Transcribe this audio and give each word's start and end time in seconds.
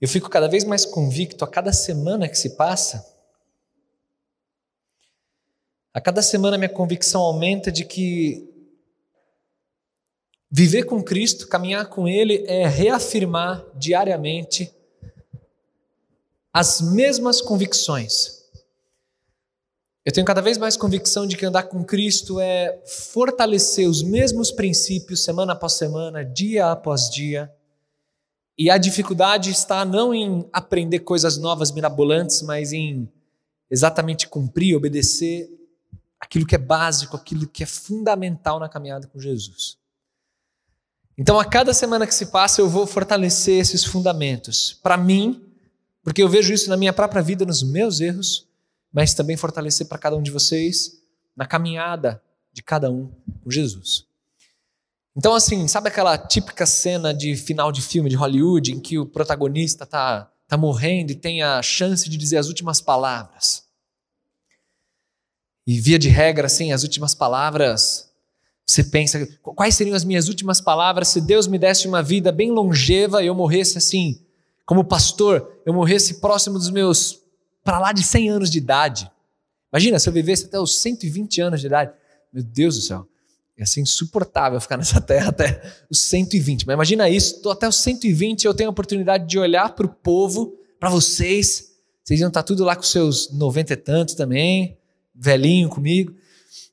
Eu 0.00 0.08
fico 0.08 0.30
cada 0.30 0.48
vez 0.48 0.64
mais 0.64 0.86
convicto 0.86 1.44
a 1.44 1.48
cada 1.48 1.72
semana 1.72 2.28
que 2.28 2.38
se 2.38 2.56
passa. 2.56 3.06
A 5.92 6.00
cada 6.00 6.22
semana 6.22 6.56
minha 6.56 6.70
convicção 6.70 7.20
aumenta 7.20 7.70
de 7.70 7.84
que 7.84 8.48
viver 10.50 10.84
com 10.84 11.02
Cristo, 11.02 11.46
caminhar 11.48 11.86
com 11.90 12.08
Ele, 12.08 12.44
é 12.46 12.66
reafirmar 12.66 13.62
diariamente 13.74 14.72
as 16.52 16.80
mesmas 16.80 17.42
convicções. 17.42 18.40
Eu 20.02 20.12
tenho 20.12 20.26
cada 20.26 20.40
vez 20.40 20.56
mais 20.56 20.78
convicção 20.78 21.26
de 21.26 21.36
que 21.36 21.44
andar 21.44 21.64
com 21.64 21.84
Cristo 21.84 22.40
é 22.40 22.82
fortalecer 22.86 23.86
os 23.86 24.02
mesmos 24.02 24.50
princípios 24.50 25.22
semana 25.22 25.52
após 25.52 25.74
semana, 25.74 26.24
dia 26.24 26.70
após 26.70 27.10
dia 27.10 27.54
e 28.60 28.68
a 28.68 28.76
dificuldade 28.76 29.50
está 29.50 29.86
não 29.86 30.12
em 30.12 30.46
aprender 30.52 30.98
coisas 30.98 31.38
novas, 31.38 31.72
mirabolantes, 31.72 32.42
mas 32.42 32.74
em 32.74 33.08
exatamente 33.70 34.28
cumprir, 34.28 34.76
obedecer 34.76 35.48
aquilo 36.20 36.44
que 36.44 36.54
é 36.54 36.58
básico, 36.58 37.16
aquilo 37.16 37.46
que 37.46 37.62
é 37.62 37.66
fundamental 37.66 38.60
na 38.60 38.68
caminhada 38.68 39.06
com 39.06 39.18
Jesus. 39.18 39.78
Então, 41.16 41.40
a 41.40 41.44
cada 41.46 41.72
semana 41.72 42.06
que 42.06 42.14
se 42.14 42.26
passa, 42.26 42.60
eu 42.60 42.68
vou 42.68 42.86
fortalecer 42.86 43.58
esses 43.58 43.82
fundamentos. 43.82 44.78
Para 44.82 44.98
mim, 44.98 45.42
porque 46.02 46.22
eu 46.22 46.28
vejo 46.28 46.52
isso 46.52 46.68
na 46.68 46.76
minha 46.76 46.92
própria 46.92 47.22
vida, 47.22 47.46
nos 47.46 47.62
meus 47.62 47.98
erros, 47.98 48.46
mas 48.92 49.14
também 49.14 49.38
fortalecer 49.38 49.88
para 49.88 49.96
cada 49.96 50.16
um 50.16 50.22
de 50.22 50.30
vocês 50.30 51.00
na 51.34 51.46
caminhada 51.46 52.22
de 52.52 52.62
cada 52.62 52.90
um 52.90 53.10
com 53.42 53.50
Jesus. 53.50 54.09
Então, 55.20 55.34
assim, 55.34 55.68
sabe 55.68 55.88
aquela 55.88 56.16
típica 56.16 56.64
cena 56.64 57.12
de 57.12 57.36
final 57.36 57.70
de 57.70 57.82
filme 57.82 58.08
de 58.08 58.16
Hollywood 58.16 58.72
em 58.72 58.80
que 58.80 58.98
o 58.98 59.04
protagonista 59.04 59.84
tá, 59.84 60.32
tá 60.48 60.56
morrendo 60.56 61.12
e 61.12 61.14
tem 61.14 61.42
a 61.42 61.60
chance 61.60 62.08
de 62.08 62.16
dizer 62.16 62.38
as 62.38 62.48
últimas 62.48 62.80
palavras? 62.80 63.64
E 65.66 65.78
via 65.78 65.98
de 65.98 66.08
regra, 66.08 66.46
assim, 66.46 66.72
as 66.72 66.84
últimas 66.84 67.14
palavras, 67.14 68.10
você 68.66 68.82
pensa, 68.82 69.28
quais 69.42 69.74
seriam 69.74 69.94
as 69.94 70.04
minhas 70.04 70.26
últimas 70.26 70.58
palavras 70.58 71.08
se 71.08 71.20
Deus 71.20 71.46
me 71.46 71.58
desse 71.58 71.86
uma 71.86 72.02
vida 72.02 72.32
bem 72.32 72.50
longeva 72.50 73.22
e 73.22 73.26
eu 73.26 73.34
morresse 73.34 73.76
assim, 73.76 74.24
como 74.64 74.82
pastor, 74.82 75.60
eu 75.66 75.74
morresse 75.74 76.18
próximo 76.22 76.58
dos 76.58 76.70
meus, 76.70 77.20
para 77.62 77.78
lá 77.78 77.92
de 77.92 78.02
100 78.02 78.30
anos 78.30 78.50
de 78.50 78.56
idade. 78.56 79.12
Imagina 79.70 79.98
se 79.98 80.08
eu 80.08 80.14
vivesse 80.14 80.46
até 80.46 80.58
os 80.58 80.80
120 80.80 81.42
anos 81.42 81.60
de 81.60 81.66
idade. 81.66 81.92
Meu 82.32 82.42
Deus 82.42 82.76
do 82.76 82.80
céu. 82.80 83.09
Ia 83.60 83.66
ser 83.66 83.82
insuportável 83.82 84.58
ficar 84.58 84.78
nessa 84.78 84.98
terra 85.02 85.28
até 85.28 85.62
os 85.90 86.00
120. 86.00 86.66
Mas 86.66 86.72
imagina 86.72 87.10
isso, 87.10 87.36
estou 87.36 87.52
até 87.52 87.68
os 87.68 87.76
120 87.76 88.46
eu 88.46 88.54
tenho 88.54 88.70
a 88.70 88.72
oportunidade 88.72 89.28
de 89.28 89.38
olhar 89.38 89.74
para 89.74 89.84
o 89.84 89.88
povo, 89.88 90.54
para 90.78 90.88
vocês. 90.88 91.70
Vocês 92.02 92.20
iam 92.20 92.28
estar 92.28 92.42
tá 92.42 92.46
tudo 92.46 92.64
lá 92.64 92.74
com 92.74 92.82
seus 92.82 93.30
90 93.30 93.74
e 93.74 93.76
tantos 93.76 94.14
também, 94.14 94.78
velhinho 95.14 95.68
comigo. 95.68 96.14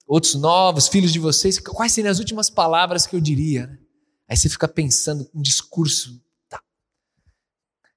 Outros 0.08 0.36
novos, 0.36 0.88
filhos 0.88 1.12
de 1.12 1.20
vocês. 1.20 1.59
Quais 1.59 1.92
seriam 1.92 2.09
as 2.09 2.20
últimas 2.20 2.50
palavras 2.50 3.06
que 3.06 3.18
eu 3.18 3.19
diria? 3.19 3.68
Né? 3.68 3.78
Aí 4.30 4.38
você 4.38 4.48
fica 4.48 4.66
pensando 4.66 5.30
um 5.36 5.42
discurso. 5.42 6.22
Tá. 6.48 6.62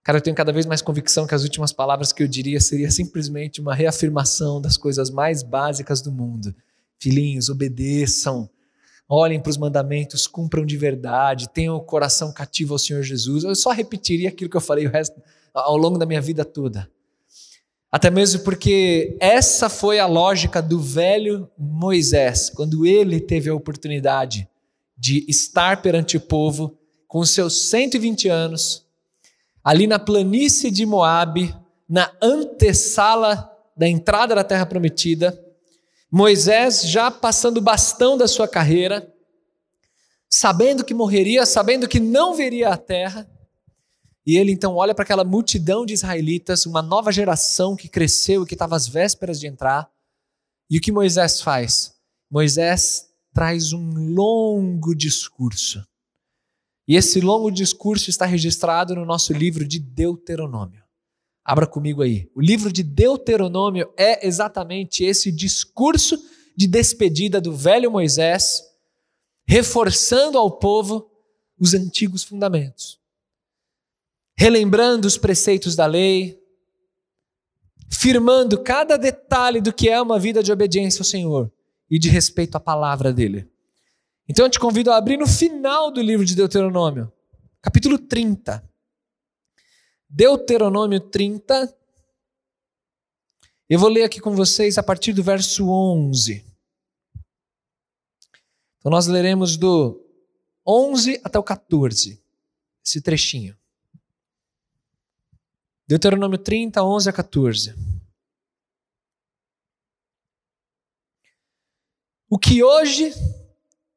Cara, 0.03 0.19
eu 0.19 0.23
tenho 0.23 0.35
cada 0.35 0.53
vez 0.53 0.67
mais 0.67 0.83
convicção 0.83 1.29
que 1.29 1.35
as 1.35 1.45
últimas 1.45 1.73
palavras 1.73 2.13
que 2.13 2.25
eu 2.25 2.27
diria 2.27 2.61
seria 2.61 2.91
simplesmente 2.91 3.61
uma 3.61 3.73
reafirmação 3.73 4.61
das 4.61 4.77
coisas 4.77 5.11
mais 5.11 5.45
básicas 5.45 6.03
do 6.03 6.11
mundo. 6.11 6.53
Filhinhos, 6.99 7.49
obedeçam 7.49 8.51
olhem 9.13 9.41
para 9.41 9.51
os 9.51 9.57
mandamentos, 9.57 10.29
cumpram 10.29 10.65
de 10.65 10.77
verdade, 10.77 11.49
tenham 11.49 11.75
o 11.75 11.81
coração 11.81 12.33
cativo 12.33 12.75
ao 12.75 12.79
Senhor 12.79 13.03
Jesus. 13.03 13.43
Eu 13.43 13.57
só 13.57 13.73
repetiria 13.73 14.29
aquilo 14.29 14.49
que 14.49 14.57
eu 14.57 14.61
falei 14.61 14.87
resto, 14.87 15.21
ao 15.53 15.77
longo 15.77 15.99
da 15.99 16.07
minha 16.07 16.21
vida 16.21 16.45
toda. 16.45 16.89
Até 17.91 18.09
mesmo 18.09 18.45
porque 18.45 19.17
essa 19.19 19.69
foi 19.69 19.99
a 19.99 20.07
lógica 20.07 20.63
do 20.63 20.79
velho 20.79 21.51
Moisés, 21.59 22.49
quando 22.49 22.87
ele 22.87 23.21
teve 23.21 23.51
a 23.51 23.55
oportunidade 23.55 24.49
de 24.97 25.25
estar 25.29 25.83
perante 25.83 26.17
o 26.17 26.21
povo 26.21 26.79
com 27.09 27.25
seus 27.25 27.69
120 27.69 28.29
anos, 28.29 28.87
ali 29.65 29.89
na 29.89 29.99
planície 29.99 30.71
de 30.71 30.87
Moabe, 30.87 31.53
na 31.89 32.13
antessala 32.23 33.51
da 33.77 33.89
entrada 33.89 34.37
da 34.37 34.45
terra 34.45 34.67
prometida, 34.67 35.37
Moisés 36.11 36.83
já 36.83 37.11
passando 37.11 37.59
o 37.59 37.63
bastão 37.63 38.19
da 38.19 38.27
sua 38.27 38.49
carreira, 38.49 39.15
sabendo 40.29 40.85
que 40.85 40.93
morreria, 40.93 41.47
sabendo 41.47 41.87
que 41.87 42.01
não 42.01 42.35
veria 42.35 42.71
a 42.71 42.77
terra, 42.77 43.31
e 44.27 44.37
ele 44.37 44.53
então 44.53 44.75
olha 44.75 44.95
para 44.95 45.05
aquela 45.05 45.25
multidão 45.25 45.87
de 45.87 45.95
israelitas, 45.95 46.67
uma 46.67 46.83
nova 46.83 47.13
geração 47.13 47.77
que 47.77 47.89
cresceu 47.89 48.43
e 48.43 48.47
que 48.47 48.55
estava 48.55 48.77
às 48.77 48.89
vésperas 48.89 49.39
de 49.39 49.47
entrar, 49.47 49.91
e 50.69 50.79
o 50.79 50.81
que 50.81 50.93
Moisés 50.93 51.41
faz? 51.41 51.95
Moisés 52.31 53.09
traz 53.33 53.73
um 53.73 54.15
longo 54.15 54.95
discurso. 54.95 55.85
E 56.87 56.97
esse 56.97 57.21
longo 57.21 57.51
discurso 57.51 58.11
está 58.11 58.27
registrado 58.27 58.95
no 58.95 59.05
nosso 59.05 59.33
livro 59.33 59.67
de 59.67 59.79
Deuteronômio. 59.79 60.80
Abra 61.51 61.67
comigo 61.67 62.01
aí. 62.01 62.31
O 62.33 62.41
livro 62.41 62.73
de 62.73 62.81
Deuteronômio 62.85 63.93
é 63.97 64.25
exatamente 64.25 65.03
esse 65.03 65.33
discurso 65.33 66.17
de 66.57 66.69
despedida 66.69 67.41
do 67.41 67.53
velho 67.53 67.91
Moisés, 67.91 68.63
reforçando 69.49 70.39
ao 70.39 70.61
povo 70.61 71.11
os 71.59 71.75
antigos 71.75 72.23
fundamentos, 72.23 73.01
relembrando 74.39 75.09
os 75.09 75.19
preceitos 75.19 75.75
da 75.75 75.87
lei, 75.87 76.41
firmando 77.91 78.63
cada 78.63 78.97
detalhe 78.97 79.61
do 79.61 79.73
que 79.73 79.89
é 79.89 80.01
uma 80.01 80.21
vida 80.21 80.45
de 80.45 80.53
obediência 80.53 81.01
ao 81.01 81.05
Senhor 81.05 81.53
e 81.91 81.99
de 81.99 82.09
respeito 82.09 82.55
à 82.55 82.61
palavra 82.61 83.13
dele. 83.13 83.51
Então 84.29 84.47
eu 84.47 84.51
te 84.51 84.61
convido 84.61 84.93
a 84.93 84.97
abrir 84.97 85.17
no 85.17 85.27
final 85.27 85.91
do 85.91 86.01
livro 86.01 86.25
de 86.25 86.37
Deuteronômio, 86.37 87.13
capítulo 87.61 87.99
30. 87.99 88.70
Deuteronômio 90.13 90.99
30. 90.99 91.73
Eu 93.69 93.79
vou 93.79 93.89
ler 93.89 94.03
aqui 94.03 94.21
com 94.21 94.35
vocês 94.35 94.77
a 94.77 94.83
partir 94.83 95.13
do 95.13 95.23
verso 95.23 95.71
11. 95.71 96.45
Então 98.79 98.91
nós 98.91 99.07
leremos 99.07 99.57
do 99.57 100.05
11 100.67 101.21
até 101.23 101.39
o 101.39 101.45
14, 101.45 102.21
esse 102.85 103.01
trechinho. 103.01 103.57
Deuteronômio 105.87 106.39
30, 106.39 106.83
11 106.83 107.09
a 107.09 107.13
14. 107.13 107.75
O 112.29 112.37
que 112.37 112.65
hoje 112.65 113.13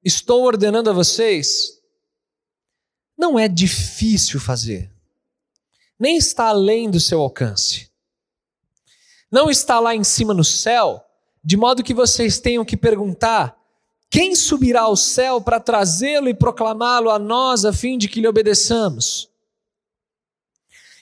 estou 0.04 0.44
ordenando 0.44 0.92
a 0.92 0.94
vocês 0.94 1.82
não 3.18 3.40
é 3.40 3.48
difícil 3.48 4.40
fazer 4.40 4.93
nem 6.04 6.18
está 6.18 6.48
além 6.48 6.92
do 6.92 7.00
seu 7.00 7.22
alcance. 7.22 7.90
Não 9.32 9.50
está 9.50 9.80
lá 9.80 9.96
em 9.96 10.04
cima 10.04 10.34
no 10.34 10.44
céu, 10.44 11.02
de 11.42 11.56
modo 11.56 11.82
que 11.82 11.94
vocês 11.94 12.42
tenham 12.42 12.66
que 12.66 12.76
perguntar: 12.76 13.58
quem 14.10 14.36
subirá 14.36 14.82
ao 14.82 14.98
céu 14.98 15.40
para 15.40 15.62
trazê-lo 15.62 16.28
e 16.28 16.34
proclamá-lo 16.34 17.10
a 17.10 17.18
nós 17.18 17.64
a 17.64 17.72
fim 17.72 17.98
de 17.98 18.10
que 18.10 18.20
lhe 18.20 18.28
obedeçamos? 18.28 19.30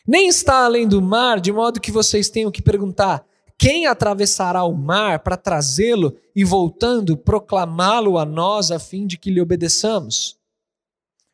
Nem 0.05 0.27
está 0.27 0.65
além 0.65 0.87
do 0.87 1.01
mar, 1.01 1.39
de 1.39 1.51
modo 1.51 1.81
que 1.81 1.91
vocês 1.91 2.29
tenham 2.29 2.51
que 2.51 2.61
perguntar: 2.61 3.25
quem 3.57 3.87
atravessará 3.87 4.63
o 4.63 4.73
mar 4.75 5.21
para 5.21 5.35
trazê-lo 5.35 6.15
e, 6.35 6.43
voltando, 6.43 7.17
proclamá-lo 7.17 8.19
a 8.19 8.25
nós 8.25 8.69
a 8.69 8.77
fim 8.77 9.07
de 9.07 9.17
que 9.17 9.31
lhe 9.31 9.41
obedeçamos? 9.41 10.37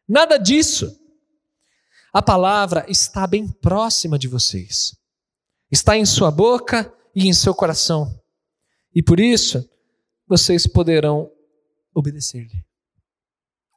Nada 0.08 0.38
disso. 0.38 0.97
A 2.18 2.22
palavra 2.24 2.84
está 2.90 3.28
bem 3.28 3.48
próxima 3.48 4.18
de 4.18 4.28
vocês. 4.28 5.00
Está 5.70 5.96
em 5.96 6.04
sua 6.04 6.32
boca 6.32 6.92
e 7.14 7.28
em 7.28 7.32
seu 7.32 7.54
coração. 7.54 8.20
E 8.92 9.04
por 9.04 9.20
isso, 9.20 9.70
vocês 10.26 10.66
poderão 10.66 11.32
obedecer-lhe. 11.94 12.66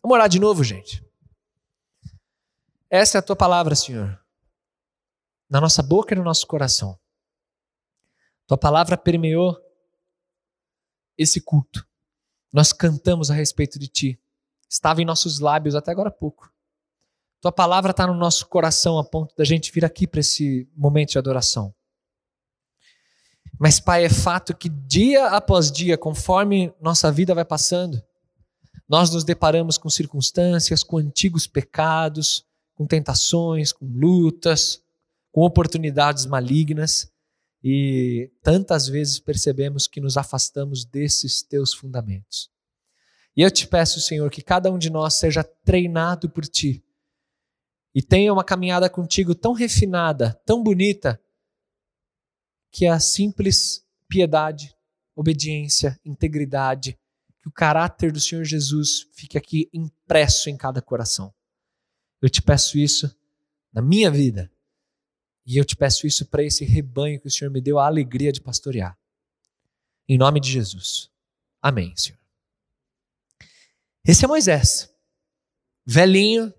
Vamos 0.02 0.14
orar 0.14 0.26
de 0.26 0.40
novo, 0.40 0.64
gente. 0.64 1.06
Essa 2.88 3.18
é 3.18 3.20
a 3.20 3.22
tua 3.22 3.36
palavra, 3.36 3.74
Senhor. 3.74 4.18
Na 5.46 5.60
nossa 5.60 5.82
boca 5.82 6.14
e 6.14 6.16
no 6.16 6.24
nosso 6.24 6.46
coração. 6.46 6.98
Tua 8.46 8.56
palavra 8.56 8.96
permeou 8.96 9.54
esse 11.18 11.42
culto. 11.42 11.86
Nós 12.50 12.72
cantamos 12.72 13.30
a 13.30 13.34
respeito 13.34 13.78
de 13.78 13.86
ti. 13.86 14.22
Estava 14.66 15.02
em 15.02 15.04
nossos 15.04 15.40
lábios 15.40 15.74
até 15.74 15.90
agora 15.90 16.08
há 16.08 16.12
pouco. 16.12 16.50
Tua 17.40 17.50
palavra 17.50 17.92
está 17.92 18.06
no 18.06 18.14
nosso 18.14 18.46
coração 18.46 18.98
a 18.98 19.04
ponto 19.04 19.34
da 19.34 19.44
gente 19.44 19.72
vir 19.72 19.84
aqui 19.84 20.06
para 20.06 20.20
esse 20.20 20.68
momento 20.76 21.12
de 21.12 21.18
adoração. 21.18 21.74
Mas, 23.58 23.80
Pai, 23.80 24.04
é 24.04 24.10
fato 24.10 24.54
que 24.54 24.68
dia 24.68 25.28
após 25.28 25.70
dia, 25.72 25.96
conforme 25.96 26.72
nossa 26.80 27.10
vida 27.10 27.34
vai 27.34 27.44
passando, 27.44 28.02
nós 28.86 29.10
nos 29.10 29.24
deparamos 29.24 29.78
com 29.78 29.88
circunstâncias, 29.88 30.82
com 30.82 30.98
antigos 30.98 31.46
pecados, 31.46 32.44
com 32.74 32.86
tentações, 32.86 33.72
com 33.72 33.86
lutas, 33.86 34.82
com 35.32 35.42
oportunidades 35.42 36.26
malignas 36.26 37.10
e 37.62 38.30
tantas 38.42 38.86
vezes 38.86 39.18
percebemos 39.18 39.86
que 39.86 40.00
nos 40.00 40.16
afastamos 40.16 40.84
desses 40.84 41.42
teus 41.42 41.72
fundamentos. 41.72 42.50
E 43.36 43.42
eu 43.42 43.50
te 43.50 43.66
peço, 43.66 44.00
Senhor, 44.00 44.30
que 44.30 44.42
cada 44.42 44.70
um 44.70 44.78
de 44.78 44.90
nós 44.90 45.14
seja 45.14 45.44
treinado 45.44 46.28
por 46.28 46.44
ti 46.44 46.84
e 47.94 48.02
tenha 48.02 48.32
uma 48.32 48.44
caminhada 48.44 48.88
contigo 48.88 49.34
tão 49.34 49.52
refinada, 49.52 50.34
tão 50.46 50.62
bonita, 50.62 51.20
que 52.70 52.86
a 52.86 53.00
simples 53.00 53.84
piedade, 54.08 54.74
obediência, 55.14 55.98
integridade, 56.04 56.98
que 57.40 57.48
o 57.48 57.52
caráter 57.52 58.12
do 58.12 58.20
Senhor 58.20 58.44
Jesus 58.44 59.08
fique 59.12 59.36
aqui 59.36 59.68
impresso 59.72 60.48
em 60.48 60.56
cada 60.56 60.80
coração. 60.80 61.34
Eu 62.20 62.28
te 62.28 62.42
peço 62.42 62.78
isso 62.78 63.14
na 63.72 63.80
minha 63.80 64.10
vida 64.10 64.50
e 65.46 65.56
eu 65.56 65.64
te 65.64 65.74
peço 65.74 66.06
isso 66.06 66.26
para 66.26 66.44
esse 66.44 66.64
rebanho 66.64 67.20
que 67.20 67.26
o 67.26 67.30
Senhor 67.30 67.50
me 67.50 67.60
deu 67.60 67.78
a 67.78 67.86
alegria 67.86 68.30
de 68.30 68.40
pastorear. 68.40 68.96
Em 70.08 70.18
nome 70.18 70.40
de 70.40 70.50
Jesus. 70.50 71.10
Amém, 71.62 71.96
Senhor. 71.96 72.18
Esse 74.04 74.24
é 74.24 74.28
Moisés, 74.28 74.92
velhinho, 75.84 76.52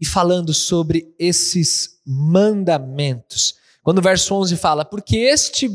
e 0.00 0.06
falando 0.06 0.54
sobre 0.54 1.14
esses 1.18 2.00
mandamentos. 2.06 3.56
Quando 3.82 3.98
o 3.98 4.02
verso 4.02 4.34
11 4.34 4.56
fala, 4.56 4.84
porque 4.84 5.16
este 5.16 5.70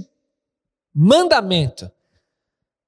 mandamento 0.93 1.91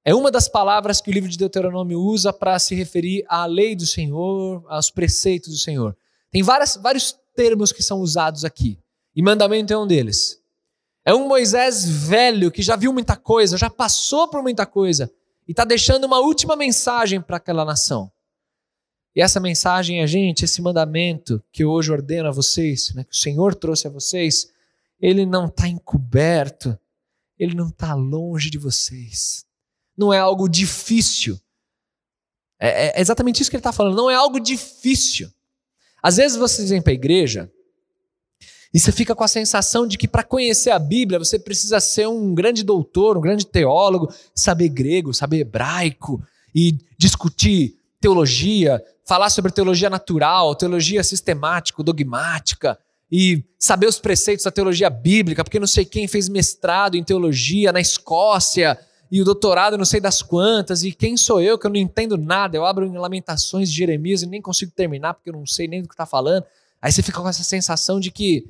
é 0.04 0.14
uma 0.14 0.30
das 0.30 0.48
palavras 0.48 1.00
que 1.00 1.10
o 1.10 1.12
livro 1.12 1.28
de 1.28 1.36
Deuteronômio 1.36 2.00
usa 2.00 2.32
para 2.32 2.56
se 2.60 2.76
referir 2.76 3.24
à 3.28 3.44
lei 3.44 3.74
do 3.74 3.84
Senhor, 3.84 4.64
aos 4.68 4.88
preceitos 4.88 5.50
do 5.50 5.58
Senhor. 5.58 5.96
Tem 6.30 6.44
várias, 6.44 6.76
vários 6.76 7.18
termos 7.34 7.72
que 7.72 7.82
são 7.82 7.98
usados 7.98 8.44
aqui, 8.44 8.78
e 9.14 9.20
mandamento 9.20 9.72
é 9.72 9.76
um 9.76 9.86
deles. 9.86 10.40
É 11.04 11.12
um 11.14 11.26
Moisés 11.26 11.84
velho 11.84 12.50
que 12.50 12.62
já 12.62 12.76
viu 12.76 12.92
muita 12.92 13.16
coisa, 13.16 13.56
já 13.56 13.68
passou 13.68 14.28
por 14.28 14.42
muita 14.42 14.64
coisa, 14.64 15.10
e 15.46 15.50
está 15.50 15.64
deixando 15.64 16.04
uma 16.04 16.20
última 16.20 16.54
mensagem 16.54 17.20
para 17.20 17.36
aquela 17.36 17.64
nação. 17.64 18.10
E 19.16 19.22
essa 19.22 19.40
mensagem 19.40 20.02
é, 20.02 20.06
gente, 20.06 20.44
esse 20.44 20.60
mandamento 20.60 21.42
que 21.50 21.64
hoje 21.64 21.90
ordeno 21.90 22.28
a 22.28 22.32
vocês, 22.32 22.92
né, 22.94 23.02
que 23.02 23.14
o 23.14 23.18
Senhor 23.18 23.54
trouxe 23.54 23.86
a 23.86 23.90
vocês, 23.90 24.52
ele 25.00 25.24
não 25.24 25.46
está 25.46 25.66
encoberto, 25.66 26.78
ele 27.38 27.54
não 27.54 27.68
está 27.68 27.94
longe 27.94 28.50
de 28.50 28.58
vocês. 28.58 29.46
Não 29.96 30.12
é 30.12 30.18
algo 30.18 30.46
difícil. 30.46 31.40
É, 32.60 32.98
é 32.98 33.00
exatamente 33.00 33.40
isso 33.40 33.48
que 33.48 33.56
ele 33.56 33.60
está 33.60 33.72
falando. 33.72 33.96
Não 33.96 34.10
é 34.10 34.14
algo 34.14 34.38
difícil. 34.38 35.30
Às 36.02 36.18
vezes 36.18 36.36
vocês 36.36 36.68
vêm 36.68 36.82
para 36.82 36.92
a 36.92 36.94
igreja 36.94 37.50
e 38.72 38.78
você 38.78 38.92
fica 38.92 39.14
com 39.14 39.24
a 39.24 39.28
sensação 39.28 39.86
de 39.86 39.96
que 39.96 40.06
para 40.06 40.22
conhecer 40.22 40.70
a 40.70 40.78
Bíblia 40.78 41.18
você 41.18 41.38
precisa 41.38 41.80
ser 41.80 42.06
um 42.06 42.34
grande 42.34 42.62
doutor, 42.62 43.16
um 43.16 43.22
grande 43.22 43.46
teólogo, 43.46 44.12
saber 44.34 44.68
grego, 44.68 45.14
saber 45.14 45.38
hebraico 45.38 46.22
e 46.54 46.78
discutir 46.98 47.75
teologia, 48.00 48.82
falar 49.04 49.30
sobre 49.30 49.52
teologia 49.52 49.90
natural, 49.90 50.54
teologia 50.54 51.02
sistemática, 51.02 51.82
dogmática 51.82 52.78
e 53.10 53.44
saber 53.58 53.86
os 53.86 53.98
preceitos 53.98 54.44
da 54.44 54.50
teologia 54.50 54.90
bíblica, 54.90 55.44
porque 55.44 55.60
não 55.60 55.66
sei 55.66 55.84
quem 55.84 56.08
fez 56.08 56.28
mestrado 56.28 56.96
em 56.96 57.04
teologia 57.04 57.72
na 57.72 57.80
Escócia 57.80 58.78
e 59.10 59.22
o 59.22 59.24
doutorado 59.24 59.78
não 59.78 59.84
sei 59.84 60.00
das 60.00 60.20
quantas, 60.20 60.82
e 60.82 60.90
quem 60.90 61.16
sou 61.16 61.40
eu 61.40 61.56
que 61.58 61.66
eu 61.66 61.70
não 61.70 61.76
entendo 61.76 62.18
nada? 62.18 62.56
Eu 62.56 62.64
abro 62.64 62.84
em 62.84 62.98
Lamentações 62.98 63.70
de 63.70 63.76
Jeremias 63.76 64.22
e 64.22 64.26
nem 64.26 64.42
consigo 64.42 64.72
terminar 64.72 65.14
porque 65.14 65.30
eu 65.30 65.34
não 65.34 65.46
sei 65.46 65.68
nem 65.68 65.82
do 65.82 65.88
que 65.88 65.94
está 65.94 66.06
falando. 66.06 66.44
Aí 66.82 66.90
você 66.90 67.02
fica 67.02 67.20
com 67.20 67.28
essa 67.28 67.44
sensação 67.44 68.00
de 68.00 68.10
que, 68.10 68.46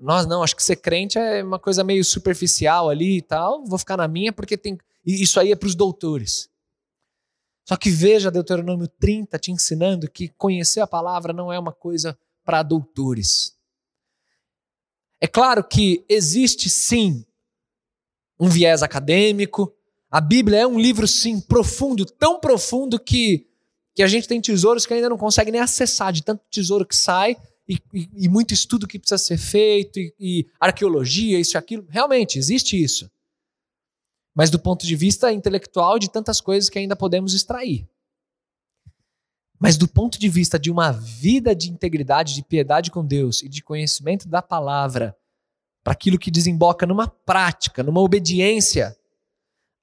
nós 0.00 0.26
não, 0.26 0.42
acho 0.42 0.56
que 0.56 0.62
ser 0.62 0.76
crente 0.76 1.18
é 1.18 1.42
uma 1.42 1.58
coisa 1.58 1.84
meio 1.84 2.04
superficial 2.04 2.88
ali 2.88 3.18
e 3.18 3.22
tal, 3.22 3.64
vou 3.64 3.78
ficar 3.78 3.96
na 3.96 4.08
minha 4.08 4.32
porque 4.32 4.56
tem. 4.56 4.78
Isso 5.04 5.38
aí 5.38 5.52
é 5.52 5.56
para 5.56 5.66
os 5.66 5.74
doutores. 5.74 6.48
Só 7.68 7.76
que 7.76 7.90
veja 7.90 8.30
Deuteronômio 8.30 8.88
30 8.88 9.38
te 9.38 9.52
ensinando 9.52 10.10
que 10.10 10.30
conhecer 10.30 10.80
a 10.80 10.86
palavra 10.86 11.34
não 11.34 11.52
é 11.52 11.58
uma 11.58 11.70
coisa 11.70 12.18
para 12.42 12.62
doutores. 12.62 13.54
É 15.20 15.26
claro 15.26 15.62
que 15.62 16.02
existe 16.08 16.70
sim 16.70 17.26
um 18.40 18.48
viés 18.48 18.82
acadêmico. 18.82 19.70
A 20.10 20.18
Bíblia 20.18 20.60
é 20.60 20.66
um 20.66 20.80
livro 20.80 21.06
sim 21.06 21.42
profundo, 21.42 22.06
tão 22.06 22.40
profundo 22.40 22.98
que 22.98 23.46
que 23.94 24.02
a 24.02 24.06
gente 24.06 24.28
tem 24.28 24.40
tesouros 24.40 24.86
que 24.86 24.94
ainda 24.94 25.10
não 25.10 25.18
consegue 25.18 25.50
nem 25.50 25.60
acessar 25.60 26.12
de 26.12 26.22
tanto 26.22 26.40
tesouro 26.48 26.86
que 26.86 26.96
sai 26.96 27.36
e, 27.68 27.78
e, 27.92 28.08
e 28.14 28.28
muito 28.28 28.54
estudo 28.54 28.86
que 28.86 28.98
precisa 28.98 29.18
ser 29.18 29.36
feito 29.36 29.98
e, 29.98 30.14
e 30.18 30.46
arqueologia, 30.58 31.38
isso 31.38 31.56
e 31.56 31.58
aquilo. 31.58 31.84
Realmente 31.90 32.38
existe 32.38 32.82
isso. 32.82 33.10
Mas 34.38 34.50
do 34.50 34.58
ponto 34.60 34.86
de 34.86 34.94
vista 34.94 35.32
intelectual, 35.32 35.98
de 35.98 36.08
tantas 36.08 36.40
coisas 36.40 36.70
que 36.70 36.78
ainda 36.78 36.94
podemos 36.94 37.34
extrair. 37.34 37.88
Mas 39.58 39.76
do 39.76 39.88
ponto 39.88 40.16
de 40.16 40.28
vista 40.28 40.56
de 40.60 40.70
uma 40.70 40.92
vida 40.92 41.56
de 41.56 41.68
integridade, 41.68 42.36
de 42.36 42.44
piedade 42.44 42.92
com 42.92 43.04
Deus 43.04 43.42
e 43.42 43.48
de 43.48 43.64
conhecimento 43.64 44.28
da 44.28 44.40
palavra, 44.40 45.18
para 45.82 45.92
aquilo 45.92 46.16
que 46.16 46.30
desemboca 46.30 46.86
numa 46.86 47.08
prática, 47.08 47.82
numa 47.82 48.00
obediência, 48.00 48.96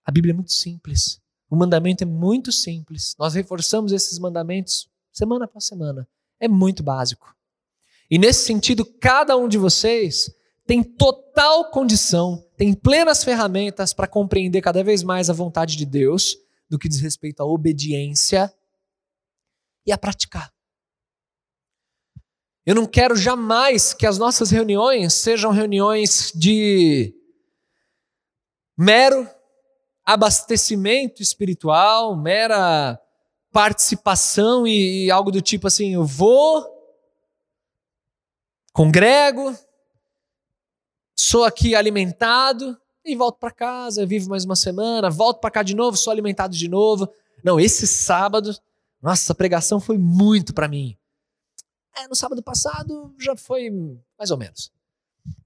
a 0.06 0.10
Bíblia 0.10 0.31
é 0.31 0.36
muito 0.36 0.54
simples. 0.54 1.19
O 1.50 1.57
mandamento 1.57 2.06
é 2.06 2.07
muito 2.07 2.50
simples. 2.54 3.14
Nós 3.19 3.33
reforçamos 3.33 3.92
esses 3.92 4.18
mandamentos 4.19 4.88
semana 5.12 5.44
após 5.44 5.66
semana. 5.66 6.07
É 6.40 6.47
muito 6.47 6.81
básico. 6.81 7.35
E 8.09 8.18
nesse 8.18 8.45
sentido, 8.45 8.85
cada 8.85 9.35
um 9.35 9.50
de 9.50 9.57
vocês 9.57 10.33
tem 10.66 10.81
total 10.81 11.71
condição, 11.71 12.44
tem 12.57 12.74
plenas 12.74 13.24
ferramentas 13.24 13.94
para 13.94 14.07
compreender 14.07 14.62
cada 14.62 14.83
vez 14.83 15.04
mais 15.04 15.30
a 15.30 15.33
vontade 15.33 15.76
de 15.76 15.85
Deus, 15.85 16.38
no 16.69 16.80
que 16.80 16.90
diz 16.90 17.00
respeito 17.00 17.42
à 17.42 17.45
obediência 17.45 18.54
e 19.85 19.92
a 19.92 19.97
praticar. 19.97 20.52
Eu 22.66 22.74
não 22.74 22.88
quero 22.88 23.16
jamais 23.16 23.94
que 23.94 24.07
as 24.07 24.18
nossas 24.18 24.50
reuniões 24.50 25.14
sejam 25.14 25.52
reuniões 25.52 26.31
de 26.33 27.14
mero 28.78 29.30
abastecimento 30.06 31.21
espiritual, 31.21 32.16
mera 32.16 33.00
participação 33.52 34.68
e, 34.68 35.09
algo 35.09 35.31
do 35.31 35.42
tipo 35.42 35.68
assim: 35.68 35.94
eu 35.94 36.06
vou, 36.06 36.66
congrego, 38.71 39.56
sou 41.16 41.44
aqui 41.44 41.76
alimentado 41.76 42.78
e 43.04 43.16
volto 43.16 43.40
para 43.40 43.52
casa, 43.52 44.06
vivo 44.06 44.30
mais 44.30 44.45
uma 44.45 44.56
semana, 44.56 45.10
volto 45.10 45.40
para 45.40 45.52
cá 45.52 45.64
de 45.64 45.76
novo, 45.76 45.98
sou 45.98 46.12
alimentado 46.12 46.56
de 46.56 46.68
novo. 46.68 47.07
Não, 47.44 47.60
esse 47.60 47.86
sábado 47.88 48.56
nossa, 49.06 49.34
a 49.34 49.36
pregação 49.36 49.80
foi 49.80 50.00
muito 50.00 50.52
para 50.52 50.68
mim. 50.68 50.98
É, 51.95 52.07
no 52.07 52.16
sábado 52.16 52.42
passado 52.42 53.14
já 53.19 53.36
foi 53.36 53.69
mais 54.18 54.31
ou 54.31 54.38
menos. 54.38 54.72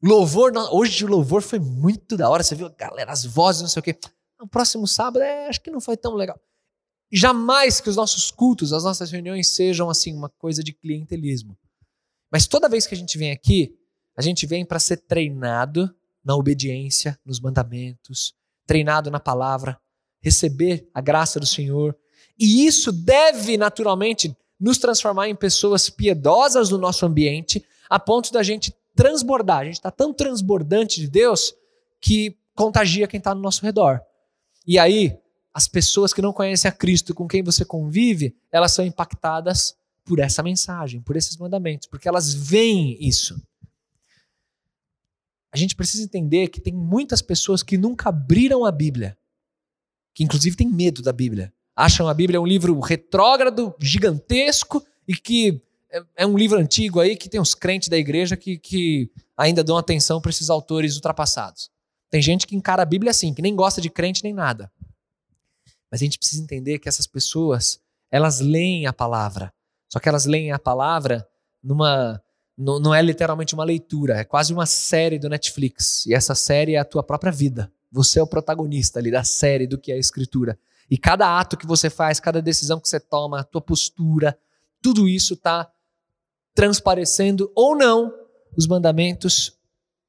Louvor, 0.01 0.53
hoje 0.71 1.03
o 1.03 1.09
louvor 1.09 1.41
foi 1.41 1.59
muito 1.59 2.15
da 2.15 2.29
hora. 2.29 2.41
Você 2.41 2.55
viu, 2.55 2.69
galera, 2.69 3.11
as 3.11 3.25
vozes, 3.25 3.61
não 3.61 3.67
sei 3.67 3.81
o 3.81 3.83
quê. 3.83 3.99
No 4.39 4.47
próximo 4.47 4.87
sábado, 4.87 5.21
é, 5.21 5.49
acho 5.49 5.61
que 5.61 5.69
não 5.69 5.81
foi 5.81 5.97
tão 5.97 6.15
legal. 6.15 6.39
Jamais 7.11 7.81
que 7.81 7.89
os 7.89 7.97
nossos 7.97 8.31
cultos, 8.31 8.71
as 8.71 8.85
nossas 8.85 9.11
reuniões 9.11 9.49
sejam 9.49 9.89
assim, 9.89 10.15
uma 10.15 10.29
coisa 10.29 10.63
de 10.63 10.71
clientelismo. 10.71 11.57
Mas 12.31 12.47
toda 12.47 12.69
vez 12.69 12.87
que 12.87 12.95
a 12.95 12.97
gente 12.97 13.17
vem 13.17 13.31
aqui, 13.31 13.77
a 14.19 14.21
gente 14.21 14.45
vem 14.45 14.65
para 14.65 14.79
ser 14.79 14.97
treinado 14.97 15.89
na 16.21 16.35
obediência, 16.35 17.17
nos 17.25 17.39
mandamentos, 17.39 18.33
treinado 18.67 19.09
na 19.09 19.17
palavra, 19.17 19.79
receber 20.19 20.89
a 20.93 20.99
graça 20.99 21.39
do 21.39 21.45
Senhor, 21.45 21.95
e 22.37 22.65
isso 22.65 22.91
deve 22.91 23.55
naturalmente 23.55 24.35
nos 24.59 24.77
transformar 24.77 25.29
em 25.29 25.35
pessoas 25.35 25.89
piedosas 25.89 26.69
no 26.69 26.77
nosso 26.77 27.05
ambiente, 27.05 27.63
a 27.89 27.97
ponto 27.97 28.33
da 28.33 28.43
gente 28.43 28.75
transbordar. 28.93 29.59
A 29.59 29.63
gente 29.63 29.75
está 29.75 29.89
tão 29.89 30.13
transbordante 30.13 30.99
de 30.99 31.07
Deus 31.07 31.53
que 32.01 32.37
contagia 32.53 33.07
quem 33.07 33.19
está 33.19 33.33
no 33.33 33.39
nosso 33.39 33.63
redor. 33.63 34.01
E 34.67 34.77
aí, 34.77 35.17
as 35.53 35.65
pessoas 35.65 36.11
que 36.11 36.21
não 36.21 36.33
conhecem 36.33 36.67
a 36.67 36.73
Cristo, 36.73 37.15
com 37.15 37.25
quem 37.25 37.41
você 37.41 37.63
convive, 37.63 38.35
elas 38.51 38.73
são 38.73 38.83
impactadas 38.83 39.77
por 40.03 40.19
essa 40.19 40.43
mensagem, 40.43 40.99
por 40.99 41.15
esses 41.15 41.37
mandamentos, 41.37 41.87
porque 41.87 42.09
elas 42.09 42.33
veem 42.33 42.97
isso. 42.99 43.41
A 45.51 45.57
gente 45.57 45.75
precisa 45.75 46.03
entender 46.03 46.47
que 46.49 46.61
tem 46.61 46.73
muitas 46.73 47.21
pessoas 47.21 47.63
que 47.63 47.77
nunca 47.77 48.09
abriram 48.09 48.65
a 48.65 48.71
Bíblia, 48.71 49.17
que 50.13 50.23
inclusive 50.23 50.55
têm 50.55 50.69
medo 50.69 51.01
da 51.01 51.11
Bíblia. 51.11 51.53
Acham 51.75 52.07
a 52.07 52.13
Bíblia 52.13 52.41
um 52.41 52.45
livro 52.45 52.79
retrógrado, 52.79 53.73
gigantesco 53.79 54.85
e 55.07 55.15
que 55.15 55.61
é, 55.89 56.03
é 56.17 56.25
um 56.25 56.37
livro 56.37 56.59
antigo 56.59 56.99
aí 56.99 57.15
que 57.15 57.29
tem 57.29 57.39
os 57.39 57.55
crentes 57.55 57.89
da 57.89 57.97
igreja 57.97 58.37
que, 58.37 58.57
que 58.57 59.09
ainda 59.35 59.63
dão 59.63 59.77
atenção 59.77 60.21
para 60.21 60.29
esses 60.29 60.49
autores 60.49 60.95
ultrapassados. 60.95 61.71
Tem 62.09 62.21
gente 62.21 62.45
que 62.45 62.55
encara 62.55 62.81
a 62.81 62.85
Bíblia 62.85 63.11
assim, 63.11 63.33
que 63.33 63.41
nem 63.41 63.55
gosta 63.55 63.81
de 63.81 63.89
crente 63.89 64.23
nem 64.23 64.33
nada. 64.33 64.71
Mas 65.91 66.01
a 66.01 66.05
gente 66.05 66.17
precisa 66.17 66.43
entender 66.43 66.79
que 66.79 66.89
essas 66.89 67.07
pessoas, 67.07 67.79
elas 68.11 68.39
leem 68.39 68.85
a 68.85 68.93
palavra. 68.93 69.53
Só 69.91 69.99
que 69.99 70.07
elas 70.07 70.25
leem 70.25 70.51
a 70.51 70.59
palavra 70.59 71.27
numa 71.63 72.21
não 72.61 72.93
é 72.93 73.01
literalmente 73.01 73.53
uma 73.53 73.63
leitura, 73.63 74.17
é 74.17 74.25
quase 74.25 74.53
uma 74.53 74.65
série 74.65 75.17
do 75.17 75.29
Netflix. 75.29 76.05
E 76.05 76.13
essa 76.13 76.35
série 76.35 76.73
é 76.73 76.77
a 76.77 76.83
tua 76.83 77.01
própria 77.01 77.31
vida. 77.31 77.71
Você 77.89 78.19
é 78.19 78.21
o 78.21 78.27
protagonista 78.27 78.99
ali 78.99 79.09
da 79.09 79.23
série 79.23 79.65
do 79.65 79.77
que 79.77 79.93
é 79.93 79.95
a 79.95 79.99
escritura. 79.99 80.59
E 80.91 80.97
cada 80.97 81.39
ato 81.39 81.55
que 81.55 81.65
você 81.65 81.89
faz, 81.89 82.19
cada 82.19 82.41
decisão 82.41 82.77
que 82.77 82.89
você 82.89 82.99
toma, 82.99 83.39
a 83.39 83.43
tua 83.45 83.61
postura, 83.61 84.37
tudo 84.81 85.07
isso 85.07 85.35
está 85.35 85.71
transparecendo 86.53 87.49
ou 87.55 87.77
não 87.77 88.13
os 88.57 88.67
mandamentos 88.67 89.57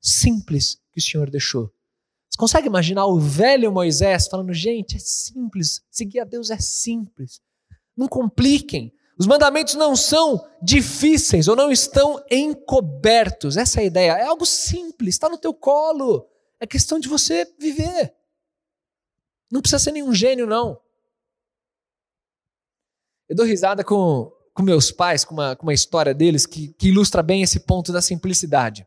simples 0.01 0.81
que 0.91 0.99
o 0.99 1.03
Senhor 1.03 1.31
deixou. 1.31 1.73
Você 2.29 2.37
consegue 2.37 2.67
imaginar 2.67 3.07
o 3.07 3.21
velho 3.21 3.71
Moisés 3.71 4.27
falando: 4.27 4.53
gente, 4.53 4.97
é 4.97 5.01
simples, 5.01 5.83
seguir 5.89 6.19
a 6.19 6.25
Deus 6.25 6.51
é 6.51 6.59
simples. 6.59 7.41
Não 7.97 8.09
compliquem. 8.09 8.93
Os 9.21 9.27
mandamentos 9.27 9.75
não 9.75 9.95
são 9.95 10.49
difíceis 10.63 11.47
ou 11.47 11.55
não 11.55 11.71
estão 11.71 12.25
encobertos. 12.31 13.59
Essa 13.59 13.81
é 13.81 13.83
a 13.83 13.87
ideia. 13.87 14.13
É 14.13 14.25
algo 14.25 14.47
simples, 14.47 15.15
está 15.15 15.29
no 15.29 15.37
teu 15.37 15.53
colo. 15.53 16.27
É 16.59 16.67
questão 16.67 16.99
de 16.99 17.07
você 17.07 17.45
viver. 17.59 18.15
Não 19.53 19.61
precisa 19.61 19.79
ser 19.79 19.93
nenhum 19.93 20.15
gênio, 20.15 20.47
não. 20.47 20.81
Eu 23.29 23.37
dou 23.37 23.45
risada 23.45 23.85
com, 23.85 24.33
com 24.55 24.63
meus 24.63 24.91
pais, 24.91 25.23
com 25.23 25.35
uma, 25.35 25.55
com 25.55 25.65
uma 25.65 25.75
história 25.75 26.15
deles 26.15 26.47
que, 26.47 26.69
que 26.73 26.89
ilustra 26.89 27.23
bem 27.23 27.43
esse 27.43 27.61
ponto 27.61 27.93
da 27.93 28.01
simplicidade. 28.01 28.87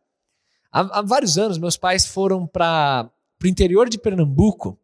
Há, 0.71 0.97
há 0.97 1.01
vários 1.03 1.37
anos, 1.37 1.59
meus 1.59 1.77
pais 1.77 2.07
foram 2.07 2.47
para 2.47 3.07
o 3.43 3.45
interior 3.45 3.87
de 3.87 3.99
Pernambuco, 3.99 4.79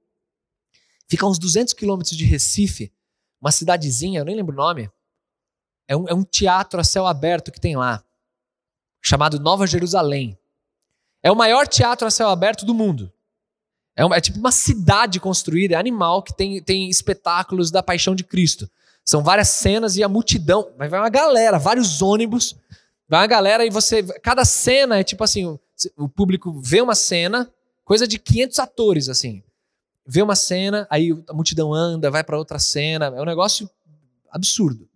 fica 1.08 1.26
a 1.26 1.30
uns 1.30 1.40
200 1.40 1.74
quilômetros 1.74 2.16
de 2.16 2.24
Recife, 2.24 2.94
uma 3.42 3.52
cidadezinha, 3.52 4.20
eu 4.20 4.26
nem 4.26 4.36
lembro 4.36 4.54
o 4.54 4.58
nome, 4.58 4.92
é 5.90 5.98
um, 5.98 6.08
é 6.08 6.14
um 6.14 6.24
teatro 6.24 6.80
a 6.80 6.84
céu 6.84 7.08
aberto 7.08 7.52
que 7.52 7.60
tem 7.60 7.76
lá, 7.76 8.04
chamado 9.02 9.40
Nova 9.40 9.66
Jerusalém. 9.66 10.38
É 11.24 11.32
o 11.32 11.36
maior 11.36 11.68
teatro 11.68 12.08
a 12.08 12.12
céu 12.12 12.30
aberto 12.30 12.64
do 12.64 12.76
mundo. 12.76 13.12
É, 13.96 14.04
é, 14.04 14.22
tipo 14.22 14.38
uma 14.38 14.52
cidade 14.52 15.20
construída, 15.20 15.74
é 15.74 15.78
animal, 15.78 16.22
que 16.22 16.34
tem, 16.34 16.62
tem 16.62 16.90
espetáculos 16.90 17.72
da 17.72 17.82
paixão 17.82 18.14
de 18.14 18.24
Cristo. 18.24 18.70
São 19.04 19.24
várias 19.24 19.50
cenas 19.50 19.98
e 19.98 20.04
a 20.04 20.08
multidão. 20.08 20.72
Vai 20.78 20.88
uma 20.88 21.10
galera, 21.10 21.58
vários 21.58 22.04
ônibus. 22.04 22.56
Vai 23.08 23.22
uma 23.22 23.28
galera 23.28 23.66
e 23.66 23.72
você. 23.72 24.04
Cada 24.22 24.46
cena 24.46 25.00
é 25.00 25.04
tipo 25.04 25.24
assim: 25.24 25.58
o 25.98 26.08
público 26.08 26.62
vê 26.62 26.82
uma 26.82 26.94
cena, 26.94 27.52
coisa 27.84 28.08
de 28.08 28.20
500 28.20 28.60
atores, 28.60 29.10
assim. 29.10 29.42
Vê 30.06 30.22
uma 30.22 30.36
cena, 30.36 30.88
aí 30.90 31.12
a 31.28 31.34
multidão 31.34 31.74
anda, 31.74 32.12
vai 32.12 32.24
para 32.24 32.38
outra 32.38 32.60
cena. 32.60 33.08
É 33.08 33.22
um 33.22 33.26
negócio 33.26 33.68
absurdo. 34.30 34.88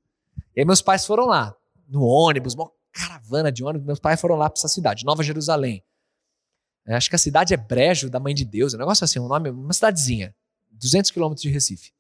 E 0.56 0.62
aí 0.62 0.66
meus 0.66 0.82
pais 0.82 1.06
foram 1.06 1.26
lá, 1.26 1.56
no 1.88 2.04
ônibus, 2.04 2.54
uma 2.54 2.70
caravana 2.92 3.52
de 3.52 3.64
ônibus, 3.64 3.86
meus 3.86 4.00
pais 4.00 4.20
foram 4.20 4.36
lá 4.36 4.50
para 4.50 4.60
essa 4.60 4.68
cidade, 4.68 5.06
Nova 5.06 5.24
Jerusalém. 5.24 5.84
É, 6.86 6.96
acho 6.96 7.10
que 7.10 7.16
a 7.16 7.20
cidade 7.20 7.54
é 7.54 7.58
Brejo 7.58 8.10
da 8.10 8.20
Mãe 8.20 8.36
de 8.36 8.46
Deus, 8.46 8.74
é 8.74 8.78
um 8.78 8.80
negócio 8.80 9.04
assim, 9.04 9.20
um 9.20 9.28
nome, 9.28 9.50
uma 9.50 9.74
cidadezinha, 9.74 10.36
200 10.72 11.12
quilômetros 11.12 11.42
de 11.42 11.50
Recife. 11.50 11.92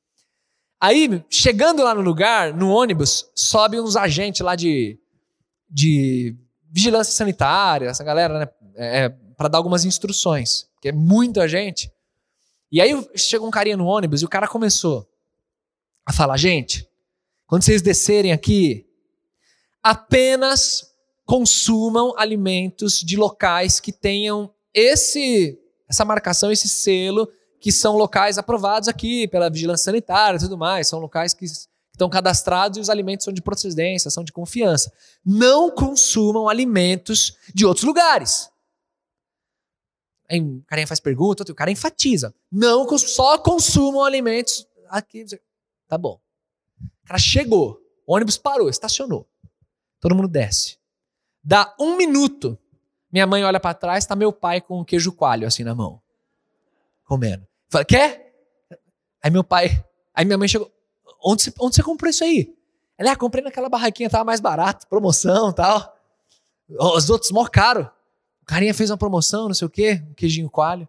Aí, 0.79 1.23
chegando 1.29 1.81
lá 1.81 1.95
no 1.95 2.01
lugar, 2.01 2.53
no 2.53 2.69
ônibus, 2.69 3.31
sobe 3.33 3.79
uns 3.79 3.95
agentes 3.95 4.41
lá 4.41 4.55
de, 4.55 4.99
de 5.69 6.35
vigilância 6.69 7.13
sanitária, 7.13 7.87
essa 7.87 8.03
galera, 8.03 8.39
né, 8.39 8.49
é, 8.75 9.09
para 9.37 9.47
dar 9.47 9.57
algumas 9.57 9.85
instruções, 9.85 10.67
que 10.81 10.89
é 10.89 10.91
muita 10.91 11.47
gente. 11.47 11.89
E 12.69 12.81
aí 12.81 12.91
chegou 13.15 13.47
um 13.47 13.51
carinha 13.51 13.77
no 13.77 13.85
ônibus 13.85 14.21
e 14.21 14.25
o 14.25 14.29
cara 14.29 14.47
começou 14.47 15.07
a 16.05 16.11
falar, 16.11 16.35
gente, 16.35 16.85
quando 17.53 17.61
vocês 17.61 17.83
descerem 17.83 18.31
aqui, 18.31 18.83
apenas 19.83 20.91
consumam 21.23 22.11
alimentos 22.17 22.99
de 22.99 23.15
locais 23.15 23.79
que 23.79 23.91
tenham 23.91 24.51
esse 24.73 25.59
essa 25.87 26.03
marcação, 26.03 26.51
esse 26.51 26.67
selo, 26.67 27.31
que 27.59 27.71
são 27.71 27.95
locais 27.95 28.39
aprovados 28.39 28.89
aqui 28.89 29.27
pela 29.27 29.51
vigilância 29.51 29.83
sanitária 29.83 30.37
e 30.37 30.39
tudo 30.39 30.57
mais, 30.57 30.87
são 30.87 30.97
locais 30.97 31.35
que 31.35 31.45
estão 31.45 32.09
cadastrados 32.09 32.79
e 32.79 32.81
os 32.81 32.89
alimentos 32.89 33.23
são 33.23 33.31
de 33.31 33.39
procedência, 33.43 34.09
são 34.09 34.23
de 34.23 34.33
confiança. 34.33 34.91
Não 35.23 35.69
consumam 35.69 36.49
alimentos 36.49 37.37
de 37.53 37.67
outros 37.67 37.85
lugares. 37.85 38.49
Aí 40.27 40.41
o 40.41 40.63
cara 40.65 40.87
faz 40.87 40.99
pergunta, 40.99 41.43
o 41.51 41.53
cara 41.53 41.69
enfatiza. 41.69 42.33
Não, 42.51 42.97
só 42.97 43.37
consumam 43.37 44.03
alimentos 44.03 44.67
aqui. 44.89 45.23
Tá 45.87 45.99
bom. 45.99 46.22
O 47.03 47.07
cara 47.07 47.19
chegou, 47.19 47.81
o 48.05 48.15
ônibus 48.15 48.37
parou, 48.37 48.69
estacionou. 48.69 49.27
Todo 49.99 50.15
mundo 50.15 50.27
desce. 50.27 50.77
Dá 51.43 51.75
um 51.79 51.97
minuto, 51.97 52.57
minha 53.11 53.27
mãe 53.27 53.43
olha 53.43 53.59
para 53.59 53.73
trás, 53.73 54.05
tá 54.05 54.15
meu 54.15 54.31
pai 54.31 54.61
com 54.61 54.79
um 54.79 54.83
queijo 54.83 55.11
coalho 55.11 55.45
assim 55.45 55.63
na 55.63 55.75
mão, 55.75 56.01
comendo. 57.03 57.45
Fala, 57.69 57.83
quer? 57.83 58.33
Aí 59.21 59.29
meu 59.29 59.43
pai, 59.43 59.83
aí 60.13 60.25
minha 60.25 60.37
mãe 60.37 60.47
chegou, 60.47 60.71
onde 61.23 61.43
você, 61.43 61.53
onde 61.59 61.75
você 61.75 61.83
comprou 61.83 62.09
isso 62.09 62.23
aí? 62.23 62.55
Ela, 62.97 63.11
ah, 63.11 63.15
comprei 63.15 63.43
naquela 63.43 63.69
barraquinha, 63.69 64.09
tava 64.09 64.23
mais 64.23 64.39
barato, 64.39 64.87
promoção 64.87 65.51
tal. 65.51 65.97
Os 66.69 67.09
outros, 67.09 67.31
mó 67.31 67.45
caro. 67.47 67.89
O 68.41 68.45
carinha 68.45 68.73
fez 68.73 68.89
uma 68.89 68.97
promoção, 68.97 69.47
não 69.47 69.53
sei 69.53 69.65
o 69.67 69.69
quê, 69.69 70.03
um 70.09 70.13
queijinho 70.13 70.49
coalho. 70.49 70.87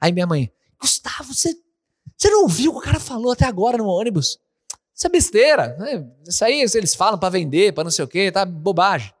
Aí 0.00 0.12
minha 0.12 0.26
mãe, 0.26 0.52
Gustavo, 0.80 1.32
você, 1.32 1.54
você 2.16 2.30
não 2.30 2.42
ouviu 2.42 2.70
o 2.70 2.74
que 2.74 2.80
o 2.80 2.84
cara 2.84 3.00
falou 3.00 3.32
até 3.32 3.46
agora 3.46 3.78
no 3.78 3.86
ônibus? 3.86 4.38
Isso 4.96 5.06
é 5.06 5.10
besteira. 5.10 5.76
Né? 5.76 6.10
Isso 6.26 6.42
aí 6.42 6.64
eles 6.74 6.94
falam 6.94 7.18
para 7.18 7.28
vender, 7.28 7.74
para 7.74 7.84
não 7.84 7.90
sei 7.90 8.04
o 8.04 8.08
quê, 8.08 8.32
tá 8.32 8.46
bobagem. 8.46 9.12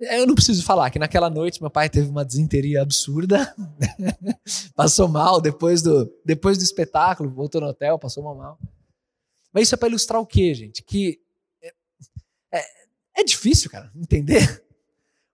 Eu 0.00 0.26
não 0.26 0.34
preciso 0.34 0.62
falar 0.62 0.90
que 0.90 0.98
naquela 0.98 1.30
noite 1.30 1.60
meu 1.60 1.70
pai 1.70 1.88
teve 1.88 2.08
uma 2.08 2.24
desinteria 2.24 2.82
absurda, 2.82 3.54
passou 4.74 5.08
mal 5.08 5.40
depois 5.40 5.80
do, 5.80 6.10
depois 6.22 6.58
do 6.58 6.64
espetáculo, 6.64 7.30
voltou 7.30 7.60
no 7.60 7.68
hotel, 7.68 7.98
passou 7.98 8.22
mal. 8.22 8.58
Mas 9.52 9.64
isso 9.64 9.74
é 9.74 9.78
para 9.78 9.88
ilustrar 9.88 10.20
o 10.20 10.26
quê, 10.26 10.52
gente? 10.54 10.82
Que 10.82 11.18
é, 11.62 11.72
é, 12.52 12.64
é 13.18 13.24
difícil, 13.24 13.70
cara, 13.70 13.90
entender. 13.96 14.62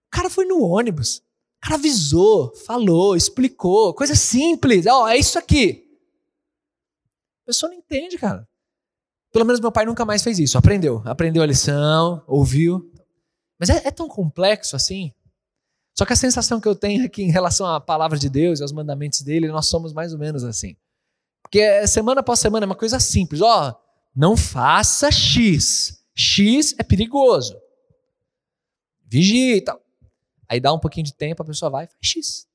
O 0.07 0.11
cara 0.11 0.31
foi 0.31 0.45
no 0.45 0.63
ônibus, 0.63 1.19
o 1.19 1.61
cara 1.63 1.75
avisou, 1.75 2.55
falou, 2.55 3.17
explicou, 3.17 3.95
coisa 3.95 4.15
simples. 4.15 4.87
Ó, 4.87 5.05
oh, 5.05 5.09
é 5.09 5.17
isso 5.17 5.41
aqui. 5.41 5.89
A 7.43 7.47
pessoa 7.47 7.71
não 7.71 7.79
entende, 7.79 8.17
cara. 8.17 8.49
Pelo 9.33 9.47
menos 9.47 9.61
meu 9.61 9.73
pai 9.73 9.87
nunca 9.87 10.05
mais 10.05 10.23
fez 10.23 10.39
isso. 10.39 10.59
Aprendeu. 10.59 11.03
Aprendeu 11.07 11.43
a 11.43 11.47
lição, 11.47 12.23
ouviu. 12.27 12.93
Mas 13.59 13.71
é, 13.71 13.89
é 13.89 13.91
tão 13.91 14.07
complexo 14.07 14.77
assim. 14.77 15.13
Só 15.97 16.05
que 16.05 16.13
a 16.13 16.17
sensação 16.17 16.61
que 16.61 16.69
eu 16.69 16.75
tenho 16.75 17.05
é 17.05 17.09
que, 17.09 17.23
em 17.23 17.31
relação 17.31 17.67
à 17.67 17.81
palavra 17.81 18.19
de 18.19 18.29
Deus 18.29 18.61
e 18.61 18.63
aos 18.63 18.73
mandamentos 18.73 19.23
dele, 19.23 19.49
nós 19.49 19.67
somos 19.67 19.93
mais 19.93 20.13
ou 20.13 20.19
menos 20.19 20.45
assim. 20.45 20.77
Porque 21.43 21.61
é 21.61 21.87
semana 21.87 22.21
após 22.21 22.41
semana 22.41 22.65
é 22.65 22.67
uma 22.67 22.75
coisa 22.75 22.99
simples. 22.99 23.41
Ó, 23.41 23.71
oh, 23.71 23.75
não 24.15 24.37
faça 24.37 25.11
X. 25.11 26.03
X 26.15 26.75
é 26.79 26.83
perigoso. 26.83 27.57
Vigie 29.07 29.57
e 29.57 29.61
tal. 29.61 29.81
Aí 30.49 30.61
dá 30.61 30.73
um 30.73 30.79
pouquinho 30.79 31.05
de 31.05 31.15
tempo, 31.15 31.43
a 31.43 31.47
pessoa 31.47 31.71
vai 31.71 31.85
e 31.85 31.89
faz 31.89 31.99
X. 32.03 32.47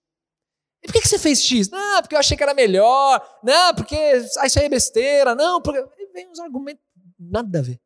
E 0.84 0.88
por 0.88 0.94
que, 0.94 1.08
você 1.08 1.18
fez 1.18 1.44
X? 1.44 1.70
Não, 1.70 2.02
porque 2.02 2.16
eu 2.16 2.20
achei 2.20 2.38
que 2.38 2.44
era 2.44 2.54
melhor. 2.54 3.22
Não, 3.44 3.74
porque 3.74 3.96
isso 3.96 4.40
aí 4.60 4.66
é 4.66 4.70
besteira. 4.70 5.34
Não, 5.36 5.62
porque 5.62 5.84
vem 6.18 6.28
uns 6.28 6.40
argumentos 6.40 6.84
nada 7.20 7.60
a 7.60 7.62
ver. 7.62 7.80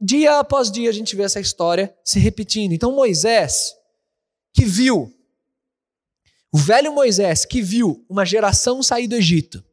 Dia 0.00 0.40
após 0.40 0.72
dia 0.72 0.90
a 0.90 0.92
gente 0.92 1.14
vê 1.14 1.22
essa 1.22 1.38
história 1.38 1.96
se 2.04 2.18
repetindo. 2.18 2.72
Então 2.72 2.90
Moisés, 2.90 3.76
que 4.52 4.64
viu, 4.64 5.14
o 6.52 6.58
velho 6.58 6.92
Moisés, 6.92 7.44
que 7.44 7.62
viu 7.62 8.04
uma 8.08 8.24
geração 8.24 8.82
sair 8.82 9.06
do 9.06 9.14
Egito, 9.14 9.64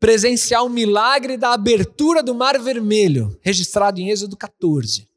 presenciar 0.00 0.64
o 0.64 0.68
milagre 0.68 1.36
da 1.36 1.52
abertura 1.52 2.20
do 2.20 2.34
Mar 2.34 2.58
Vermelho, 2.58 3.38
registrado 3.40 4.00
em 4.00 4.10
Êxodo 4.10 4.36
14 4.36 5.13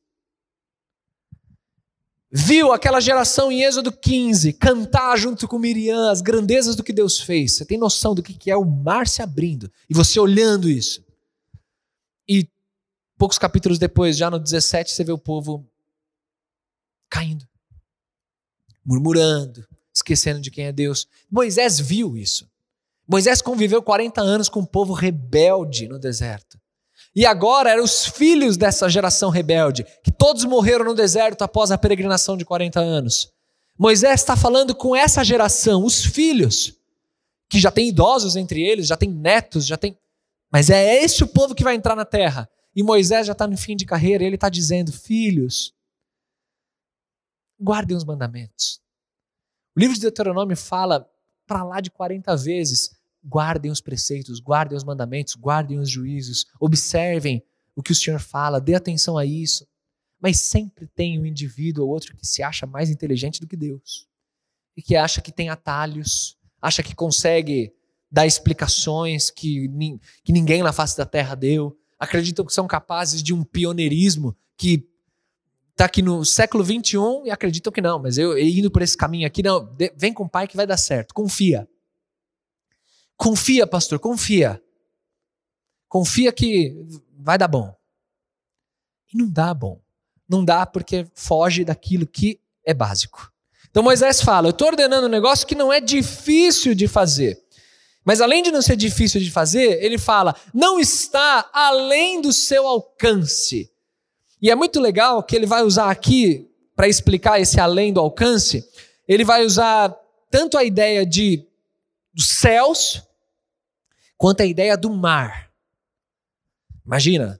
viu 2.31 2.73
aquela 2.73 2.99
geração 2.99 3.51
em 3.51 3.63
Êxodo 3.63 3.91
15 3.91 4.53
cantar 4.53 5.17
junto 5.17 5.47
com 5.47 5.57
Miriam 5.57 6.09
as 6.09 6.21
grandezas 6.21 6.75
do 6.75 6.83
que 6.83 6.93
Deus 6.93 7.19
fez. 7.19 7.55
Você 7.55 7.65
tem 7.65 7.77
noção 7.77 8.13
do 8.13 8.23
que 8.23 8.51
é 8.51 8.55
o 8.57 8.65
mar 8.65 9.07
se 9.07 9.21
abrindo 9.21 9.71
e 9.89 9.93
você 9.93 10.19
olhando 10.19 10.69
isso. 10.69 11.05
E 12.27 12.47
Poucos 13.17 13.39
capítulos 13.39 13.79
depois, 13.79 14.15
já 14.15 14.29
no 14.29 14.37
17, 14.37 14.91
você 14.91 15.03
vê 15.03 15.11
o 15.11 15.17
povo 15.17 15.67
caindo, 17.09 17.47
murmurando, 18.85 19.67
esquecendo 19.91 20.39
de 20.39 20.51
quem 20.51 20.65
é 20.65 20.71
Deus. 20.71 21.07
Moisés 21.29 21.79
viu 21.79 22.15
isso. 22.15 22.47
Moisés 23.07 23.41
conviveu 23.41 23.81
40 23.81 24.21
anos 24.21 24.49
com 24.49 24.59
um 24.59 24.65
povo 24.65 24.93
rebelde 24.93 25.87
no 25.87 25.97
deserto. 25.97 26.59
E 27.17 27.25
agora 27.25 27.71
eram 27.71 27.83
os 27.83 28.05
filhos 28.05 28.57
dessa 28.57 28.87
geração 28.87 29.31
rebelde, 29.31 29.83
que 30.03 30.11
todos 30.11 30.45
morreram 30.45 30.85
no 30.85 30.93
deserto 30.93 31.41
após 31.41 31.71
a 31.71 31.77
peregrinação 31.77 32.37
de 32.37 32.45
40 32.45 32.79
anos. 32.79 33.33
Moisés 33.75 34.21
está 34.21 34.37
falando 34.37 34.75
com 34.75 34.95
essa 34.95 35.23
geração, 35.23 35.83
os 35.83 36.05
filhos, 36.05 36.77
que 37.49 37.59
já 37.59 37.71
tem 37.71 37.89
idosos 37.89 38.35
entre 38.35 38.61
eles, 38.61 38.85
já 38.85 38.95
tem 38.95 39.09
netos, 39.09 39.65
já 39.65 39.75
tem. 39.75 39.97
Mas 40.53 40.69
é 40.69 41.03
esse 41.03 41.23
o 41.23 41.27
povo 41.27 41.55
que 41.55 41.63
vai 41.63 41.73
entrar 41.73 41.95
na 41.95 42.05
terra. 42.05 42.47
E 42.75 42.83
Moisés 42.83 43.25
já 43.25 43.33
está 43.33 43.47
no 43.47 43.57
fim 43.57 43.75
de 43.75 43.83
carreira, 43.83 44.23
e 44.23 44.27
ele 44.27 44.35
está 44.35 44.47
dizendo: 44.47 44.93
Filhos, 44.93 45.73
guardem 47.59 47.97
os 47.97 48.05
mandamentos. 48.05 48.79
O 49.75 49.79
livro 49.79 49.95
de 49.95 50.01
Deuteronômio 50.01 50.55
fala 50.55 51.09
para 51.47 51.63
lá 51.63 51.81
de 51.81 51.89
40 51.89 52.35
vezes: 52.37 52.91
guardem 53.27 53.69
os 53.69 53.81
preceitos, 53.81 54.39
guardem 54.39 54.77
os 54.77 54.83
mandamentos, 54.83 55.35
guardem 55.35 55.79
os 55.79 55.89
juízos, 55.89 56.45
observem 56.59 57.43
o 57.75 57.83
que 57.83 57.91
o 57.91 57.95
Senhor 57.95 58.19
fala, 58.19 58.61
dê 58.61 58.73
atenção 58.73 59.17
a 59.17 59.25
isso. 59.25 59.67
Mas 60.19 60.39
sempre 60.39 60.87
tem 60.87 61.19
um 61.19 61.25
indivíduo 61.25 61.85
ou 61.85 61.91
outro 61.91 62.15
que 62.15 62.25
se 62.25 62.41
acha 62.41 62.65
mais 62.65 62.89
inteligente 62.89 63.39
do 63.39 63.47
que 63.47 63.55
Deus 63.55 64.07
e 64.75 64.81
que 64.81 64.95
acha 64.95 65.21
que 65.21 65.31
tem 65.31 65.49
atalhos, 65.49 66.37
acha 66.61 66.81
que 66.81 66.95
consegue 66.95 67.73
dar 68.09 68.25
explicações 68.25 69.29
que, 69.29 69.69
que 70.23 70.31
ninguém 70.31 70.63
na 70.63 70.71
face 70.71 70.97
da 70.97 71.05
terra 71.05 71.35
deu, 71.35 71.77
acreditam 71.99 72.45
que 72.45 72.53
são 72.53 72.65
capazes 72.65 73.21
de 73.21 73.33
um 73.33 73.43
pioneirismo 73.43 74.35
que 74.55 74.87
está 75.71 75.85
aqui 75.85 76.01
no 76.01 76.25
século 76.25 76.63
21 76.63 77.25
e 77.25 77.31
acreditam 77.31 77.71
que 77.71 77.81
não, 77.81 77.99
mas 77.99 78.17
eu, 78.17 78.37
indo 78.37 78.71
por 78.71 78.81
esse 78.81 78.97
caminho 78.97 79.27
aqui, 79.27 79.43
não, 79.43 79.75
vem 79.95 80.13
com 80.13 80.23
o 80.23 80.29
pai 80.29 80.47
que 80.47 80.57
vai 80.57 80.65
dar 80.65 80.77
certo, 80.77 81.13
confia. 81.13 81.67
Confia, 83.17 83.65
pastor, 83.65 83.99
confia. 83.99 84.61
Confia 85.89 86.31
que 86.31 86.75
vai 87.17 87.37
dar 87.37 87.47
bom. 87.47 87.75
E 89.11 89.17
não 89.17 89.27
dá 89.27 89.53
bom. 89.53 89.81
Não 90.29 90.45
dá 90.45 90.65
porque 90.65 91.07
foge 91.15 91.65
daquilo 91.65 92.05
que 92.05 92.39
é 92.63 92.73
básico. 92.73 93.31
Então 93.69 93.81
Moisés 93.81 94.21
fala: 94.21 94.47
Eu 94.47 94.51
estou 94.51 94.67
ordenando 94.67 95.07
um 95.07 95.09
negócio 95.09 95.47
que 95.47 95.55
não 95.55 95.73
é 95.73 95.81
difícil 95.81 96.75
de 96.75 96.87
fazer. 96.87 97.41
Mas 98.03 98.21
além 98.21 98.41
de 98.41 98.51
não 98.51 98.61
ser 98.61 98.77
difícil 98.77 99.19
de 99.19 99.31
fazer, 99.31 99.83
ele 99.83 99.97
fala: 99.97 100.35
não 100.53 100.79
está 100.79 101.49
além 101.51 102.21
do 102.21 102.31
seu 102.31 102.65
alcance. 102.65 103.69
E 104.41 104.51
é 104.51 104.55
muito 104.55 104.79
legal 104.79 105.23
que 105.23 105.35
ele 105.35 105.45
vai 105.45 105.63
usar 105.63 105.89
aqui, 105.89 106.49
para 106.75 106.87
explicar 106.87 107.41
esse 107.41 107.59
além 107.59 107.91
do 107.91 107.99
alcance, 107.99 108.63
ele 109.07 109.25
vai 109.25 109.43
usar 109.43 109.93
tanto 110.29 110.57
a 110.57 110.63
ideia 110.63 111.05
de 111.05 111.43
dos 112.17 112.29
céus, 112.29 113.07
quanto 114.17 114.41
a 114.41 114.45
ideia 114.45 114.75
do 114.75 114.89
mar. 114.89 115.53
Imagina, 116.83 117.39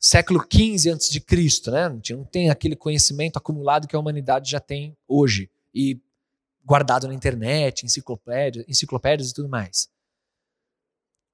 século 0.00 0.44
XV 0.52 0.90
antes 0.90 1.08
de 1.08 1.20
Cristo, 1.20 1.70
né? 1.70 1.88
Não 2.10 2.24
tem 2.24 2.50
aquele 2.50 2.74
conhecimento 2.74 3.36
acumulado 3.36 3.86
que 3.86 3.94
a 3.94 3.98
humanidade 4.00 4.50
já 4.50 4.58
tem 4.58 4.96
hoje. 5.06 5.48
E 5.72 6.00
guardado 6.64 7.06
na 7.06 7.14
internet, 7.14 7.86
enciclopédias, 7.86 8.64
enciclopédias 8.68 9.30
e 9.30 9.34
tudo 9.34 9.48
mais. 9.48 9.88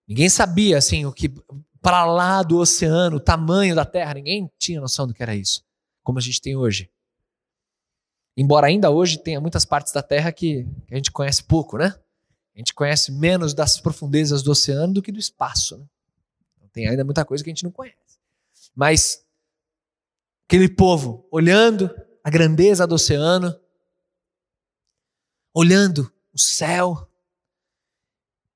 Ninguém 0.06 0.28
sabia 0.28 0.76
assim 0.76 1.06
o 1.06 1.12
que 1.12 1.32
para 1.80 2.04
lá 2.04 2.42
do 2.42 2.58
oceano, 2.58 3.16
o 3.16 3.20
tamanho 3.20 3.74
da 3.74 3.86
Terra, 3.86 4.14
ninguém 4.14 4.50
tinha 4.58 4.82
noção 4.82 5.06
do 5.06 5.14
que 5.14 5.22
era 5.22 5.34
isso, 5.34 5.64
como 6.02 6.18
a 6.18 6.22
gente 6.22 6.42
tem 6.42 6.54
hoje. 6.56 6.90
Embora 8.36 8.66
ainda 8.66 8.90
hoje 8.90 9.18
tenha 9.18 9.40
muitas 9.40 9.64
partes 9.64 9.94
da 9.94 10.02
Terra 10.02 10.30
que 10.30 10.66
a 10.90 10.96
gente 10.96 11.10
conhece 11.10 11.42
pouco, 11.42 11.78
né? 11.78 11.98
A 12.56 12.58
gente 12.58 12.72
conhece 12.72 13.12
menos 13.12 13.52
das 13.52 13.78
profundezas 13.78 14.42
do 14.42 14.50
oceano 14.50 14.94
do 14.94 15.02
que 15.02 15.12
do 15.12 15.18
espaço. 15.18 15.76
Né? 15.76 15.84
Então, 16.56 16.68
tem 16.72 16.88
ainda 16.88 17.04
muita 17.04 17.22
coisa 17.22 17.44
que 17.44 17.50
a 17.50 17.52
gente 17.52 17.64
não 17.64 17.70
conhece. 17.70 18.18
Mas 18.74 19.22
aquele 20.48 20.66
povo 20.66 21.28
olhando 21.30 21.94
a 22.24 22.30
grandeza 22.30 22.86
do 22.86 22.94
oceano, 22.94 23.54
olhando 25.52 26.10
o 26.32 26.38
céu. 26.38 27.06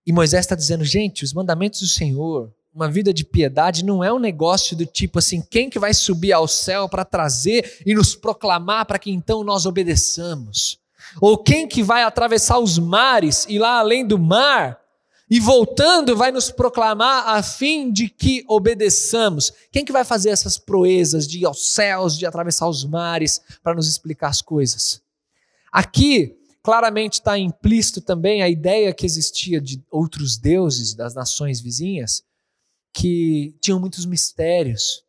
E 0.07 0.13
Moisés 0.13 0.47
está 0.47 0.55
dizendo, 0.55 0.83
gente, 0.83 1.23
os 1.23 1.35
mandamentos 1.35 1.81
do 1.81 1.89
Senhor, 1.89 2.51
uma 2.73 2.91
vida 2.91 3.13
de 3.13 3.23
piedade 3.23 3.85
não 3.85 4.03
é 4.03 4.11
um 4.11 4.19
negócio 4.19 4.75
do 4.75 4.87
tipo 4.87 5.19
assim, 5.19 5.43
quem 5.43 5.69
que 5.69 5.79
vai 5.79 5.93
subir 5.93 6.33
ao 6.33 6.49
céu 6.49 6.89
para 6.89 7.05
trazer 7.05 7.83
e 7.85 7.95
nos 7.95 8.15
proclamar 8.15 8.87
para 8.87 8.99
que 8.99 9.11
então 9.11 9.45
nós 9.45 9.67
obedeçamos? 9.67 10.80
Ou 11.21 11.39
quem 11.39 11.67
que 11.67 11.83
vai 11.83 12.03
atravessar 12.03 12.59
os 12.59 12.79
mares 12.79 13.47
e 13.49 13.59
lá 13.59 13.79
além 13.79 14.07
do 14.07 14.19
mar 14.19 14.79
e 15.31 15.41
voltando 15.41 16.17
vai 16.17 16.31
nos 16.31 16.51
proclamar 16.51 17.29
a 17.29 17.43
fim 17.43 17.91
de 17.91 18.09
que 18.09 18.45
obedeçamos? 18.47 19.53
Quem 19.73 19.85
que 19.85 19.93
vai 19.93 20.05
fazer 20.05 20.31
essas 20.31 20.59
proezas 20.59 21.27
de 21.27 21.39
ir 21.39 21.47
aos 21.47 21.69
céus, 21.69 22.19
de 22.19 22.27
atravessar 22.27 22.69
os 22.69 22.85
mares 22.85 23.41
para 23.63 23.75
nos 23.75 23.89
explicar 23.89 24.29
as 24.29 24.43
coisas? 24.43 25.01
Aqui 25.73 26.37
Claramente 26.63 27.15
está 27.15 27.39
implícito 27.39 28.03
também 28.03 28.43
a 28.43 28.49
ideia 28.49 28.93
que 28.93 29.07
existia 29.07 29.61
de 29.61 29.83
outros 29.91 30.37
deuses 30.37 30.95
das 30.95 31.15
nações 31.15 31.61
vizinhas 31.61 32.23
que 32.93 33.55
tinham 33.61 33.81
muitos 33.81 34.05
mistérios. 34.05 35.03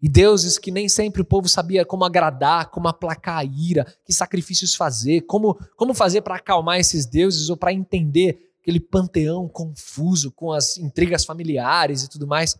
E 0.00 0.08
deuses 0.08 0.58
que 0.58 0.70
nem 0.70 0.88
sempre 0.88 1.22
o 1.22 1.24
povo 1.24 1.48
sabia 1.48 1.84
como 1.84 2.04
agradar, 2.04 2.70
como 2.70 2.88
aplacar 2.88 3.38
a 3.38 3.44
ira, 3.44 3.84
que 4.04 4.12
sacrifícios 4.12 4.74
fazer, 4.74 5.22
como, 5.22 5.54
como 5.76 5.92
fazer 5.92 6.22
para 6.22 6.36
acalmar 6.36 6.78
esses 6.78 7.04
deuses 7.04 7.50
ou 7.50 7.56
para 7.56 7.72
entender 7.72 8.52
aquele 8.60 8.78
panteão 8.78 9.48
confuso 9.48 10.30
com 10.30 10.52
as 10.52 10.78
intrigas 10.78 11.24
familiares 11.24 12.04
e 12.04 12.08
tudo 12.08 12.26
mais. 12.26 12.56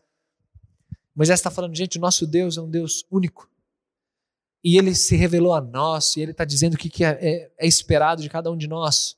Moisés 1.14 1.38
está 1.38 1.50
falando, 1.50 1.76
gente, 1.76 1.98
o 1.98 2.00
nosso 2.00 2.26
Deus 2.26 2.56
é 2.56 2.60
um 2.60 2.70
Deus 2.70 3.04
único 3.10 3.48
e 4.62 4.76
ele 4.76 4.94
se 4.94 5.16
revelou 5.16 5.54
a 5.54 5.60
nós, 5.60 6.16
e 6.16 6.20
ele 6.20 6.32
está 6.32 6.44
dizendo 6.44 6.74
o 6.74 6.76
que, 6.76 6.90
que 6.90 7.04
é, 7.04 7.18
é, 7.20 7.50
é, 7.58 7.66
esperado 7.66 8.22
de 8.22 8.28
cada 8.28 8.50
um 8.50 8.56
de 8.56 8.66
nós. 8.66 9.16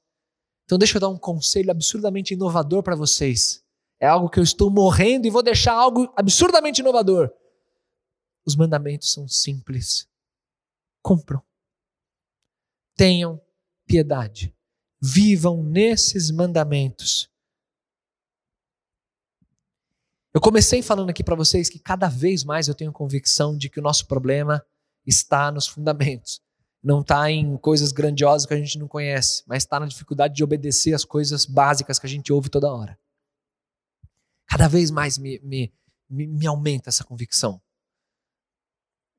Então, 0.64 0.78
deixa 0.78 0.96
eu 0.96 1.00
dar 1.00 1.08
um 1.08 1.18
conselho 1.18 1.70
absurdamente 1.70 2.34
inovador 2.34 2.82
para 2.82 2.94
vocês. 2.94 3.62
É 3.98 4.06
algo 4.06 4.28
que 4.28 4.38
eu 4.38 4.44
estou 4.44 4.70
morrendo 4.70 5.26
e 5.26 5.30
vou 5.30 5.42
deixar 5.42 5.72
algo 5.72 6.12
absurdamente 6.16 6.80
inovador. 6.80 7.30
Os 8.50 8.56
mandamentos 8.56 9.12
são 9.12 9.28
simples. 9.28 10.08
Cumpram. 11.00 11.40
Tenham 12.96 13.40
piedade. 13.86 14.52
Vivam 15.00 15.62
nesses 15.62 16.32
mandamentos. 16.32 17.30
Eu 20.34 20.40
comecei 20.40 20.82
falando 20.82 21.10
aqui 21.10 21.22
para 21.22 21.36
vocês 21.36 21.68
que 21.68 21.78
cada 21.78 22.08
vez 22.08 22.42
mais 22.42 22.66
eu 22.66 22.74
tenho 22.74 22.92
convicção 22.92 23.56
de 23.56 23.70
que 23.70 23.78
o 23.78 23.82
nosso 23.82 24.08
problema 24.08 24.66
está 25.06 25.52
nos 25.52 25.68
fundamentos. 25.68 26.42
Não 26.82 27.02
está 27.02 27.30
em 27.30 27.56
coisas 27.56 27.92
grandiosas 27.92 28.46
que 28.46 28.54
a 28.54 28.56
gente 28.56 28.80
não 28.80 28.88
conhece, 28.88 29.44
mas 29.46 29.62
está 29.62 29.78
na 29.78 29.86
dificuldade 29.86 30.34
de 30.34 30.42
obedecer 30.42 30.92
as 30.92 31.04
coisas 31.04 31.46
básicas 31.46 32.00
que 32.00 32.06
a 32.06 32.10
gente 32.10 32.32
ouve 32.32 32.48
toda 32.48 32.74
hora. 32.74 32.98
Cada 34.48 34.66
vez 34.66 34.90
mais 34.90 35.18
me, 35.18 35.38
me, 35.38 35.72
me, 36.08 36.26
me 36.26 36.46
aumenta 36.48 36.88
essa 36.88 37.04
convicção. 37.04 37.62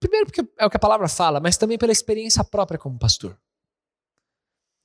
Primeiro, 0.02 0.26
porque 0.26 0.42
é 0.58 0.66
o 0.66 0.70
que 0.70 0.78
a 0.78 0.80
palavra 0.80 1.08
fala, 1.08 1.40
mas 1.40 1.58
também 1.58 1.78
pela 1.78 1.92
experiência 1.92 2.44
própria 2.44 2.80
como 2.80 2.98
pastor. 2.98 3.40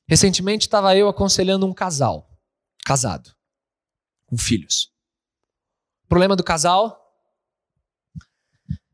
Recentemente 0.06 0.66
estava 0.66 0.94
eu 0.94 1.08
aconselhando 1.08 1.66
um 1.66 1.72
casal, 1.72 2.30
casado, 2.84 3.34
com 4.26 4.36
filhos. 4.36 4.92
O 6.04 6.08
problema 6.08 6.36
do 6.36 6.44
casal 6.44 7.02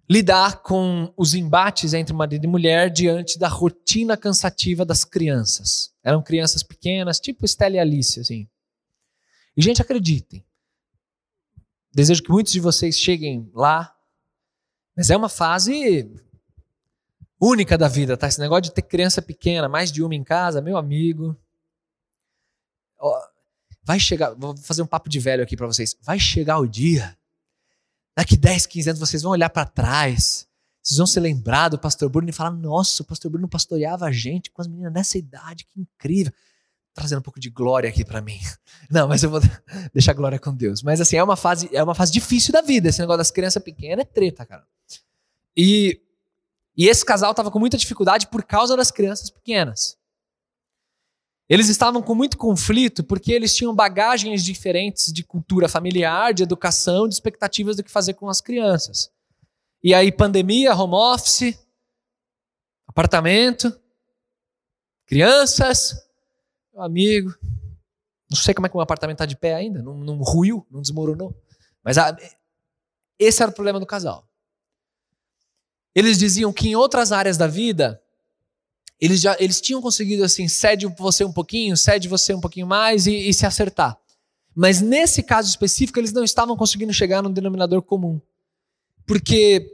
lidar 0.09 0.63
com 0.63 1.13
os 1.17 1.35
embates 1.35 1.93
entre 1.93 2.15
marido 2.15 2.45
e 2.45 2.49
mulher 2.49 2.89
diante 2.89 3.37
da 3.37 3.49
rotina 3.49 4.17
cansativa 4.17 4.85
das 4.85 5.05
crianças. 5.05 5.93
Eram 6.05 6.23
crianças 6.23 6.63
pequenas, 6.63 7.19
tipo 7.19 7.45
Estela 7.45 7.77
e 7.77 7.79
Alice, 7.81 8.21
assim. 8.21 8.49
E, 9.57 9.63
gente, 9.63 9.83
acreditem. 9.83 10.47
Desejo 11.93 12.23
que 12.23 12.31
muitos 12.31 12.53
de 12.53 12.61
vocês 12.61 12.97
cheguem 12.97 13.51
lá, 13.53 13.93
mas 14.97 15.11
é 15.11 15.17
uma 15.17 15.29
fase 15.29 16.11
única 17.41 17.77
da 17.77 17.89
vida, 17.89 18.17
tá? 18.17 18.29
Esse 18.29 18.41
negócio 18.41 18.63
de 18.63 18.73
ter 18.73 18.83
criança 18.83 19.21
pequena, 19.21 19.69
mais 19.69 19.91
de 19.91 20.03
uma 20.03 20.15
em 20.15 20.23
casa, 20.23 20.61
meu 20.61 20.77
amigo. 20.77 21.37
Vai 23.83 23.99
chegar, 23.99 24.35
vou 24.35 24.57
fazer 24.57 24.83
um 24.83 24.87
papo 24.87 25.09
de 25.09 25.19
velho 25.19 25.43
aqui 25.43 25.57
para 25.57 25.67
vocês. 25.67 25.97
Vai 26.03 26.21
chegar 26.21 26.59
o 26.59 26.69
dia 26.69 27.17
Daqui 28.17 28.37
10, 28.37 28.67
15 28.67 28.91
anos 28.91 29.01
vocês 29.01 29.23
vão 29.23 29.33
olhar 29.33 29.49
para 29.49 29.65
trás, 29.65 30.47
vocês 30.83 30.99
vão 30.99 31.07
se 31.07 31.19
lembrar 31.19 31.69
do 31.71 31.79
pastor 31.79 32.11
Bruno 32.11 32.29
e 32.29 32.33
falar: 32.33 32.51
nossa, 32.51 33.03
o 33.03 33.07
pastor 33.07 33.31
Bruno 33.31 33.49
pastoreava 33.49 34.07
a 34.07 34.13
gente 34.13 34.51
com 34.51 34.61
as 34.61 34.69
meninas 34.69 34.93
nessa 34.93 35.19
idade, 35.19 35.65
que 35.65 35.81
incrível. 35.81 36.33
Trazendo 36.95 37.21
um 37.21 37.23
pouco 37.23 37.41
de 37.41 37.49
glória 37.49 37.89
aqui 37.89 38.05
para 38.05 38.21
mim. 38.21 38.39
Não, 38.91 39.09
mas 39.09 39.23
eu 39.23 39.31
vou 39.31 39.41
deixar 39.95 40.13
glória 40.13 40.39
com 40.39 40.55
Deus. 40.55 40.83
Mas 40.83 41.01
assim, 41.01 41.17
é 41.17 41.25
uma 41.25 41.37
fase, 41.37 41.71
é 41.73 41.83
uma 41.83 41.95
fase 41.95 42.13
difícil 42.13 42.53
da 42.53 42.61
vida. 42.61 42.91
Esse 42.91 43.01
negócio 43.01 43.17
das 43.17 43.31
crianças 43.31 43.63
pequenas 43.63 44.05
é 44.05 44.05
treta, 44.05 44.45
cara. 44.45 44.63
E, 45.57 46.01
e 46.77 46.88
esse 46.88 47.05
casal 47.05 47.33
estava 47.33 47.51
com 47.51 47.59
muita 47.59 47.77
dificuldade 47.77 48.27
por 48.29 48.45
causa 48.45 48.77
das 48.77 48.91
crianças 48.91 49.31
pequenas. 49.31 49.99
Eles 51.49 51.69
estavam 51.69 52.01
com 52.03 52.15
muito 52.15 52.38
conflito 52.38 53.05
porque 53.05 53.33
eles 53.33 53.55
tinham 53.55 53.75
bagagens 53.75 54.43
diferentes 54.43 55.12
de 55.12 55.23
cultura 55.23 55.69
familiar, 55.69 56.33
de 56.33 56.43
educação, 56.43 57.07
de 57.07 57.15
expectativas 57.15 57.77
do 57.77 57.85
que 57.85 57.91
fazer 57.91 58.15
com 58.15 58.29
as 58.29 58.41
crianças. 58.41 59.12
E 59.83 59.93
aí, 59.93 60.11
pandemia, 60.11 60.75
home 60.75 60.95
office, 60.95 61.59
apartamento, 62.87 63.79
crianças, 65.07 65.95
meu 66.73 66.83
amigo. 66.83 67.35
Não 68.31 68.38
sei 68.38 68.55
como 68.55 68.67
é 68.67 68.71
que 68.71 68.77
o 68.77 68.79
meu 68.79 68.85
apartamento 68.85 69.17
está 69.17 69.27
de 69.27 69.37
pé 69.37 69.55
ainda, 69.55 69.83
não, 69.83 69.95
não 69.95 70.17
ruiu, 70.23 70.67
não 70.71 70.81
desmoronou. 70.81 71.37
Mas 71.85 71.99
a, 71.99 72.17
esse 73.19 73.43
era 73.43 73.51
o 73.51 73.55
problema 73.55 73.79
do 73.79 73.85
casal. 73.85 74.27
Eles 75.95 76.19
diziam 76.19 76.53
que 76.53 76.69
em 76.69 76.77
outras 76.77 77.13
áreas 77.13 77.37
da 77.37 77.47
vida, 77.47 78.03
eles 79.01 79.21
já 79.21 79.37
eles 79.39 79.61
tinham 79.61 79.83
conseguido 79.83 80.25
assim, 80.25 80.49
cede 80.49 80.87
você 80.99 81.25
um 81.25 81.33
pouquinho, 81.33 81.77
cede 81.77 82.09
você 82.09 82.33
um 82.33 82.41
pouquinho 82.41 82.67
mais 82.67 83.07
e, 83.07 83.29
e 83.29 83.35
se 83.35 83.45
acertar. 83.45 83.99
Mas 84.55 84.81
nesse 84.81 85.23
caso 85.23 85.49
específico, 85.49 85.99
eles 85.99 86.13
não 86.13 86.25
estavam 86.25 86.57
conseguindo 86.57 86.93
chegar 86.93 87.23
num 87.23 87.33
denominador 87.33 87.83
comum. 87.83 88.21
Porque 89.07 89.73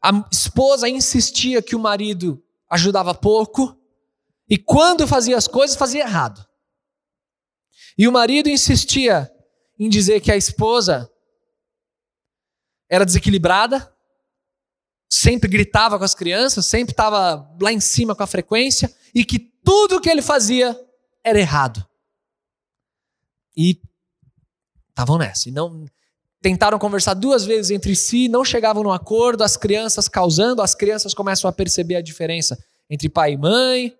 a 0.00 0.28
esposa 0.30 0.88
insistia 0.88 1.62
que 1.62 1.76
o 1.76 1.80
marido 1.80 2.42
ajudava 2.68 3.14
pouco, 3.14 3.76
e 4.48 4.58
quando 4.58 5.06
fazia 5.06 5.36
as 5.36 5.46
coisas, 5.46 5.76
fazia 5.76 6.02
errado. 6.02 6.46
E 7.96 8.08
o 8.08 8.12
marido 8.12 8.48
insistia 8.48 9.30
em 9.78 9.88
dizer 9.88 10.20
que 10.20 10.30
a 10.30 10.36
esposa 10.36 11.10
era 12.88 13.04
desequilibrada, 13.04 13.91
sempre 15.14 15.46
gritava 15.46 15.98
com 15.98 16.04
as 16.04 16.14
crianças, 16.14 16.64
sempre 16.64 16.94
estava 16.94 17.46
lá 17.60 17.70
em 17.70 17.80
cima 17.80 18.16
com 18.16 18.22
a 18.22 18.26
frequência, 18.26 18.90
e 19.14 19.26
que 19.26 19.38
tudo 19.38 20.00
que 20.00 20.08
ele 20.08 20.22
fazia 20.22 20.74
era 21.22 21.38
errado. 21.38 21.86
E 23.54 23.78
estavam 24.88 25.18
nessa. 25.18 25.50
E 25.50 25.52
não 25.52 25.84
tentaram 26.40 26.78
conversar 26.78 27.12
duas 27.12 27.44
vezes 27.44 27.70
entre 27.70 27.94
si, 27.94 28.26
não 28.26 28.42
chegavam 28.42 28.82
no 28.82 28.90
acordo, 28.90 29.44
as 29.44 29.54
crianças 29.54 30.08
causando, 30.08 30.62
as 30.62 30.74
crianças 30.74 31.12
começam 31.12 31.46
a 31.48 31.52
perceber 31.52 31.96
a 31.96 32.02
diferença 32.02 32.58
entre 32.88 33.10
pai 33.10 33.34
e 33.34 33.36
mãe. 33.36 33.94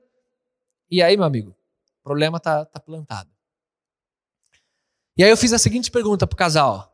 E 0.91 1.03
aí, 1.03 1.15
meu 1.15 1.27
amigo, 1.27 1.51
o 2.01 2.03
problema 2.03 2.41
tá, 2.41 2.65
tá 2.65 2.81
plantado. 2.81 3.29
E 5.15 5.23
aí 5.23 5.29
eu 5.29 5.37
fiz 5.37 5.53
a 5.53 5.59
seguinte 5.59 5.91
pergunta 5.91 6.27
pro 6.27 6.39
casal. 6.39 6.91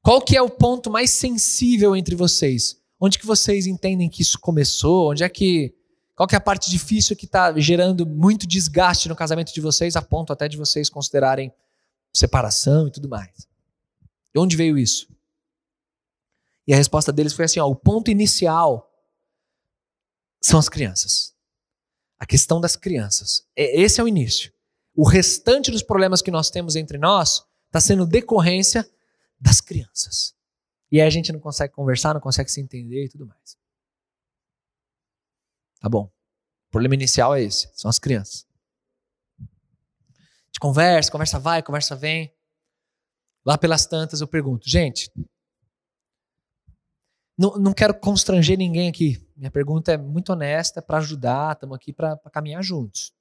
Qual 0.00 0.22
que 0.22 0.34
é 0.34 0.40
o 0.40 0.48
ponto 0.48 0.90
mais 0.90 1.10
sensível 1.10 1.94
entre 1.94 2.16
vocês? 2.16 2.85
Onde 3.00 3.18
que 3.18 3.26
vocês 3.26 3.66
entendem 3.66 4.08
que 4.08 4.22
isso 4.22 4.38
começou? 4.38 5.10
Onde 5.10 5.22
é 5.22 5.28
que 5.28 5.74
qual 6.14 6.26
que 6.26 6.34
é 6.34 6.38
a 6.38 6.40
parte 6.40 6.70
difícil 6.70 7.14
que 7.14 7.26
está 7.26 7.52
gerando 7.58 8.06
muito 8.06 8.46
desgaste 8.46 9.06
no 9.06 9.14
casamento 9.14 9.52
de 9.52 9.60
vocês, 9.60 9.96
a 9.96 10.02
ponto 10.02 10.32
até 10.32 10.48
de 10.48 10.56
vocês 10.56 10.88
considerarem 10.88 11.52
separação 12.10 12.88
e 12.88 12.90
tudo 12.90 13.06
mais? 13.06 13.46
De 14.34 14.40
onde 14.40 14.56
veio 14.56 14.78
isso? 14.78 15.14
E 16.66 16.72
a 16.72 16.76
resposta 16.76 17.12
deles 17.12 17.34
foi 17.34 17.44
assim: 17.44 17.60
ó, 17.60 17.66
o 17.66 17.76
ponto 17.76 18.10
inicial 18.10 18.90
são 20.40 20.58
as 20.58 20.68
crianças. 20.68 21.34
A 22.18 22.24
questão 22.24 22.60
das 22.60 22.76
crianças. 22.76 23.46
Esse 23.54 24.00
é 24.00 24.04
o 24.04 24.08
início. 24.08 24.50
O 24.94 25.06
restante 25.06 25.70
dos 25.70 25.82
problemas 25.82 26.22
que 26.22 26.30
nós 26.30 26.48
temos 26.48 26.76
entre 26.76 26.96
nós 26.96 27.44
está 27.66 27.78
sendo 27.78 28.06
decorrência 28.06 28.88
das 29.38 29.60
crianças. 29.60 30.35
E 30.90 31.00
aí 31.00 31.06
a 31.06 31.10
gente 31.10 31.32
não 31.32 31.40
consegue 31.40 31.72
conversar, 31.72 32.14
não 32.14 32.20
consegue 32.20 32.50
se 32.50 32.60
entender 32.60 33.04
e 33.04 33.08
tudo 33.08 33.26
mais. 33.26 33.56
Tá 35.80 35.88
bom. 35.88 36.04
O 36.68 36.70
problema 36.70 36.94
inicial 36.94 37.34
é 37.34 37.42
esse, 37.42 37.70
são 37.74 37.88
as 37.88 37.98
crianças. 37.98 38.46
A 39.40 39.44
gente 40.46 40.60
conversa, 40.60 41.10
conversa 41.10 41.38
vai, 41.38 41.62
conversa 41.62 41.96
vem. 41.96 42.34
Lá 43.44 43.56
pelas 43.56 43.86
tantas 43.86 44.20
eu 44.20 44.26
pergunto, 44.26 44.68
gente, 44.68 45.10
não, 47.38 47.56
não 47.56 47.72
quero 47.72 47.98
constranger 47.98 48.56
ninguém 48.56 48.88
aqui. 48.88 49.24
Minha 49.36 49.50
pergunta 49.50 49.92
é 49.92 49.96
muito 49.96 50.32
honesta, 50.32 50.80
para 50.80 50.98
ajudar, 50.98 51.52
estamos 51.52 51.76
aqui 51.76 51.92
para 51.92 52.18
caminhar 52.32 52.62
juntos. 52.62 53.12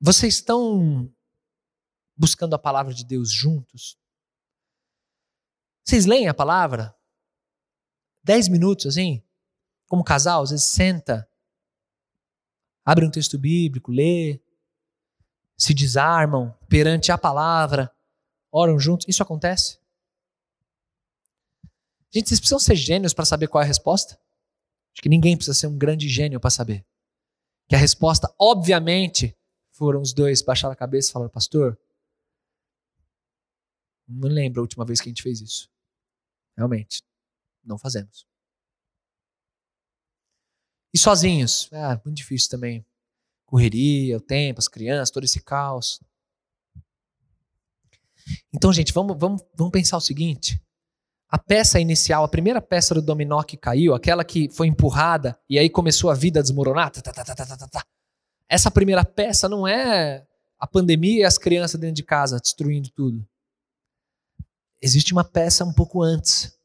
Vocês 0.00 0.34
estão 0.34 1.12
buscando 2.16 2.54
a 2.54 2.58
palavra 2.58 2.92
de 2.94 3.04
Deus 3.04 3.30
juntos? 3.30 3.98
Vocês 5.84 6.06
leem 6.06 6.28
a 6.28 6.34
palavra? 6.34 6.96
Dez 8.22 8.48
minutos 8.48 8.86
assim? 8.86 9.22
Como 9.86 10.02
casal, 10.02 10.42
às 10.42 10.50
vezes 10.50 10.64
senta, 10.64 11.28
abre 12.84 13.04
um 13.04 13.10
texto 13.10 13.38
bíblico, 13.38 13.92
lê, 13.92 14.40
se 15.56 15.74
desarmam 15.74 16.56
perante 16.68 17.12
a 17.12 17.18
palavra, 17.18 17.94
oram 18.50 18.78
juntos. 18.78 19.06
Isso 19.06 19.22
acontece? 19.22 19.78
Gente, 22.10 22.28
vocês 22.28 22.40
precisam 22.40 22.58
ser 22.58 22.76
gênios 22.76 23.12
para 23.12 23.24
saber 23.24 23.48
qual 23.48 23.60
é 23.60 23.64
a 23.64 23.68
resposta? 23.68 24.18
Acho 24.94 25.02
que 25.02 25.08
ninguém 25.08 25.36
precisa 25.36 25.58
ser 25.58 25.66
um 25.66 25.76
grande 25.76 26.08
gênio 26.08 26.40
para 26.40 26.50
saber. 26.50 26.84
Que 27.68 27.74
a 27.74 27.78
resposta, 27.78 28.32
obviamente, 28.38 29.36
foram 29.72 30.00
os 30.00 30.12
dois 30.12 30.40
baixar 30.40 30.70
a 30.70 30.76
cabeça 30.76 31.10
e 31.10 31.12
falar, 31.12 31.28
pastor, 31.28 31.78
não 34.06 34.28
lembro 34.28 34.60
a 34.60 34.62
última 34.62 34.84
vez 34.84 35.00
que 35.00 35.08
a 35.08 35.10
gente 35.10 35.22
fez 35.22 35.40
isso. 35.40 35.73
Realmente, 36.56 37.02
não 37.64 37.78
fazemos. 37.78 38.26
E 40.92 40.98
sozinhos? 40.98 41.68
Ah, 41.72 42.00
muito 42.04 42.16
difícil 42.16 42.50
também. 42.50 42.86
Correria, 43.44 44.16
o 44.16 44.20
tempo, 44.20 44.60
as 44.60 44.68
crianças, 44.68 45.10
todo 45.10 45.24
esse 45.24 45.42
caos. 45.42 46.00
Então, 48.52 48.72
gente, 48.72 48.92
vamos, 48.92 49.16
vamos, 49.18 49.42
vamos 49.56 49.72
pensar 49.72 49.96
o 49.96 50.00
seguinte: 50.00 50.62
a 51.28 51.38
peça 51.38 51.80
inicial, 51.80 52.24
a 52.24 52.28
primeira 52.28 52.62
peça 52.62 52.94
do 52.94 53.02
dominó 53.02 53.42
que 53.42 53.56
caiu, 53.56 53.94
aquela 53.94 54.24
que 54.24 54.48
foi 54.50 54.68
empurrada 54.68 55.38
e 55.48 55.58
aí 55.58 55.68
começou 55.68 56.10
a 56.10 56.14
vida 56.14 56.38
a 56.38 56.42
desmoronar, 56.42 56.90
tá, 56.90 57.02
tá, 57.02 57.24
tá, 57.24 57.84
essa 58.48 58.70
primeira 58.70 59.04
peça 59.04 59.48
não 59.48 59.66
é 59.66 60.24
a 60.58 60.66
pandemia 60.66 61.22
e 61.22 61.24
as 61.24 61.36
crianças 61.36 61.78
dentro 61.78 61.96
de 61.96 62.04
casa 62.04 62.38
destruindo 62.38 62.88
tudo 62.90 63.26
existe 64.80 65.12
uma 65.12 65.24
peça 65.24 65.64
um 65.64 65.72
pouco 65.72 66.02
antes, 66.02 66.56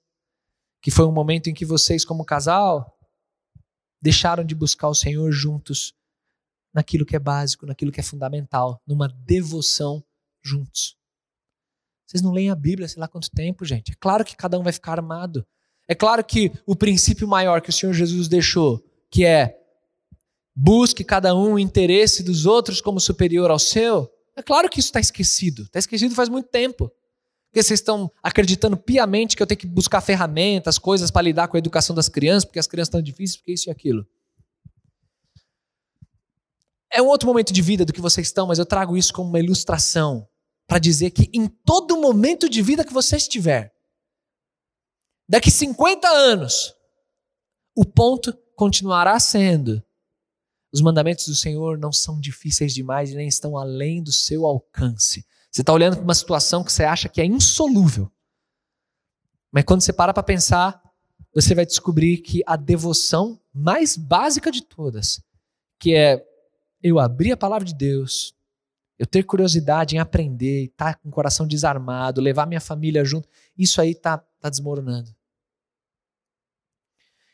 que 0.81 0.91
foi 0.91 1.05
um 1.05 1.11
momento 1.11 1.49
em 1.49 1.53
que 1.53 1.65
vocês, 1.65 2.05
como 2.05 2.25
casal, 2.25 2.97
deixaram 4.01 4.43
de 4.43 4.55
buscar 4.55 4.87
o 4.89 4.95
Senhor 4.95 5.31
juntos 5.31 5.93
naquilo 6.73 7.05
que 7.05 7.15
é 7.15 7.19
básico, 7.19 7.65
naquilo 7.65 7.91
que 7.91 7.99
é 7.99 8.03
fundamental, 8.03 8.81
numa 8.85 9.07
devoção 9.07 10.03
juntos. 10.41 10.97
Vocês 12.05 12.21
não 12.21 12.31
leem 12.31 12.49
a 12.49 12.55
Bíblia, 12.55 12.87
sei 12.87 12.99
lá 12.99 13.07
quanto 13.07 13.29
tempo, 13.29 13.65
gente. 13.65 13.91
É 13.91 13.95
claro 13.99 14.25
que 14.25 14.35
cada 14.35 14.57
um 14.57 14.63
vai 14.63 14.73
ficar 14.73 14.93
armado. 14.93 15.45
É 15.87 15.93
claro 15.93 16.23
que 16.23 16.51
o 16.65 16.75
princípio 16.75 17.27
maior 17.27 17.61
que 17.61 17.69
o 17.69 17.73
Senhor 17.73 17.93
Jesus 17.93 18.27
deixou, 18.27 18.83
que 19.11 19.25
é 19.25 19.59
busque 20.55 21.03
cada 21.03 21.35
um 21.35 21.53
o 21.53 21.59
interesse 21.59 22.23
dos 22.23 22.45
outros 22.45 22.81
como 22.81 22.99
superior 22.99 23.49
ao 23.49 23.59
seu, 23.59 24.11
é 24.35 24.41
claro 24.41 24.69
que 24.69 24.79
isso 24.79 24.89
está 24.89 24.99
esquecido. 24.99 25.63
Está 25.63 25.79
esquecido 25.79 26.15
faz 26.15 26.29
muito 26.29 26.49
tempo. 26.49 26.91
Porque 27.49 27.63
vocês 27.63 27.79
estão 27.79 28.11
acreditando 28.21 28.77
piamente 28.77 29.35
que 29.35 29.41
eu 29.41 29.47
tenho 29.47 29.59
que 29.59 29.65
buscar 29.65 30.01
ferramentas, 30.01 30.77
coisas 30.77 31.09
para 31.09 31.23
lidar 31.23 31.47
com 31.47 31.57
a 31.57 31.59
educação 31.59 31.95
das 31.95 32.07
crianças, 32.07 32.45
porque 32.45 32.59
as 32.59 32.67
crianças 32.67 32.89
estão 32.89 33.01
difíceis, 33.01 33.37
porque 33.37 33.53
isso 33.53 33.69
e 33.69 33.71
aquilo. 33.71 34.07
É 36.91 37.01
um 37.01 37.07
outro 37.07 37.27
momento 37.27 37.51
de 37.51 37.61
vida 37.61 37.85
do 37.85 37.93
que 37.93 38.01
vocês 38.01 38.27
estão, 38.27 38.47
mas 38.47 38.59
eu 38.59 38.65
trago 38.65 38.95
isso 38.95 39.13
como 39.13 39.29
uma 39.29 39.39
ilustração 39.39 40.27
para 40.67 40.77
dizer 40.77 41.09
que 41.09 41.29
em 41.33 41.47
todo 41.47 41.99
momento 41.99 42.47
de 42.47 42.61
vida 42.61 42.85
que 42.85 42.93
você 42.93 43.17
estiver, 43.17 43.73
daqui 45.27 45.49
50 45.49 46.07
anos, 46.07 46.75
o 47.75 47.83
ponto 47.83 48.31
continuará 48.55 49.19
sendo: 49.19 49.83
os 50.71 50.81
mandamentos 50.81 51.27
do 51.27 51.35
Senhor 51.35 51.79
não 51.79 51.91
são 51.91 52.19
difíceis 52.19 52.73
demais 52.75 53.09
e 53.09 53.15
nem 53.15 53.27
estão 53.27 53.57
além 53.57 54.03
do 54.03 54.11
seu 54.11 54.45
alcance. 54.45 55.25
Você 55.51 55.61
está 55.61 55.73
olhando 55.73 55.95
para 55.95 56.03
uma 56.03 56.13
situação 56.13 56.63
que 56.63 56.71
você 56.71 56.83
acha 56.83 57.09
que 57.09 57.21
é 57.21 57.25
insolúvel. 57.25 58.11
Mas 59.51 59.63
quando 59.63 59.81
você 59.81 59.91
para 59.91 60.13
para 60.13 60.21
pensar, 60.21 60.81
você 61.33 61.55
vai 61.55 61.65
descobrir 61.65 62.17
que 62.17 62.41
a 62.45 62.55
devoção 62.55 63.39
mais 63.53 63.97
básica 63.97 64.51
de 64.51 64.61
todas, 64.61 65.21
que 65.79 65.95
é 65.95 66.25
eu 66.81 66.99
abrir 66.99 67.31
a 67.31 67.37
palavra 67.37 67.65
de 67.65 67.73
Deus, 67.73 68.35
eu 68.97 69.05
ter 69.05 69.23
curiosidade 69.23 69.95
em 69.95 69.99
aprender, 69.99 70.65
estar 70.65 70.93
tá 70.93 70.99
com 70.99 71.09
o 71.09 71.11
coração 71.11 71.47
desarmado, 71.47 72.21
levar 72.21 72.45
minha 72.45 72.61
família 72.61 73.03
junto, 73.03 73.27
isso 73.57 73.81
aí 73.81 73.91
está 73.91 74.17
tá 74.17 74.49
desmoronando. 74.49 75.13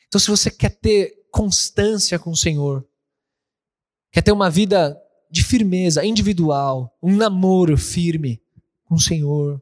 Então, 0.08 0.20
se 0.20 0.30
você 0.30 0.50
quer 0.50 0.70
ter 0.70 1.26
constância 1.32 2.18
com 2.18 2.30
o 2.30 2.36
Senhor, 2.36 2.88
quer 4.12 4.22
ter 4.22 4.32
uma 4.32 4.50
vida 4.50 4.98
de 5.36 5.44
firmeza 5.44 6.06
individual, 6.06 6.98
um 7.04 7.14
namoro 7.14 7.78
firme 7.78 8.42
com 8.86 8.96
o 8.96 9.02
Senhor. 9.02 9.62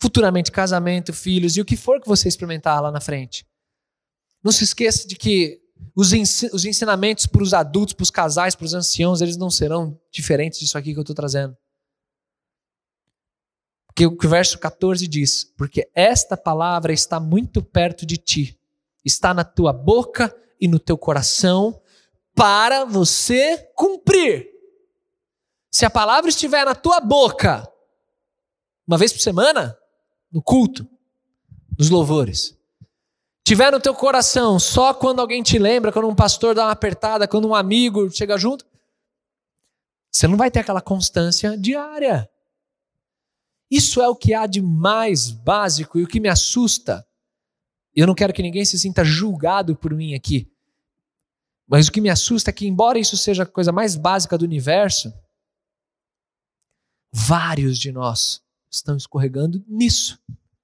futuramente 0.00 0.50
casamento, 0.52 1.12
filhos 1.12 1.56
e 1.56 1.60
o 1.60 1.64
que 1.64 1.76
for 1.76 2.00
que 2.00 2.08
você 2.08 2.28
experimentar 2.28 2.80
lá 2.82 2.90
na 2.90 3.00
frente. 3.00 3.46
Não 4.42 4.52
se 4.52 4.64
esqueça 4.64 5.06
de 5.06 5.16
que 5.16 5.60
os, 5.94 6.12
os 6.52 6.64
ensinamentos 6.64 7.26
para 7.26 7.42
os 7.42 7.52
adultos, 7.52 7.94
para 7.94 8.02
os 8.02 8.10
casais, 8.10 8.54
para 8.54 8.64
os 8.64 8.72
anciãos, 8.72 9.20
eles 9.20 9.36
não 9.36 9.50
serão 9.50 9.98
diferentes 10.10 10.58
disso 10.58 10.78
aqui 10.78 10.92
que 10.92 10.98
eu 10.98 11.02
estou 11.02 11.16
trazendo. 11.16 11.54
Porque 13.86 14.06
o 14.06 14.16
que 14.16 14.26
o 14.26 14.30
verso 14.30 14.58
14 14.58 15.06
diz: 15.06 15.44
Porque 15.56 15.90
esta 15.94 16.36
palavra 16.36 16.92
está 16.92 17.18
muito 17.18 17.62
perto 17.62 18.06
de 18.06 18.16
ti, 18.16 18.58
está 19.04 19.34
na 19.34 19.44
tua 19.44 19.72
boca 19.72 20.34
e 20.60 20.68
no 20.68 20.78
teu 20.78 20.96
coração, 20.96 21.80
para 22.36 22.84
você 22.84 23.56
cumprir. 23.74 24.46
Se 25.70 25.86
a 25.86 25.90
palavra 25.90 26.28
estiver 26.28 26.66
na 26.66 26.74
tua 26.74 27.00
boca, 27.00 27.66
uma 28.86 28.98
vez 28.98 29.12
por 29.12 29.20
semana, 29.20 29.76
no 30.30 30.42
culto, 30.42 30.86
nos 31.78 31.88
louvores, 31.88 32.56
tiver 33.42 33.72
no 33.72 33.80
teu 33.80 33.94
coração 33.94 34.58
só 34.58 34.92
quando 34.92 35.20
alguém 35.20 35.42
te 35.42 35.58
lembra, 35.58 35.90
quando 35.90 36.08
um 36.08 36.14
pastor 36.14 36.54
dá 36.54 36.66
uma 36.66 36.72
apertada, 36.72 37.26
quando 37.26 37.48
um 37.48 37.54
amigo 37.54 38.10
chega 38.10 38.36
junto, 38.36 38.66
você 40.12 40.28
não 40.28 40.36
vai 40.36 40.50
ter 40.50 40.60
aquela 40.60 40.82
constância 40.82 41.56
diária. 41.56 42.30
Isso 43.70 44.00
é 44.00 44.08
o 44.08 44.14
que 44.14 44.34
há 44.34 44.46
de 44.46 44.60
mais 44.60 45.30
básico 45.30 45.98
e 45.98 46.04
o 46.04 46.06
que 46.06 46.20
me 46.20 46.28
assusta. 46.28 47.06
Eu 47.94 48.06
não 48.06 48.14
quero 48.14 48.32
que 48.32 48.42
ninguém 48.42 48.64
se 48.64 48.78
sinta 48.78 49.02
julgado 49.04 49.74
por 49.74 49.94
mim 49.94 50.14
aqui. 50.14 50.50
Mas 51.68 51.88
o 51.88 51.92
que 51.92 52.00
me 52.00 52.08
assusta 52.08 52.50
é 52.50 52.52
que, 52.52 52.66
embora 52.66 52.98
isso 52.98 53.16
seja 53.16 53.42
a 53.42 53.46
coisa 53.46 53.72
mais 53.72 53.96
básica 53.96 54.38
do 54.38 54.44
universo, 54.44 55.12
vários 57.12 57.78
de 57.78 57.90
nós 57.90 58.42
estão 58.70 58.96
escorregando 58.96 59.64
nisso. 59.66 60.18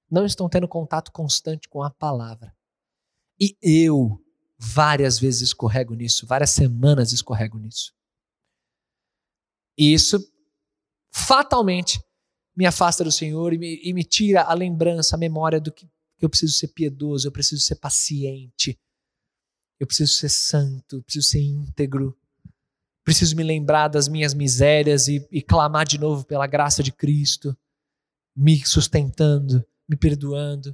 Não 0.09 0.25
estão 0.25 0.47
tendo 0.47 0.67
contato 0.67 1.11
constante 1.11 1.67
com 1.67 1.83
a 1.83 1.89
palavra. 1.89 2.55
E 3.39 3.57
eu 3.61 4.23
várias 4.57 5.19
vezes 5.19 5.41
escorrego 5.41 5.93
nisso, 5.93 6.25
várias 6.25 6.51
semanas 6.51 7.11
escorrego 7.11 7.57
nisso. 7.57 7.93
E 9.77 9.93
isso 9.93 10.19
fatalmente 11.11 11.99
me 12.55 12.65
afasta 12.65 13.03
do 13.03 13.11
Senhor 13.11 13.51
e 13.53 13.57
me, 13.57 13.81
e 13.83 13.93
me 13.93 14.03
tira 14.03 14.43
a 14.43 14.53
lembrança, 14.53 15.15
a 15.15 15.19
memória 15.19 15.59
do 15.59 15.71
que, 15.71 15.87
que 16.17 16.25
eu 16.25 16.29
preciso 16.29 16.53
ser 16.53 16.67
piedoso, 16.69 17.27
eu 17.27 17.31
preciso 17.31 17.61
ser 17.61 17.75
paciente, 17.75 18.79
eu 19.83 19.87
preciso 19.87 20.13
ser 20.13 20.29
santo, 20.29 21.03
preciso 21.03 21.27
ser 21.27 21.41
íntegro, 21.41 22.17
preciso 23.03 23.35
me 23.35 23.43
lembrar 23.43 23.89
das 23.89 24.07
minhas 24.07 24.33
misérias 24.33 25.09
e, 25.09 25.27
e 25.29 25.41
clamar 25.41 25.85
de 25.85 25.99
novo 25.99 26.23
pela 26.23 26.47
graça 26.47 26.81
de 26.81 26.91
Cristo, 26.91 27.55
me 28.33 28.65
sustentando, 28.65 29.63
me 29.87 29.97
perdoando. 29.97 30.73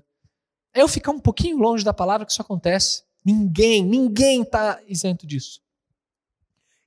É 0.71 0.83
eu 0.83 0.87
ficar 0.87 1.11
um 1.11 1.19
pouquinho 1.19 1.57
longe 1.57 1.83
da 1.83 1.91
palavra 1.91 2.23
que 2.23 2.31
isso 2.31 2.41
acontece. 2.41 3.03
Ninguém, 3.25 3.83
ninguém 3.83 4.43
está 4.43 4.79
isento 4.87 5.25
disso. 5.25 5.59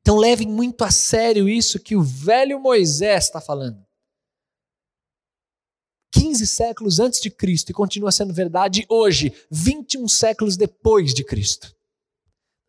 Então 0.01 0.17
levem 0.17 0.47
muito 0.47 0.85
a 0.85 0.93
sério 0.93 1.49
isso 1.49 1.81
que 1.81 1.97
o 1.97 2.03
velho 2.03 2.61
Moisés 2.61 3.25
está 3.25 3.41
falando. 3.41 3.85
15 6.13 6.47
séculos 6.47 7.01
antes 7.01 7.21
de 7.21 7.31
Cristo 7.31 7.71
e 7.71 7.75
continua 7.75 8.13
sendo 8.13 8.33
verdade 8.33 8.87
hoje, 8.89 9.35
21 9.51 10.07
séculos 10.07 10.57
depois 10.57 11.13
de 11.13 11.25
Cristo. 11.25 11.75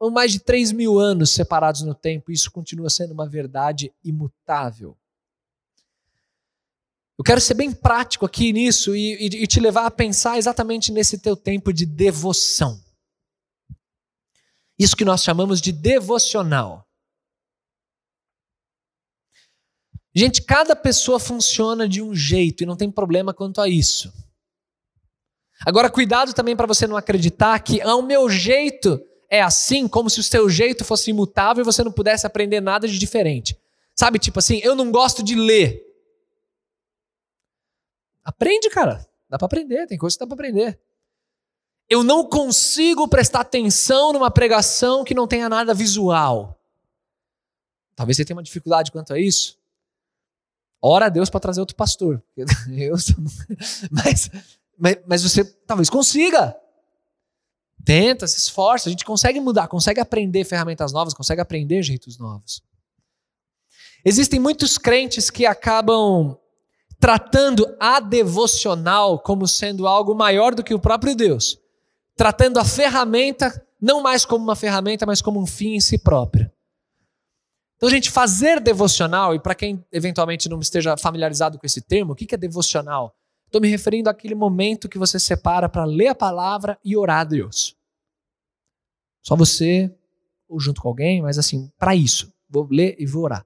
São 0.03 0.11
mais 0.11 0.33
de 0.33 0.39
3 0.41 0.73
mil 0.73 0.99
anos 0.99 1.29
separados 1.29 1.81
no 1.81 1.95
tempo 1.95 2.29
e 2.29 2.33
isso 2.33 2.51
continua 2.51 2.89
sendo 2.89 3.13
uma 3.13 3.25
verdade 3.25 3.89
imutável. 4.03 4.97
Eu 7.17 7.23
quero 7.23 7.39
ser 7.39 7.53
bem 7.53 7.71
prático 7.71 8.25
aqui 8.25 8.51
nisso 8.51 8.93
e, 8.93 9.13
e, 9.13 9.43
e 9.43 9.47
te 9.47 9.61
levar 9.61 9.85
a 9.85 9.91
pensar 9.91 10.37
exatamente 10.37 10.91
nesse 10.91 11.17
teu 11.17 11.37
tempo 11.37 11.71
de 11.71 11.85
devoção. 11.85 12.83
Isso 14.77 14.93
que 14.93 15.05
nós 15.05 15.23
chamamos 15.23 15.61
de 15.61 15.71
devocional. 15.71 16.85
Gente, 20.13 20.41
cada 20.41 20.75
pessoa 20.75 21.17
funciona 21.17 21.87
de 21.87 22.01
um 22.01 22.13
jeito 22.13 22.61
e 22.61 22.65
não 22.65 22.75
tem 22.75 22.91
problema 22.91 23.33
quanto 23.33 23.61
a 23.61 23.69
isso. 23.69 24.11
Agora, 25.65 25.89
cuidado 25.89 26.33
também 26.33 26.57
para 26.57 26.67
você 26.67 26.85
não 26.85 26.97
acreditar 26.97 27.57
que 27.61 27.79
ah, 27.79 27.95
o 27.95 28.01
meu 28.01 28.29
jeito 28.29 29.01
é 29.33 29.41
assim, 29.41 29.87
como 29.87 30.11
se 30.11 30.19
o 30.19 30.23
seu 30.23 30.47
jeito 30.47 30.85
fosse 30.85 31.09
imutável 31.09 31.63
e 31.63 31.65
você 31.65 31.83
não 31.83 31.91
pudesse 31.91 32.27
aprender 32.27 32.61
nada 32.61 32.87
de 32.87 32.99
diferente. 32.99 33.59
Sabe, 33.95 34.19
tipo 34.19 34.37
assim, 34.37 34.59
eu 34.63 34.75
não 34.75 34.91
gosto 34.91 35.23
de 35.23 35.33
ler. 35.33 35.83
Aprende, 38.23 38.69
cara. 38.69 39.03
Dá 39.27 39.39
para 39.39 39.47
aprender, 39.47 39.87
tem 39.87 39.97
coisa 39.97 40.15
que 40.15 40.19
dá 40.19 40.27
para 40.27 40.35
aprender. 40.35 40.79
Eu 41.89 42.03
não 42.03 42.29
consigo 42.29 43.07
prestar 43.07 43.39
atenção 43.39 44.13
numa 44.13 44.29
pregação 44.29 45.03
que 45.03 45.15
não 45.15 45.27
tenha 45.27 45.49
nada 45.49 45.73
visual. 45.73 46.61
Talvez 47.95 48.17
você 48.17 48.23
tenha 48.23 48.37
uma 48.37 48.43
dificuldade 48.43 48.91
quanto 48.91 49.15
a 49.15 49.19
isso. 49.19 49.57
Ora 50.79 51.07
a 51.07 51.09
Deus 51.09 51.31
para 51.31 51.39
trazer 51.39 51.59
outro 51.59 51.75
pastor. 51.75 52.23
Eu 52.69 52.97
mas, 53.89 54.29
mas, 54.77 54.97
mas 55.07 55.23
você 55.23 55.43
talvez 55.43 55.89
consiga. 55.89 56.55
Tenta, 57.85 58.27
se 58.27 58.37
esforça. 58.37 58.89
A 58.89 58.91
gente 58.91 59.05
consegue 59.05 59.39
mudar, 59.39 59.67
consegue 59.67 59.99
aprender 59.99 60.43
ferramentas 60.45 60.91
novas, 60.91 61.13
consegue 61.13 61.41
aprender 61.41 61.83
jeitos 61.83 62.17
novos. 62.17 62.61
Existem 64.05 64.39
muitos 64.39 64.77
crentes 64.77 65.29
que 65.29 65.45
acabam 65.45 66.37
tratando 66.99 67.75
a 67.79 67.99
devocional 67.99 69.19
como 69.19 69.47
sendo 69.47 69.87
algo 69.87 70.15
maior 70.15 70.55
do 70.55 70.63
que 70.63 70.73
o 70.73 70.79
próprio 70.79 71.15
Deus, 71.15 71.59
tratando 72.15 72.59
a 72.59 72.65
ferramenta 72.65 73.65
não 73.81 74.01
mais 74.01 74.23
como 74.23 74.41
uma 74.45 74.55
ferramenta, 74.55 75.05
mas 75.05 75.21
como 75.21 75.41
um 75.41 75.45
fim 75.45 75.73
em 75.73 75.81
si 75.81 75.97
próprio. 75.97 76.49
Então, 77.75 77.89
gente, 77.89 78.09
fazer 78.09 78.61
devocional, 78.61 79.35
e 79.35 79.39
para 79.39 79.53
quem 79.53 79.85
eventualmente 79.91 80.47
não 80.47 80.61
esteja 80.61 80.95
familiarizado 80.95 81.59
com 81.59 81.65
esse 81.65 81.81
termo, 81.81 82.13
o 82.13 82.15
que 82.15 82.33
é 82.33 82.37
devocional? 82.37 83.13
Estou 83.53 83.61
me 83.61 83.69
referindo 83.69 84.09
àquele 84.09 84.33
momento 84.33 84.89
que 84.89 84.97
você 84.97 85.19
separa 85.19 85.69
para 85.69 85.85
ler 85.85 86.07
a 86.07 86.15
palavra 86.15 86.75
e 86.83 86.97
orar 86.97 87.19
a 87.19 87.23
Deus. 87.23 87.77
Só 89.21 89.35
você, 89.35 89.95
ou 90.49 90.59
junto 90.59 90.81
com 90.81 90.87
alguém, 90.87 91.21
mas 91.21 91.37
assim, 91.37 91.71
para 91.77 91.95
isso. 91.95 92.33
Vou 92.49 92.67
ler 92.71 92.95
e 92.97 93.05
vou 93.05 93.25
orar. 93.25 93.45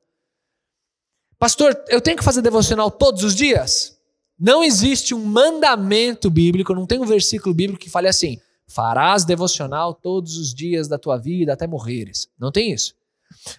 Pastor, 1.38 1.78
eu 1.90 2.00
tenho 2.00 2.16
que 2.16 2.24
fazer 2.24 2.42
devocional 2.42 2.90
todos 2.90 3.22
os 3.26 3.36
dias? 3.36 4.00
Não 4.40 4.64
existe 4.64 5.14
um 5.14 5.26
mandamento 5.26 6.30
bíblico, 6.30 6.74
não 6.74 6.88
tem 6.88 7.02
um 7.02 7.06
versículo 7.06 7.54
bíblico 7.54 7.84
que 7.84 7.90
fale 7.90 8.08
assim: 8.08 8.40
farás 8.66 9.26
devocional 9.26 9.94
todos 9.94 10.38
os 10.38 10.54
dias 10.54 10.88
da 10.88 10.98
tua 10.98 11.18
vida 11.18 11.52
até 11.52 11.68
morreres. 11.68 12.30
Não 12.40 12.50
tem 12.50 12.72
isso. 12.72 12.96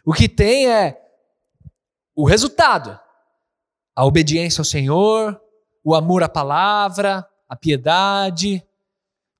O 0.02 0.14
que 0.14 0.30
tem 0.30 0.66
é 0.66 0.98
o 2.16 2.24
resultado: 2.24 2.98
a 3.94 4.06
obediência 4.06 4.62
ao 4.62 4.64
Senhor, 4.64 5.38
o 5.84 5.94
amor 5.94 6.22
à 6.22 6.28
palavra, 6.28 7.26
a 7.48 7.56
piedade. 7.56 8.62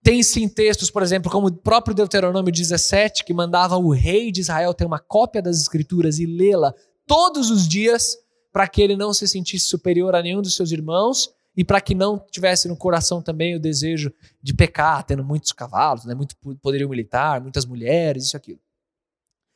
Tem 0.02 0.22
sim 0.22 0.48
textos, 0.48 0.90
por 0.90 1.02
exemplo, 1.02 1.30
como 1.30 1.48
o 1.48 1.52
próprio 1.52 1.94
Deuteronômio 1.94 2.52
17, 2.52 3.24
que 3.24 3.34
mandava 3.34 3.76
o 3.76 3.90
rei 3.90 4.32
de 4.32 4.40
Israel 4.40 4.72
ter 4.72 4.86
uma 4.86 4.98
cópia 4.98 5.42
das 5.42 5.60
Escrituras 5.60 6.18
e 6.18 6.26
lê-la 6.26 6.74
todos 7.06 7.50
os 7.50 7.66
dias 7.66 8.16
para 8.52 8.66
que 8.66 8.80
ele 8.80 8.96
não 8.96 9.12
se 9.12 9.26
sentisse 9.28 9.66
superior 9.66 10.14
a 10.14 10.22
nenhum 10.22 10.42
dos 10.42 10.56
seus 10.56 10.72
irmãos 10.72 11.32
e 11.56 11.64
para 11.64 11.80
que 11.80 11.94
não 11.94 12.24
tivesse 12.30 12.68
no 12.68 12.76
coração 12.76 13.20
também 13.20 13.56
o 13.56 13.60
desejo 13.60 14.12
de 14.40 14.54
pecar, 14.54 15.02
tendo 15.04 15.24
muitos 15.24 15.52
cavalos, 15.52 16.04
né, 16.04 16.14
muito 16.14 16.36
poderio 16.62 16.88
militar, 16.88 17.40
muitas 17.40 17.66
mulheres, 17.66 18.24
isso 18.24 18.36
e 18.36 18.38
aquilo. 18.38 18.60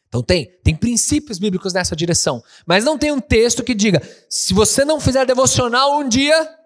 Então 0.08 0.22
tem, 0.22 0.46
tem 0.62 0.74
princípios 0.74 1.38
bíblicos 1.38 1.72
nessa 1.72 1.96
direção, 1.96 2.42
mas 2.66 2.84
não 2.84 2.98
tem 2.98 3.10
um 3.12 3.20
texto 3.20 3.64
que 3.64 3.74
diga: 3.74 4.02
se 4.28 4.52
você 4.52 4.84
não 4.84 5.00
fizer 5.00 5.24
devocional 5.24 5.98
um 5.98 6.06
dia, 6.06 6.58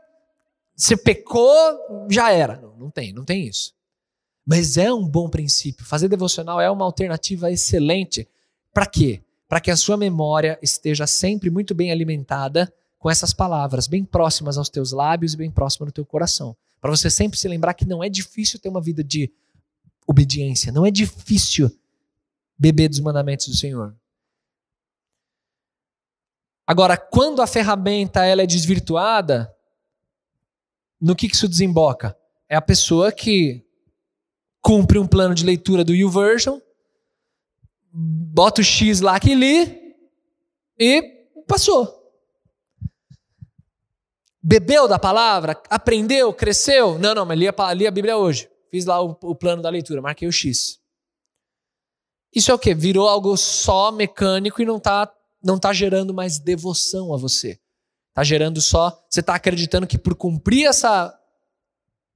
você 0.76 0.96
pecou, 0.96 2.06
já 2.10 2.30
era. 2.30 2.60
Não, 2.60 2.76
não 2.76 2.90
tem, 2.90 3.12
não 3.12 3.24
tem 3.24 3.46
isso. 3.46 3.74
Mas 4.44 4.76
é 4.76 4.92
um 4.92 5.06
bom 5.06 5.28
princípio. 5.28 5.84
Fazer 5.84 6.08
devocional 6.08 6.60
é 6.60 6.70
uma 6.70 6.84
alternativa 6.84 7.50
excelente. 7.50 8.28
Para 8.72 8.86
quê? 8.86 9.22
para 9.48 9.60
que 9.60 9.70
a 9.70 9.76
sua 9.76 9.96
memória 9.96 10.58
esteja 10.60 11.06
sempre 11.06 11.50
muito 11.50 11.74
bem 11.74 11.92
alimentada 11.92 12.72
com 12.98 13.10
essas 13.10 13.32
palavras, 13.32 13.86
bem 13.86 14.04
próximas 14.04 14.58
aos 14.58 14.68
teus 14.68 14.92
lábios 14.92 15.34
e 15.34 15.36
bem 15.36 15.50
próximas 15.50 15.88
no 15.88 15.92
teu 15.92 16.04
coração. 16.04 16.56
Para 16.80 16.90
você 16.90 17.08
sempre 17.08 17.38
se 17.38 17.46
lembrar 17.46 17.74
que 17.74 17.86
não 17.86 18.02
é 18.02 18.08
difícil 18.08 18.58
ter 18.58 18.68
uma 18.68 18.80
vida 18.80 19.04
de 19.04 19.30
obediência, 20.06 20.72
não 20.72 20.84
é 20.84 20.90
difícil 20.90 21.70
beber 22.58 22.88
dos 22.88 23.00
mandamentos 23.00 23.46
do 23.48 23.56
Senhor. 23.56 23.94
Agora, 26.66 26.96
quando 26.96 27.40
a 27.40 27.46
ferramenta 27.46 28.24
ela 28.24 28.42
é 28.42 28.46
desvirtuada, 28.46 29.54
no 31.00 31.14
que 31.14 31.26
isso 31.26 31.48
desemboca? 31.48 32.16
É 32.48 32.56
a 32.56 32.62
pessoa 32.62 33.11
que 33.12 33.64
cumpre 34.62 34.98
um 34.98 35.06
plano 35.06 35.35
de 35.35 35.44
leitura 35.44 35.85
do 35.85 35.94
YouVersion, 35.94 36.61
bota 37.92 38.61
o 38.61 38.64
X 38.64 39.00
lá 39.00 39.18
que 39.20 39.35
li 39.35 39.94
e 40.78 41.02
passou. 41.46 41.94
Bebeu 44.42 44.87
da 44.87 44.98
palavra? 44.98 45.61
Aprendeu? 45.68 46.32
Cresceu? 46.32 46.98
Não, 46.98 47.14
não, 47.14 47.26
mas 47.26 47.38
li 47.38 47.48
a, 47.48 47.74
li 47.74 47.87
a 47.87 47.90
Bíblia 47.90 48.16
hoje. 48.16 48.48
Fiz 48.70 48.85
lá 48.85 49.02
o, 49.02 49.16
o 49.22 49.35
plano 49.35 49.62
da 49.62 49.70
leitura, 49.70 50.02
marquei 50.02 50.28
o 50.28 50.32
X. 50.32 50.78
Isso 52.35 52.50
é 52.50 52.54
o 52.54 52.59
quê? 52.59 52.74
Virou 52.74 53.09
algo 53.09 53.37
só 53.37 53.90
mecânico 53.90 54.61
e 54.61 54.64
não 54.64 54.76
está 54.76 55.12
não 55.42 55.59
tá 55.59 55.72
gerando 55.72 56.12
mais 56.12 56.38
devoção 56.38 57.14
a 57.14 57.16
você. 57.16 57.59
Está 58.16 58.24
gerando 58.24 58.62
só. 58.62 58.98
Você 59.11 59.20
está 59.20 59.35
acreditando 59.35 59.87
que 59.87 59.98
por 59.98 60.14
cumprir 60.14 60.64
essa, 60.64 61.14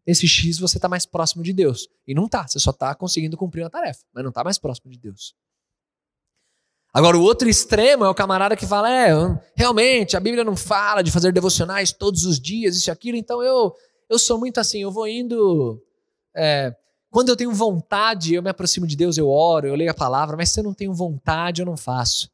esse 0.06 0.26
X 0.26 0.58
você 0.58 0.78
está 0.78 0.88
mais 0.88 1.04
próximo 1.04 1.42
de 1.42 1.52
Deus. 1.52 1.90
E 2.08 2.14
não 2.14 2.24
está. 2.24 2.48
Você 2.48 2.58
só 2.58 2.70
está 2.70 2.94
conseguindo 2.94 3.36
cumprir 3.36 3.62
uma 3.62 3.68
tarefa, 3.68 4.00
mas 4.14 4.24
não 4.24 4.30
está 4.30 4.42
mais 4.42 4.56
próximo 4.56 4.90
de 4.90 4.98
Deus. 4.98 5.34
Agora, 6.90 7.18
o 7.18 7.22
outro 7.22 7.50
extremo 7.50 8.06
é 8.06 8.08
o 8.08 8.14
camarada 8.14 8.56
que 8.56 8.66
fala: 8.66 8.90
é, 8.90 9.10
realmente, 9.54 10.16
a 10.16 10.20
Bíblia 10.20 10.42
não 10.42 10.56
fala 10.56 11.02
de 11.02 11.10
fazer 11.10 11.34
devocionais 11.34 11.92
todos 11.92 12.24
os 12.24 12.40
dias, 12.40 12.76
isso 12.76 12.88
e 12.88 12.90
aquilo, 12.90 13.18
então 13.18 13.42
eu, 13.42 13.74
eu 14.08 14.18
sou 14.18 14.38
muito 14.38 14.58
assim, 14.58 14.80
eu 14.80 14.90
vou 14.90 15.06
indo. 15.06 15.84
É, 16.34 16.74
quando 17.10 17.28
eu 17.28 17.36
tenho 17.36 17.52
vontade, 17.52 18.34
eu 18.34 18.42
me 18.42 18.48
aproximo 18.48 18.86
de 18.86 18.96
Deus, 18.96 19.18
eu 19.18 19.28
oro, 19.28 19.66
eu 19.66 19.74
leio 19.74 19.90
a 19.90 19.94
palavra, 19.94 20.34
mas 20.34 20.48
se 20.48 20.60
eu 20.60 20.64
não 20.64 20.72
tenho 20.72 20.94
vontade, 20.94 21.60
eu 21.60 21.66
não 21.66 21.76
faço. 21.76 22.30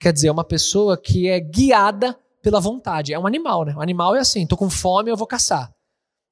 Quer 0.00 0.12
dizer, 0.12 0.26
é 0.26 0.32
uma 0.32 0.44
pessoa 0.44 0.96
que 0.96 1.28
é 1.28 1.38
guiada 1.38 2.18
pela 2.46 2.60
vontade. 2.60 3.12
É 3.12 3.18
um 3.18 3.26
animal, 3.26 3.64
né? 3.64 3.74
O 3.74 3.82
animal 3.82 4.14
é 4.14 4.20
assim: 4.20 4.46
tô 4.46 4.56
com 4.56 4.70
fome, 4.70 5.10
eu 5.10 5.16
vou 5.16 5.26
caçar. 5.26 5.74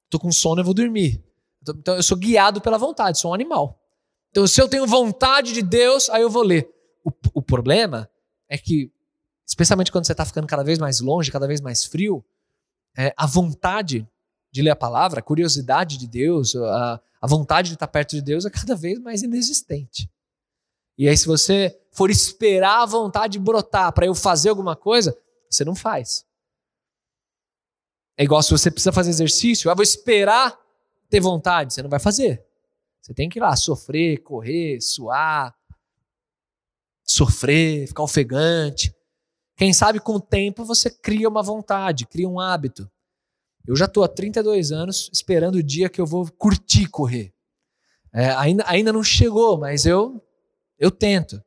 Tô 0.09 0.17
com 0.17 0.31
sono, 0.31 0.61
eu 0.61 0.63
vou 0.63 0.73
dormir. 0.73 1.21
Então 1.61 1.95
eu 1.95 2.03
sou 2.03 2.15
guiado 2.15 2.61
pela 2.61 2.77
vontade, 2.77 3.19
sou 3.19 3.31
um 3.31 3.33
animal. 3.33 3.77
Então, 4.31 4.47
se 4.47 4.61
eu 4.61 4.69
tenho 4.69 4.87
vontade 4.87 5.51
de 5.51 5.61
Deus, 5.61 6.09
aí 6.09 6.21
eu 6.21 6.29
vou 6.29 6.41
ler. 6.41 6.69
O, 7.03 7.11
o 7.33 7.41
problema 7.41 8.09
é 8.47 8.57
que, 8.57 8.89
especialmente 9.45 9.91
quando 9.91 10.05
você 10.05 10.13
está 10.13 10.23
ficando 10.23 10.47
cada 10.47 10.63
vez 10.63 10.79
mais 10.79 11.01
longe, 11.01 11.29
cada 11.29 11.47
vez 11.47 11.59
mais 11.59 11.83
frio, 11.83 12.23
é, 12.97 13.13
a 13.17 13.25
vontade 13.25 14.07
de 14.53 14.61
ler 14.61 14.69
a 14.69 14.75
palavra, 14.75 15.19
a 15.19 15.23
curiosidade 15.23 15.97
de 15.97 16.07
Deus, 16.07 16.55
a, 16.55 17.01
a 17.21 17.27
vontade 17.27 17.69
de 17.69 17.73
estar 17.73 17.87
perto 17.87 18.11
de 18.11 18.21
Deus 18.21 18.45
é 18.45 18.49
cada 18.49 18.73
vez 18.73 18.99
mais 18.99 19.21
inexistente. 19.21 20.09
E 20.97 21.09
aí, 21.09 21.17
se 21.17 21.27
você 21.27 21.77
for 21.91 22.09
esperar 22.09 22.83
a 22.83 22.85
vontade 22.85 23.37
brotar 23.37 23.91
para 23.91 24.05
eu 24.05 24.15
fazer 24.15 24.47
alguma 24.47 24.77
coisa, 24.77 25.17
você 25.55 25.65
não 25.65 25.75
faz. 25.75 26.25
É 28.17 28.23
igual 28.23 28.41
se 28.41 28.51
você 28.51 28.71
precisa 28.71 28.91
fazer 28.91 29.09
exercício, 29.09 29.69
ah, 29.69 29.73
vou 29.73 29.83
esperar 29.83 30.57
ter 31.09 31.19
vontade, 31.19 31.73
você 31.73 31.81
não 31.81 31.89
vai 31.89 31.99
fazer. 31.99 32.45
Você 33.01 33.13
tem 33.13 33.29
que 33.29 33.39
ir 33.39 33.41
lá 33.41 33.55
sofrer, 33.55 34.23
correr, 34.23 34.81
suar, 34.81 35.55
sofrer, 37.03 37.87
ficar 37.87 38.03
ofegante. 38.03 38.95
Quem 39.55 39.71
sabe 39.73 39.99
com 39.99 40.13
o 40.13 40.21
tempo 40.21 40.65
você 40.65 40.89
cria 40.89 41.29
uma 41.29 41.43
vontade, 41.43 42.07
cria 42.07 42.27
um 42.27 42.39
hábito. 42.39 42.89
Eu 43.67 43.75
já 43.75 43.85
estou 43.85 44.03
há 44.03 44.07
32 44.07 44.71
anos 44.71 45.09
esperando 45.11 45.55
o 45.55 45.63
dia 45.63 45.89
que 45.89 46.01
eu 46.01 46.05
vou 46.05 46.29
curtir 46.31 46.87
correr. 46.87 47.33
É, 48.13 48.29
ainda, 48.31 48.63
ainda 48.67 48.93
não 48.93 49.03
chegou, 49.03 49.57
mas 49.57 49.85
eu, 49.85 50.23
eu 50.79 50.89
tento. 50.89 51.43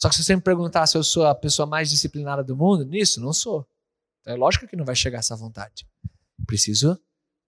Só 0.00 0.08
que 0.08 0.16
se 0.16 0.24
você 0.24 0.34
me 0.34 0.42
perguntar 0.42 0.86
se 0.86 0.96
eu 0.96 1.04
sou 1.04 1.26
a 1.26 1.34
pessoa 1.34 1.66
mais 1.66 1.90
disciplinada 1.90 2.42
do 2.42 2.56
mundo, 2.56 2.84
nisso, 2.84 3.20
não 3.20 3.32
sou. 3.32 3.66
Então 4.20 4.34
é 4.34 4.36
lógico 4.36 4.66
que 4.66 4.76
não 4.76 4.84
vai 4.84 4.96
chegar 4.96 5.18
essa 5.18 5.36
vontade. 5.36 5.86
Preciso 6.46 6.98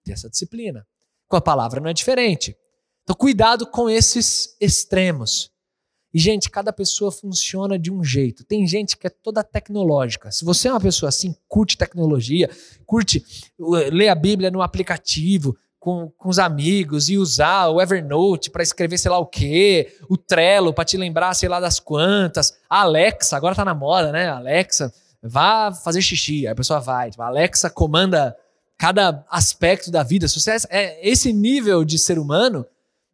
ter 0.03 0.11
essa 0.11 0.29
disciplina. 0.29 0.85
Com 1.27 1.35
a 1.35 1.41
palavra 1.41 1.81
não 1.81 1.89
é 1.89 1.93
diferente. 1.93 2.55
Então 3.03 3.15
cuidado 3.15 3.65
com 3.65 3.89
esses 3.89 4.55
extremos. 4.61 5.51
E, 6.13 6.19
gente, 6.19 6.47
cada 6.47 6.71
pessoa 6.71 7.11
funciona 7.11 7.77
de 7.79 7.91
um 7.91 8.03
jeito. 8.03 8.43
Tem 8.43 8.67
gente 8.67 8.95
que 8.95 9.07
é 9.07 9.09
toda 9.09 9.43
tecnológica. 9.43 10.31
Se 10.31 10.45
você 10.45 10.67
é 10.67 10.71
uma 10.71 10.79
pessoa 10.79 11.09
assim, 11.09 11.35
curte 11.47 11.75
tecnologia, 11.75 12.51
curte 12.85 13.25
ler 13.57 14.09
a 14.09 14.15
Bíblia 14.15 14.51
no 14.51 14.61
aplicativo, 14.61 15.57
com, 15.83 16.09
com 16.17 16.29
os 16.29 16.39
amigos 16.39 17.09
e 17.09 17.17
usar 17.17 17.67
o 17.67 17.81
Evernote 17.81 18.49
para 18.49 18.63
escrever 18.63 18.97
sei 18.97 19.11
lá 19.11 19.17
o 19.19 19.25
quê, 19.25 19.97
o 20.07 20.15
Trello 20.15 20.73
para 20.73 20.85
te 20.85 20.95
lembrar 20.95 21.33
sei 21.33 21.49
lá 21.49 21.59
das 21.59 21.77
quantas, 21.77 22.57
a 22.69 22.83
Alexa, 22.83 23.35
agora 23.35 23.53
tá 23.53 23.65
na 23.65 23.73
moda, 23.73 24.09
né? 24.09 24.29
Alexa, 24.29 24.93
vá 25.21 25.73
fazer 25.73 26.01
xixi. 26.01 26.47
Aí 26.47 26.53
a 26.53 26.55
pessoa 26.55 26.79
vai. 26.79 27.11
Tipo, 27.11 27.23
a 27.23 27.27
Alexa 27.27 27.69
comanda 27.69 28.33
cada 28.77 29.25
aspecto 29.29 29.91
da 29.91 30.03
vida. 30.03 30.25
Se 30.29 30.39
você 30.39 30.51
é, 30.51 30.57
é 30.69 31.09
esse 31.09 31.33
nível 31.33 31.83
de 31.83 31.99
ser 31.99 32.17
humano, 32.17 32.65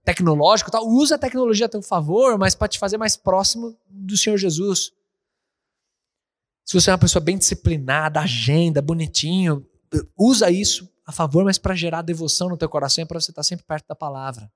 tecnológico, 0.06 0.70
tal, 0.70 0.88
usa 0.88 1.16
a 1.16 1.20
tecnologia 1.20 1.66
a 1.66 1.70
teu 1.70 1.82
favor, 1.82 2.38
mas 2.38 2.54
para 2.54 2.68
te 2.68 2.78
fazer 2.78 2.98
mais 2.98 3.18
próximo 3.18 3.76
do 3.90 4.16
Senhor 4.16 4.38
Jesus. 4.38 4.92
Se 6.64 6.80
você 6.80 6.92
é 6.92 6.94
uma 6.94 7.00
pessoa 7.00 7.24
bem 7.24 7.36
disciplinada, 7.36 8.20
agenda, 8.20 8.80
bonitinho, 8.80 9.66
usa 10.16 10.52
isso 10.52 10.88
a 11.10 11.12
favor, 11.12 11.44
mas 11.44 11.58
para 11.58 11.74
gerar 11.74 12.04
devoção 12.04 12.50
no 12.50 12.56
teu 12.56 12.70
coração 12.70 13.04
e 13.04 13.08
para 13.08 13.20
você 13.20 13.32
estar 13.32 13.42
sempre 13.42 13.66
perto 13.66 13.88
da 13.88 13.96
palavra. 13.96 14.48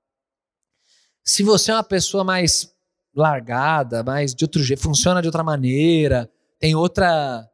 Se 1.24 1.42
você 1.42 1.72
é 1.72 1.74
uma 1.74 1.82
pessoa 1.82 2.22
mais 2.22 2.72
largada, 3.12 4.04
mais 4.04 4.32
de 4.32 4.44
outro 4.44 4.62
jeito, 4.62 4.80
funciona 4.80 5.20
de 5.20 5.26
outra 5.26 5.42
maneira, 5.42 6.30
tem 6.60 6.76
outra 6.76 7.44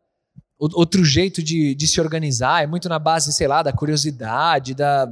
outro 0.58 1.02
jeito 1.02 1.42
de, 1.42 1.74
de 1.74 1.88
se 1.88 1.98
organizar, 1.98 2.62
é 2.62 2.66
muito 2.66 2.90
na 2.90 2.98
base, 2.98 3.32
sei 3.32 3.48
lá, 3.48 3.62
da 3.62 3.72
curiosidade, 3.72 4.74
da 4.74 5.10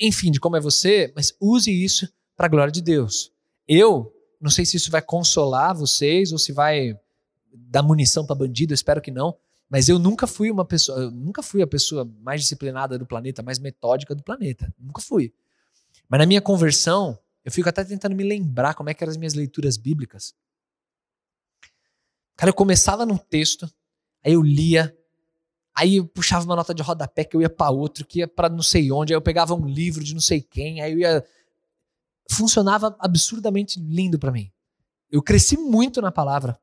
enfim, 0.00 0.30
de 0.30 0.38
como 0.38 0.56
é 0.56 0.60
você, 0.60 1.12
mas 1.16 1.34
use 1.40 1.72
isso 1.72 2.08
para 2.36 2.46
a 2.46 2.48
glória 2.48 2.70
de 2.70 2.80
Deus. 2.80 3.32
Eu 3.66 4.12
não 4.40 4.48
sei 4.48 4.64
se 4.64 4.76
isso 4.76 4.92
vai 4.92 5.02
consolar 5.02 5.74
vocês 5.74 6.30
ou 6.30 6.38
se 6.38 6.52
vai 6.52 6.96
dar 7.52 7.82
munição 7.82 8.24
para 8.24 8.36
bandido, 8.36 8.72
espero 8.72 9.02
que 9.02 9.10
não. 9.10 9.36
Mas 9.68 9.88
eu 9.88 9.98
nunca 9.98 10.26
fui 10.26 10.50
uma 10.50 10.64
pessoa, 10.64 10.98
eu 10.98 11.10
nunca 11.10 11.42
fui 11.42 11.60
a 11.60 11.66
pessoa 11.66 12.10
mais 12.20 12.40
disciplinada 12.40 12.98
do 12.98 13.06
planeta, 13.06 13.42
mais 13.42 13.58
metódica 13.58 14.14
do 14.14 14.22
planeta. 14.22 14.72
Nunca 14.78 15.02
fui. 15.02 15.32
Mas 16.08 16.20
na 16.20 16.26
minha 16.26 16.40
conversão, 16.40 17.18
eu 17.44 17.52
fico 17.52 17.68
até 17.68 17.84
tentando 17.84 18.16
me 18.16 18.24
lembrar 18.24 18.74
como 18.74 18.88
é 18.88 18.94
que 18.94 19.04
eram 19.04 19.10
as 19.10 19.16
minhas 19.16 19.34
leituras 19.34 19.76
bíblicas. 19.76 20.34
Cara, 22.34 22.50
eu 22.50 22.54
começava 22.54 23.04
num 23.04 23.18
texto, 23.18 23.70
aí 24.24 24.32
eu 24.32 24.42
lia, 24.42 24.96
Aí 25.78 25.98
eu 25.98 26.06
puxava 26.08 26.44
uma 26.44 26.56
nota 26.56 26.74
de 26.74 26.82
rodapé 26.82 27.22
que 27.22 27.36
eu 27.36 27.40
ia 27.40 27.48
para 27.48 27.70
outro, 27.70 28.04
que 28.04 28.18
ia 28.18 28.26
para 28.26 28.48
não 28.48 28.62
sei 28.62 28.90
onde, 28.90 29.12
aí 29.12 29.16
eu 29.16 29.22
pegava 29.22 29.54
um 29.54 29.64
livro 29.64 30.02
de 30.02 30.12
não 30.12 30.20
sei 30.20 30.40
quem, 30.40 30.80
aí 30.80 30.92
eu 30.92 30.98
ia. 30.98 31.24
Funcionava 32.28 32.96
absurdamente 32.98 33.78
lindo 33.78 34.18
para 34.18 34.32
mim. 34.32 34.50
Eu 35.08 35.22
cresci 35.22 35.56
muito 35.56 36.02
na 36.02 36.10
palavra. 36.10 36.58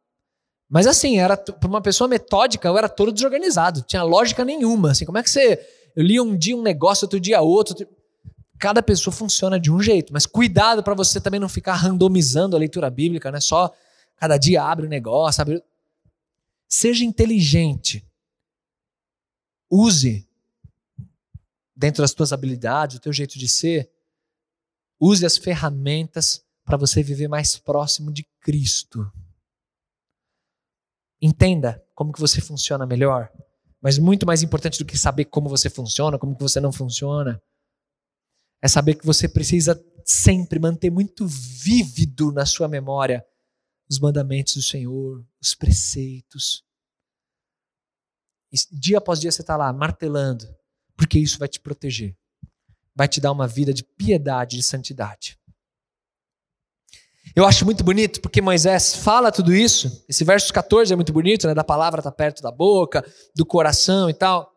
Mas 0.69 0.88
assim, 0.88 1.19
era 1.19 1.38
para 1.38 1.69
uma 1.69 1.82
pessoa 1.82 2.08
metódica, 2.08 2.67
eu 2.67 2.78
era 2.78 2.89
todo 2.89 3.12
desorganizado, 3.12 3.82
tinha 3.84 4.04
lógica 4.04 4.43
nenhuma. 4.43 4.91
Assim, 4.91 5.06
como 5.06 5.17
é 5.17 5.23
que 5.23 5.30
você. 5.30 5.60
Eu 5.95 6.04
lia 6.04 6.21
um 6.21 6.36
dia 6.36 6.58
um 6.58 6.62
negócio, 6.62 7.06
outro 7.06 7.19
dia 7.19 7.41
outro. 7.41 7.75
Cada 8.58 8.82
pessoa 8.82 9.13
funciona 9.13 9.60
de 9.60 9.71
um 9.71 9.82
jeito, 9.82 10.13
mas 10.13 10.25
cuidado 10.25 10.82
para 10.82 10.93
você 10.93 11.19
também 11.19 11.39
não 11.39 11.49
ficar 11.49 11.73
randomizando 11.73 12.56
a 12.56 12.60
leitura 12.60 12.89
bíblica, 12.89 13.32
né? 13.32 13.39
Só 13.39 13.71
cada 14.15 14.38
dia 14.38 14.63
abre 14.63 14.86
um 14.86 14.89
negócio, 14.89 15.41
abre. 15.41 15.63
Seja 16.67 17.06
inteligente 17.06 18.04
Use, 19.69 20.28
dentro 21.75 22.01
das 22.01 22.13
tuas 22.13 22.32
habilidades, 22.32 22.97
o 22.97 22.99
teu 22.99 23.12
jeito 23.12 23.38
de 23.38 23.47
ser, 23.47 23.89
use 24.99 25.25
as 25.25 25.38
ferramentas 25.38 26.43
para 26.63 26.78
você 26.78 27.04
viver 27.04 27.28
mais 27.28 27.58
próximo 27.58 28.12
de 28.12 28.23
Cristo. 28.39 29.12
Entenda 31.21 31.84
como 31.93 32.12
que 32.12 32.19
você 32.19 32.41
funciona 32.41 32.86
melhor, 32.86 33.32
mas 33.82 33.97
muito 33.97 34.25
mais 34.25 34.43
importante 34.43 34.80
do 34.80 34.86
que 34.86 34.97
saber 34.97 35.25
como 35.25 35.49
você 35.49 35.69
funciona, 35.69 36.19
como 36.19 36.36
que 36.36 36.43
você 36.43 36.60
não 36.60 36.71
funciona, 36.71 37.41
é 38.62 38.67
saber 38.67 38.95
que 38.95 39.06
você 39.06 39.28
precisa 39.28 39.82
sempre 40.04 40.60
manter 40.60 40.89
muito 40.89 41.25
vívido 41.28 42.32
na 42.32 42.45
sua 42.45 42.68
memória 42.68 43.26
os 43.89 43.99
mandamentos 43.99 44.55
do 44.55 44.61
Senhor, 44.61 45.26
os 45.41 45.53
preceitos, 45.53 46.66
dia 48.72 48.97
após 48.97 49.20
dia 49.20 49.32
você 49.32 49.41
está 49.41 49.57
lá 49.57 49.72
martelando, 49.74 50.47
porque 50.95 51.20
isso 51.20 51.38
vai 51.38 51.47
te 51.47 51.59
proteger. 51.59 52.16
Vai 52.95 53.07
te 53.07 53.20
dar 53.20 53.32
uma 53.32 53.47
vida 53.47 53.74
de 53.74 53.84
piedade, 53.84 54.55
de 54.55 54.63
santidade. 54.63 55.38
Eu 57.36 57.45
acho 57.45 57.65
muito 57.65 57.83
bonito 57.83 58.21
porque 58.21 58.41
Moisés 58.41 58.95
fala 58.95 59.31
tudo 59.31 59.53
isso. 59.53 60.05
Esse 60.07 60.23
verso 60.23 60.53
14 60.53 60.93
é 60.93 60.95
muito 60.95 61.11
bonito, 61.11 61.47
né? 61.47 61.53
Da 61.53 61.63
palavra 61.63 61.99
está 61.99 62.11
perto 62.11 62.41
da 62.41 62.51
boca, 62.51 63.05
do 63.36 63.45
coração 63.45 64.09
e 64.09 64.13
tal. 64.13 64.51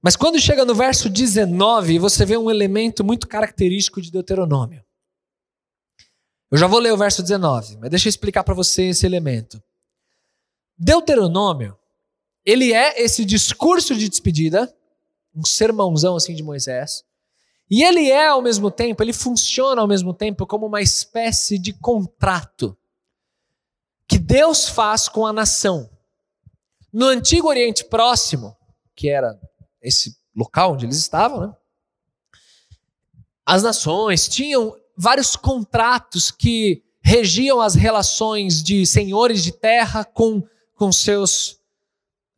Mas 0.00 0.16
quando 0.16 0.40
chega 0.40 0.64
no 0.64 0.74
verso 0.74 1.10
19, 1.10 1.98
você 1.98 2.24
vê 2.24 2.36
um 2.36 2.50
elemento 2.50 3.04
muito 3.04 3.28
característico 3.28 4.00
de 4.00 4.10
Deuteronômio. 4.10 4.82
Eu 6.50 6.56
já 6.56 6.66
vou 6.66 6.78
ler 6.78 6.92
o 6.92 6.96
verso 6.96 7.22
19, 7.22 7.76
mas 7.76 7.90
deixa 7.90 8.08
eu 8.08 8.10
explicar 8.10 8.42
para 8.42 8.54
você 8.54 8.84
esse 8.84 9.04
elemento. 9.04 9.62
Deuteronômio 10.78 11.76
ele 12.48 12.72
é 12.72 13.02
esse 13.02 13.26
discurso 13.26 13.94
de 13.94 14.08
despedida, 14.08 14.74
um 15.34 15.44
sermãozão 15.44 16.16
assim 16.16 16.34
de 16.34 16.42
Moisés. 16.42 17.04
E 17.70 17.82
ele 17.82 18.10
é 18.10 18.28
ao 18.28 18.40
mesmo 18.40 18.70
tempo, 18.70 19.02
ele 19.02 19.12
funciona 19.12 19.80
ao 19.80 19.88
mesmo 19.88 20.14
tempo 20.14 20.46
como 20.46 20.66
uma 20.66 20.80
espécie 20.80 21.58
de 21.58 21.72
contrato 21.72 22.76
que 24.06 24.18
Deus 24.18 24.68
faz 24.68 25.06
com 25.08 25.26
a 25.26 25.32
nação. 25.32 25.90
No 26.90 27.06
antigo 27.06 27.48
Oriente 27.48 27.84
Próximo, 27.84 28.56
que 28.96 29.10
era 29.10 29.38
esse 29.82 30.16
local 30.34 30.72
onde 30.72 30.86
eles 30.86 30.96
estavam, 30.96 31.40
né? 31.40 31.54
As 33.44 33.62
nações 33.62 34.28
tinham 34.28 34.74
vários 34.96 35.36
contratos 35.36 36.30
que 36.30 36.82
regiam 37.00 37.60
as 37.60 37.74
relações 37.74 38.62
de 38.62 38.84
senhores 38.84 39.42
de 39.42 39.52
terra 39.52 40.04
com, 40.04 40.42
com 40.74 40.92
seus 40.92 41.58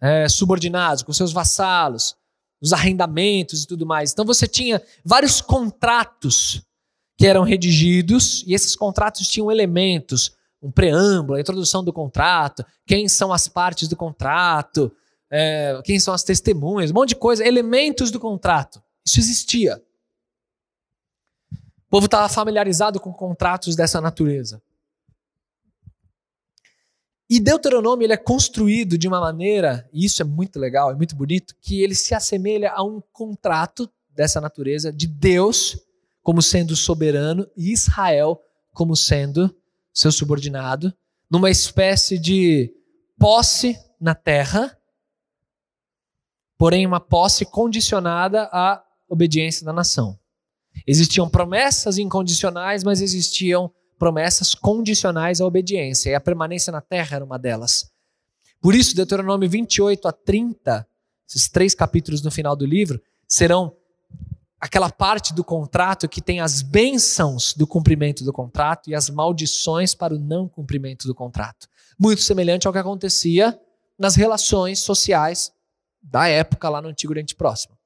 é, 0.01 0.29
subordinados, 0.29 1.03
com 1.03 1.13
seus 1.13 1.33
vassalos, 1.33 2.17
os 2.61 2.73
arrendamentos 2.73 3.63
e 3.63 3.67
tudo 3.67 3.87
mais. 3.87 4.13
Então 4.13 4.25
você 4.25 4.47
tinha 4.47 4.83
vários 5.05 5.41
contratos 5.41 6.63
que 7.17 7.27
eram 7.27 7.43
redigidos 7.43 8.45
e 8.47 8.55
esses 8.55 8.77
contratos 8.77 9.29
tinham 9.29 9.51
elementos, 9.51 10.37
um 10.63 10.71
preâmbulo, 10.71 11.37
a 11.37 11.41
introdução 11.41 11.83
do 11.83 11.93
contrato, 11.93 12.65
quem 12.87 13.09
são 13.09 13.33
as 13.33 13.49
partes 13.49 13.89
do 13.89 13.97
contrato, 13.97 14.93
é, 15.31 15.81
quem 15.85 15.99
são 15.99 16.13
as 16.13 16.25
testemunhas, 16.25 16.91
um 16.91 16.95
monte 16.95 17.11
de 17.11 17.17
coisa, 17.17 17.47
elementos 17.47 18.11
do 18.11 18.21
contrato. 18.21 18.83
Isso 19.05 19.21
existia. 19.21 19.83
O 21.53 21.91
povo 21.91 22.07
estava 22.07 22.29
familiarizado 22.29 23.01
com 23.01 23.13
contratos 23.13 23.75
dessa 23.75 24.01
natureza. 24.01 24.63
E 27.31 27.39
Deuteronômio 27.39 28.05
ele 28.05 28.13
é 28.13 28.17
construído 28.17 28.99
de 28.99 29.07
uma 29.07 29.21
maneira, 29.21 29.89
e 29.93 30.05
isso 30.05 30.21
é 30.21 30.25
muito 30.25 30.59
legal, 30.59 30.91
é 30.91 30.97
muito 30.97 31.15
bonito, 31.15 31.55
que 31.61 31.81
ele 31.81 31.95
se 31.95 32.13
assemelha 32.13 32.73
a 32.73 32.83
um 32.83 33.01
contrato 33.13 33.89
dessa 34.11 34.41
natureza 34.41 34.93
de 34.93 35.07
Deus 35.07 35.79
como 36.25 36.43
sendo 36.43 36.75
soberano 36.75 37.49
e 37.57 37.73
Israel 37.73 38.43
como 38.73 38.97
sendo 38.97 39.55
seu 39.95 40.11
subordinado, 40.11 40.93
numa 41.31 41.51
espécie 41.51 42.19
de 42.19 42.75
posse 43.17 43.79
na 44.01 44.15
terra, 44.15 44.77
porém 46.59 46.85
uma 46.85 46.99
posse 47.01 47.45
condicionada 47.45 48.49
à 48.53 48.83
obediência 49.09 49.65
da 49.65 49.73
nação. 49.73 50.19
Existiam 50.85 51.29
promessas 51.29 51.97
incondicionais, 51.97 52.83
mas 52.83 53.01
existiam 53.01 53.73
promessas 54.01 54.55
condicionais 54.55 55.43
à 55.43 55.47
obediência, 55.47 56.09
e 56.09 56.15
a 56.15 56.21
permanência 56.21 56.73
na 56.73 56.81
terra 56.81 57.17
era 57.17 57.25
uma 57.25 57.39
delas. 57.39 57.93
Por 58.59 58.75
isso, 58.75 58.97
Deuteronômio 58.97 59.49
28 59.49 60.09
a 60.09 60.13
30, 60.13 60.89
esses 61.29 61.51
três 61.51 61.75
capítulos 61.75 62.23
no 62.23 62.31
final 62.31 62.57
do 62.57 62.65
livro, 62.65 62.99
serão 63.29 63.77
aquela 64.59 64.89
parte 64.89 65.35
do 65.35 65.45
contrato 65.45 66.09
que 66.09 66.23
tem 66.23 66.41
as 66.41 66.63
bênçãos 66.63 67.53
do 67.53 67.67
cumprimento 67.67 68.25
do 68.25 68.33
contrato 68.33 68.89
e 68.89 68.95
as 68.95 69.11
maldições 69.11 69.95
para 69.95 70.15
o 70.15 70.19
não 70.19 70.49
cumprimento 70.49 71.07
do 71.07 71.15
contrato. 71.15 71.69
Muito 71.99 72.23
semelhante 72.23 72.67
ao 72.67 72.73
que 72.73 72.79
acontecia 72.79 73.59
nas 73.99 74.17
relações 74.17 74.81
sociais 74.81 75.53
da 76.03 76.27
época 76.27 76.71
lá 76.71 76.81
no 76.81 76.89
Antigo 76.89 77.13
Oriente 77.13 77.35
Próximo. 77.35 77.80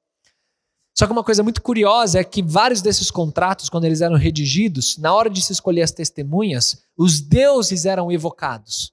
Só 0.97 1.07
que 1.07 1.13
uma 1.13 1.25
coisa 1.25 1.43
muito 1.43 1.61
curiosa 1.61 2.21
é 2.21 2.25
que 2.25 2.41
vários 2.41 2.81
desses 2.81 3.11
contratos, 3.11 3.69
quando 3.69 3.85
eles 3.85 4.01
eram 4.01 4.17
redigidos, 4.17 4.97
na 4.97 5.13
hora 5.13 5.29
de 5.29 5.43
se 5.43 5.53
escolher 5.53 5.83
as 5.83 5.91
testemunhas, 5.91 6.85
os 6.97 7.21
deuses 7.21 7.85
eram 7.85 8.13
evocados 8.13 8.93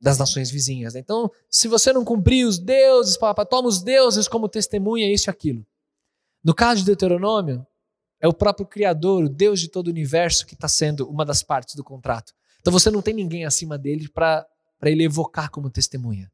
das 0.00 0.18
nações 0.18 0.50
vizinhas. 0.50 0.96
Então, 0.96 1.30
se 1.48 1.68
você 1.68 1.92
não 1.92 2.04
cumprir 2.04 2.46
os 2.46 2.58
deuses, 2.58 3.16
toma 3.48 3.68
os 3.68 3.80
deuses 3.80 4.26
como 4.26 4.48
testemunha, 4.48 5.12
isso 5.12 5.28
e 5.28 5.30
aquilo. 5.30 5.64
No 6.42 6.54
caso 6.54 6.80
de 6.80 6.86
Deuteronômio, 6.86 7.64
é 8.18 8.26
o 8.26 8.32
próprio 8.34 8.66
Criador, 8.66 9.24
o 9.24 9.28
Deus 9.28 9.60
de 9.60 9.68
todo 9.68 9.86
o 9.86 9.90
universo, 9.90 10.44
que 10.46 10.54
está 10.54 10.66
sendo 10.66 11.08
uma 11.08 11.24
das 11.24 11.42
partes 11.42 11.74
do 11.76 11.84
contrato. 11.84 12.32
Então 12.60 12.72
você 12.72 12.90
não 12.90 13.00
tem 13.00 13.14
ninguém 13.14 13.44
acima 13.44 13.78
dele 13.78 14.08
para 14.08 14.46
ele 14.82 15.04
evocar 15.04 15.50
como 15.50 15.70
testemunha. 15.70 16.30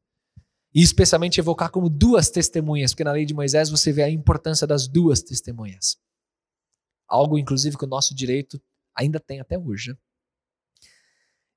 E 0.77 0.83
especialmente 0.83 1.39
evocar 1.39 1.71
como 1.71 1.89
duas 1.89 2.29
testemunhas, 2.29 2.91
porque 2.91 3.03
na 3.03 3.11
lei 3.11 3.25
de 3.25 3.33
Moisés 3.33 3.67
você 3.67 3.91
vê 3.91 4.03
a 4.03 4.09
importância 4.11 4.67
das 4.67 4.87
duas 4.87 5.23
testemunhas. 5.23 5.97
Algo, 7.07 7.35
inclusive, 7.35 7.75
que 7.75 7.85
o 7.85 7.87
nosso 7.87 8.13
direito 8.13 8.61
ainda 8.95 9.19
tem 9.19 9.39
até 9.39 9.57
hoje. 9.57 9.89
Né? 9.89 9.97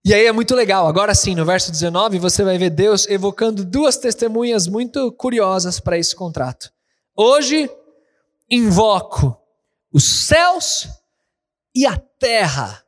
E 0.06 0.14
aí 0.14 0.24
é 0.24 0.32
muito 0.32 0.54
legal. 0.54 0.88
Agora 0.88 1.14
sim, 1.14 1.34
no 1.34 1.44
verso 1.44 1.70
19, 1.70 2.18
você 2.18 2.42
vai 2.42 2.56
ver 2.56 2.70
Deus 2.70 3.06
evocando 3.08 3.62
duas 3.62 3.98
testemunhas 3.98 4.66
muito 4.66 5.12
curiosas 5.12 5.78
para 5.78 5.98
esse 5.98 6.16
contrato. 6.16 6.72
Hoje 7.14 7.70
invoco 8.50 9.38
os 9.92 10.26
céus 10.26 10.88
e 11.74 11.84
a 11.84 11.94
terra 11.98 12.82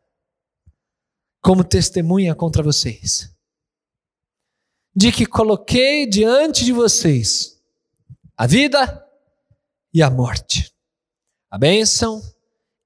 como 1.43 1.62
testemunha 1.62 2.35
contra 2.35 2.62
vocês 2.62 3.30
de 4.95 5.11
que 5.11 5.24
coloquei 5.24 6.07
diante 6.07 6.64
de 6.64 6.72
vocês 6.72 7.59
a 8.36 8.47
vida 8.47 9.07
e 9.93 10.03
a 10.03 10.11
morte, 10.11 10.72
a 11.51 11.59
bênção 11.59 12.22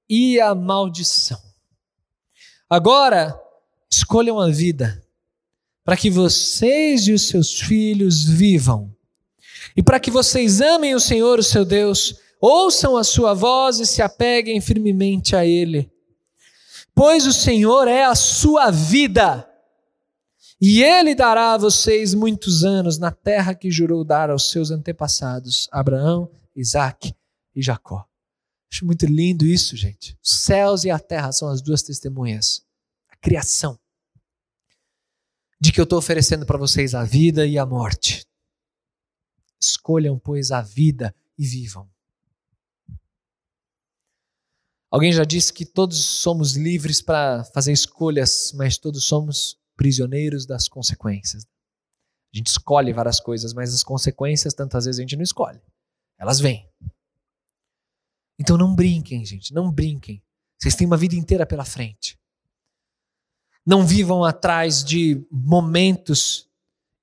e 0.09 0.39
a 0.39 0.53
maldição. 0.55 1.41
Agora, 2.69 3.39
escolham 3.89 4.39
a 4.39 4.49
vida, 4.49 5.01
para 5.83 5.97
que 5.97 6.09
vocês 6.09 7.07
e 7.07 7.13
os 7.13 7.27
seus 7.27 7.59
filhos 7.59 8.23
vivam, 8.25 8.93
e 9.75 9.81
para 9.81 9.99
que 9.99 10.11
vocês 10.11 10.59
amem 10.61 10.93
o 10.93 10.99
Senhor, 10.99 11.39
o 11.39 11.43
seu 11.43 11.63
Deus, 11.63 12.19
ouçam 12.41 12.97
a 12.97 13.03
sua 13.03 13.33
voz 13.33 13.79
e 13.79 13.85
se 13.85 14.01
apeguem 14.01 14.59
firmemente 14.59 15.35
a 15.35 15.45
Ele. 15.45 15.89
Pois 16.93 17.25
o 17.25 17.33
Senhor 17.33 17.87
é 17.87 18.03
a 18.03 18.15
sua 18.15 18.69
vida 18.71 19.46
e 20.59 20.81
ele 20.81 21.13
dará 21.13 21.53
a 21.53 21.57
vocês 21.57 22.15
muitos 22.15 22.63
anos 22.63 22.97
na 22.97 23.11
terra 23.11 23.53
que 23.53 23.69
jurou 23.69 24.03
dar 24.03 24.31
aos 24.31 24.49
seus 24.49 24.71
antepassados, 24.71 25.69
Abraão, 25.71 26.31
Isaac 26.55 27.13
e 27.55 27.61
Jacó. 27.61 28.07
Acho 28.71 28.85
muito 28.85 29.05
lindo 29.05 29.45
isso, 29.45 29.77
gente. 29.77 30.17
Os 30.21 30.31
céus 30.31 30.83
e 30.83 30.89
a 30.89 30.99
terra 30.99 31.31
são 31.31 31.47
as 31.47 31.61
duas 31.61 31.83
testemunhas. 31.83 32.65
A 33.07 33.15
criação. 33.15 33.79
De 35.59 35.71
que 35.71 35.79
eu 35.79 35.83
estou 35.83 35.99
oferecendo 35.99 36.45
para 36.45 36.57
vocês 36.57 36.93
a 36.93 37.03
vida 37.03 37.45
e 37.45 37.57
a 37.57 37.65
morte. 37.65 38.25
Escolham, 39.59 40.19
pois, 40.19 40.51
a 40.51 40.61
vida 40.61 41.15
e 41.37 41.45
vivam. 41.45 41.89
Alguém 44.89 45.11
já 45.11 45.23
disse 45.23 45.51
que 45.53 45.65
todos 45.65 45.97
somos 46.03 46.55
livres 46.55 47.01
para 47.01 47.43
fazer 47.45 47.71
escolhas, 47.71 48.53
mas 48.55 48.77
todos 48.77 49.03
somos 49.03 49.57
prisioneiros 49.77 50.45
das 50.45 50.67
consequências. 50.67 51.45
A 52.33 52.37
gente 52.37 52.47
escolhe 52.47 52.91
várias 52.91 53.19
coisas, 53.19 53.53
mas 53.53 53.73
as 53.73 53.83
consequências 53.83 54.53
tantas 54.53 54.85
vezes 54.85 54.99
a 54.99 55.03
gente 55.03 55.15
não 55.15 55.23
escolhe. 55.23 55.61
Elas 56.17 56.39
vêm. 56.39 56.67
Então 58.39 58.57
não 58.57 58.75
brinquem, 58.75 59.23
gente, 59.23 59.53
não 59.53 59.71
brinquem. 59.71 60.21
Vocês 60.59 60.75
têm 60.75 60.87
uma 60.87 60.97
vida 60.97 61.15
inteira 61.15 61.45
pela 61.45 61.63
frente. 61.63 62.19
Não 63.65 63.85
vivam 63.85 64.23
atrás 64.23 64.83
de 64.83 65.25
momentos 65.31 66.49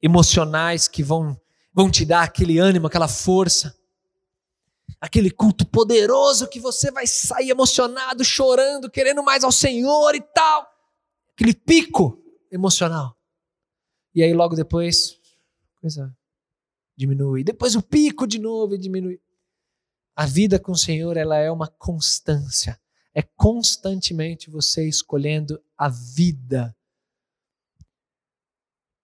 emocionais 0.03 0.89
que 0.89 1.03
vão, 1.03 1.41
vão 1.73 1.91
te 1.91 2.05
dar 2.05 2.23
aquele 2.23 2.59
ânimo, 2.59 2.87
aquela 2.87 3.09
força. 3.09 3.77
Aquele 5.01 5.31
culto 5.31 5.67
poderoso 5.67 6.49
que 6.49 6.61
você 6.61 6.91
vai 6.91 7.07
sair 7.07 7.51
emocionado, 7.51 8.25
chorando, 8.25 8.91
querendo 8.91 9.23
mais 9.23 9.45
ao 9.45 9.53
Senhor 9.53 10.15
e 10.15 10.21
tal. 10.21 10.67
Aquele 11.35 11.55
pico 11.55 12.24
emocional. 12.55 13.19
E 14.15 14.23
aí 14.23 14.33
logo 14.33 14.55
depois, 14.55 15.19
coisa 15.81 16.17
diminui. 16.97 17.43
Depois 17.43 17.75
o 17.75 17.83
pico 17.83 18.27
de 18.27 18.39
novo 18.39 18.75
e 18.75 18.79
diminui. 18.79 19.21
A 20.17 20.25
vida 20.27 20.61
com 20.61 20.73
o 20.73 20.79
Senhor, 20.79 21.17
ela 21.17 21.37
é 21.37 21.51
uma 21.51 21.67
constância. 21.67 22.81
É 23.13 23.23
constantemente 23.23 24.49
você 24.49 24.89
escolhendo 24.89 25.61
a 25.77 25.89
vida. 25.89 26.75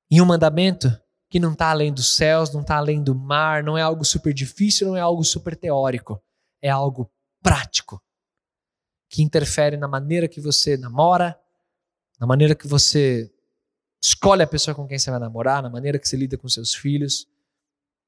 Em 0.08 0.20
um 0.20 0.26
mandamento 0.26 0.88
que 1.28 1.40
não 1.40 1.52
está 1.52 1.70
além 1.70 1.92
dos 1.92 2.14
céus, 2.14 2.52
não 2.52 2.60
está 2.60 2.76
além 2.76 3.02
do 3.02 3.14
mar, 3.14 3.62
não 3.62 3.76
é 3.76 3.82
algo 3.82 4.04
super 4.04 4.32
difícil, 4.32 4.88
não 4.88 4.96
é 4.96 5.00
algo 5.00 5.24
super 5.24 5.56
teórico. 5.56 6.22
É 6.62 6.68
algo 6.68 7.10
prático. 7.42 8.00
Que 9.08 9.22
interfere 9.22 9.76
na 9.76 9.88
maneira 9.88 10.28
que 10.28 10.40
você 10.40 10.76
namora, 10.76 11.38
na 12.20 12.26
maneira 12.26 12.54
que 12.54 12.68
você 12.68 13.32
escolhe 14.02 14.42
a 14.42 14.46
pessoa 14.46 14.74
com 14.74 14.86
quem 14.86 14.98
você 14.98 15.10
vai 15.10 15.20
namorar, 15.20 15.62
na 15.62 15.70
maneira 15.70 15.98
que 15.98 16.08
você 16.08 16.16
lida 16.16 16.38
com 16.38 16.48
seus 16.48 16.74
filhos, 16.74 17.28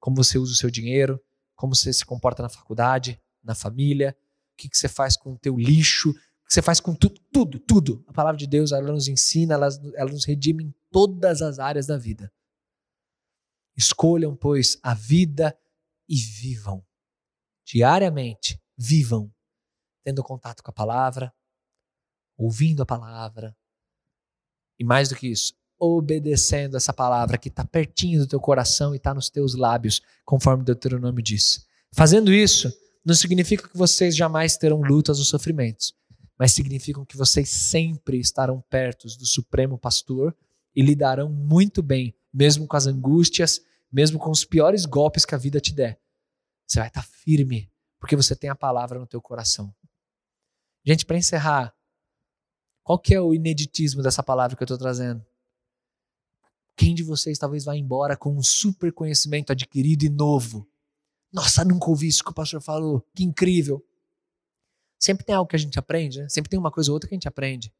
como 0.00 0.16
você 0.16 0.38
usa 0.38 0.52
o 0.52 0.56
seu 0.56 0.70
dinheiro, 0.70 1.22
como 1.54 1.74
você 1.74 1.92
se 1.92 2.04
comporta 2.04 2.42
na 2.42 2.48
faculdade, 2.48 3.20
na 3.42 3.54
família, 3.54 4.16
o 4.52 4.56
que, 4.56 4.68
que 4.68 4.76
você 4.76 4.88
faz 4.88 5.16
com 5.16 5.32
o 5.32 5.38
teu 5.38 5.56
lixo, 5.56 6.10
o 6.10 6.14
que 6.46 6.54
você 6.54 6.62
faz 6.62 6.80
com 6.80 6.94
tudo, 6.94 7.20
tudo, 7.32 7.58
tudo. 7.60 8.04
A 8.08 8.12
palavra 8.12 8.38
de 8.38 8.46
Deus, 8.46 8.72
ela 8.72 8.90
nos 8.90 9.08
ensina, 9.08 9.54
ela, 9.54 9.68
ela 9.94 10.10
nos 10.10 10.24
redime 10.24 10.64
em 10.64 10.74
todas 10.90 11.42
as 11.42 11.58
áreas 11.58 11.86
da 11.86 11.96
vida. 11.96 12.32
Escolham, 13.76 14.36
pois, 14.36 14.78
a 14.82 14.94
vida 14.94 15.56
e 16.08 16.16
vivam. 16.16 16.84
Diariamente, 17.64 18.60
vivam, 18.76 19.32
tendo 20.02 20.22
contato 20.22 20.62
com 20.62 20.70
a 20.70 20.74
palavra, 20.74 21.32
ouvindo 22.36 22.82
a 22.82 22.86
palavra, 22.86 23.56
e 24.78 24.84
mais 24.84 25.08
do 25.08 25.14
que 25.14 25.28
isso, 25.28 25.54
obedecendo 25.84 26.76
essa 26.76 26.92
palavra 26.92 27.36
que 27.36 27.48
está 27.48 27.64
pertinho 27.64 28.20
do 28.20 28.26
teu 28.28 28.38
coração 28.38 28.94
e 28.94 28.98
está 28.98 29.12
nos 29.12 29.28
teus 29.28 29.56
lábios, 29.56 30.00
conforme 30.24 30.62
Deuteronômio 30.62 31.20
diz. 31.20 31.66
Fazendo 31.92 32.32
isso, 32.32 32.72
não 33.04 33.16
significa 33.16 33.68
que 33.68 33.76
vocês 33.76 34.14
jamais 34.14 34.56
terão 34.56 34.80
lutas 34.80 35.18
ou 35.18 35.24
sofrimentos, 35.24 35.92
mas 36.38 36.52
significam 36.52 37.04
que 37.04 37.16
vocês 37.16 37.48
sempre 37.48 38.20
estarão 38.20 38.60
perto 38.70 39.08
do 39.18 39.26
Supremo 39.26 39.76
Pastor 39.76 40.36
e 40.74 40.82
lidarão 40.82 41.28
muito 41.28 41.82
bem, 41.82 42.14
mesmo 42.32 42.64
com 42.66 42.76
as 42.76 42.86
angústias, 42.86 43.60
mesmo 43.90 44.20
com 44.20 44.30
os 44.30 44.44
piores 44.44 44.86
golpes 44.86 45.24
que 45.24 45.34
a 45.34 45.38
vida 45.38 45.60
te 45.60 45.74
der. 45.74 45.98
Você 46.64 46.78
vai 46.78 46.88
estar 46.88 47.02
firme, 47.02 47.68
porque 47.98 48.14
você 48.14 48.36
tem 48.36 48.48
a 48.48 48.54
palavra 48.54 49.00
no 49.00 49.06
teu 49.06 49.20
coração. 49.20 49.74
Gente, 50.86 51.04
para 51.04 51.18
encerrar, 51.18 51.74
qual 52.84 53.00
que 53.00 53.14
é 53.14 53.20
o 53.20 53.34
ineditismo 53.34 54.00
dessa 54.00 54.22
palavra 54.22 54.56
que 54.56 54.62
eu 54.62 54.64
estou 54.64 54.78
trazendo? 54.78 55.26
Quem 56.76 56.94
de 56.94 57.02
vocês 57.02 57.38
talvez 57.38 57.64
vá 57.64 57.76
embora 57.76 58.16
com 58.16 58.34
um 58.36 58.42
super 58.42 58.92
conhecimento 58.92 59.52
adquirido 59.52 60.04
e 60.04 60.08
novo? 60.08 60.68
Nossa, 61.32 61.64
nunca 61.64 61.88
ouvi 61.88 62.08
isso 62.08 62.24
que 62.24 62.30
o 62.30 62.34
pastor 62.34 62.60
falou. 62.60 63.06
Que 63.14 63.24
incrível. 63.24 63.84
Sempre 64.98 65.24
tem 65.24 65.34
algo 65.34 65.48
que 65.48 65.56
a 65.56 65.58
gente 65.58 65.78
aprende, 65.78 66.20
né? 66.20 66.28
Sempre 66.28 66.50
tem 66.50 66.58
uma 66.58 66.70
coisa 66.70 66.90
ou 66.90 66.94
outra 66.94 67.08
que 67.08 67.14
a 67.14 67.16
gente 67.16 67.28
aprende. 67.28 67.72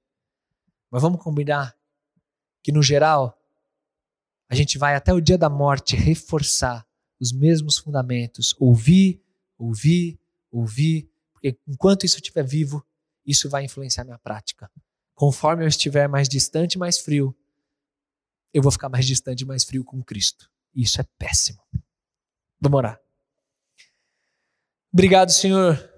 Mas 0.90 1.02
vamos 1.02 1.22
combinar 1.22 1.76
que, 2.62 2.72
no 2.72 2.82
geral, 2.82 3.38
a 4.48 4.54
gente 4.54 4.76
vai 4.76 4.94
até 4.94 5.12
o 5.12 5.20
dia 5.20 5.38
da 5.38 5.48
morte 5.48 5.96
reforçar 5.96 6.86
os 7.20 7.32
mesmos 7.32 7.78
fundamentos. 7.78 8.54
Ouvir, 8.58 9.22
ouvir, 9.56 10.18
ouvir. 10.50 11.10
Porque 11.32 11.56
enquanto 11.66 12.04
isso 12.04 12.16
estiver 12.16 12.44
vivo, 12.44 12.84
isso 13.24 13.48
vai 13.48 13.64
influenciar 13.64 14.04
minha 14.04 14.18
prática. 14.18 14.70
Conforme 15.14 15.64
eu 15.64 15.68
estiver 15.68 16.08
mais 16.08 16.28
distante, 16.28 16.78
mais 16.78 16.98
frio, 16.98 17.34
eu 18.52 18.62
vou 18.62 18.72
ficar 18.72 18.88
mais 18.88 19.06
distante, 19.06 19.44
mais 19.44 19.64
frio 19.64 19.84
com 19.84 20.02
Cristo. 20.02 20.50
Isso 20.74 21.00
é 21.00 21.04
péssimo. 21.18 21.62
Vamos 22.60 22.78
orar. 22.78 23.00
Obrigado, 24.92 25.30
Senhor, 25.30 25.92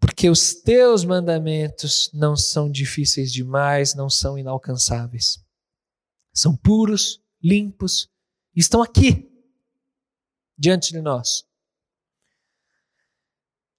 porque 0.00 0.28
os 0.28 0.54
teus 0.54 1.04
mandamentos 1.04 2.10
não 2.12 2.36
são 2.36 2.70
difíceis 2.70 3.32
demais, 3.32 3.94
não 3.94 4.10
são 4.10 4.38
inalcançáveis. 4.38 5.44
São 6.34 6.56
puros, 6.56 7.22
limpos, 7.42 8.08
estão 8.54 8.82
aqui, 8.82 9.30
diante 10.58 10.92
de 10.92 11.00
nós. 11.00 11.46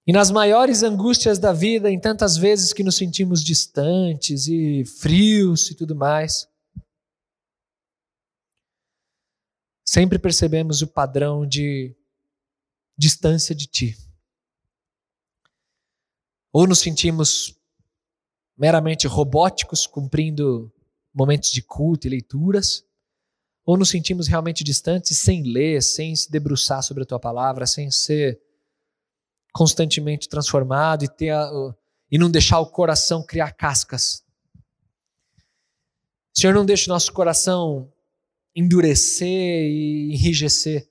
E 0.08 0.12
nas 0.12 0.30
maiores 0.30 0.82
angústias 0.82 1.38
da 1.38 1.52
vida, 1.52 1.90
em 1.90 2.00
tantas 2.00 2.34
vezes 2.34 2.72
que 2.72 2.82
nos 2.82 2.96
sentimos 2.96 3.44
distantes 3.44 4.48
e 4.48 4.82
frios 4.86 5.70
e 5.70 5.74
tudo 5.74 5.94
mais, 5.94 6.48
sempre 9.86 10.18
percebemos 10.18 10.80
o 10.80 10.86
padrão 10.86 11.46
de 11.46 11.94
distância 12.96 13.54
de 13.54 13.66
Ti. 13.66 13.98
Ou 16.54 16.66
nos 16.66 16.78
sentimos 16.78 17.54
meramente 18.56 19.06
robóticos, 19.06 19.86
cumprindo 19.86 20.72
momentos 21.12 21.52
de 21.52 21.60
culto 21.60 22.06
e 22.06 22.10
leituras, 22.10 22.82
ou 23.62 23.76
nos 23.76 23.90
sentimos 23.90 24.26
realmente 24.26 24.64
distantes 24.64 25.18
sem 25.18 25.42
ler, 25.42 25.82
sem 25.82 26.16
se 26.16 26.30
debruçar 26.30 26.82
sobre 26.82 27.02
a 27.02 27.06
Tua 27.06 27.20
palavra, 27.20 27.66
sem 27.66 27.90
ser 27.90 28.47
constantemente 29.58 30.28
transformado 30.28 31.04
e, 31.04 31.08
ter 31.08 31.30
a, 31.30 31.50
e 32.08 32.16
não 32.16 32.30
deixar 32.30 32.60
o 32.60 32.70
coração 32.70 33.26
criar 33.26 33.50
cascas. 33.50 34.22
Senhor, 36.32 36.54
não 36.54 36.64
deixe 36.64 36.88
o 36.88 36.92
nosso 36.92 37.12
coração 37.12 37.92
endurecer 38.54 39.26
e 39.26 40.12
enrijecer, 40.14 40.88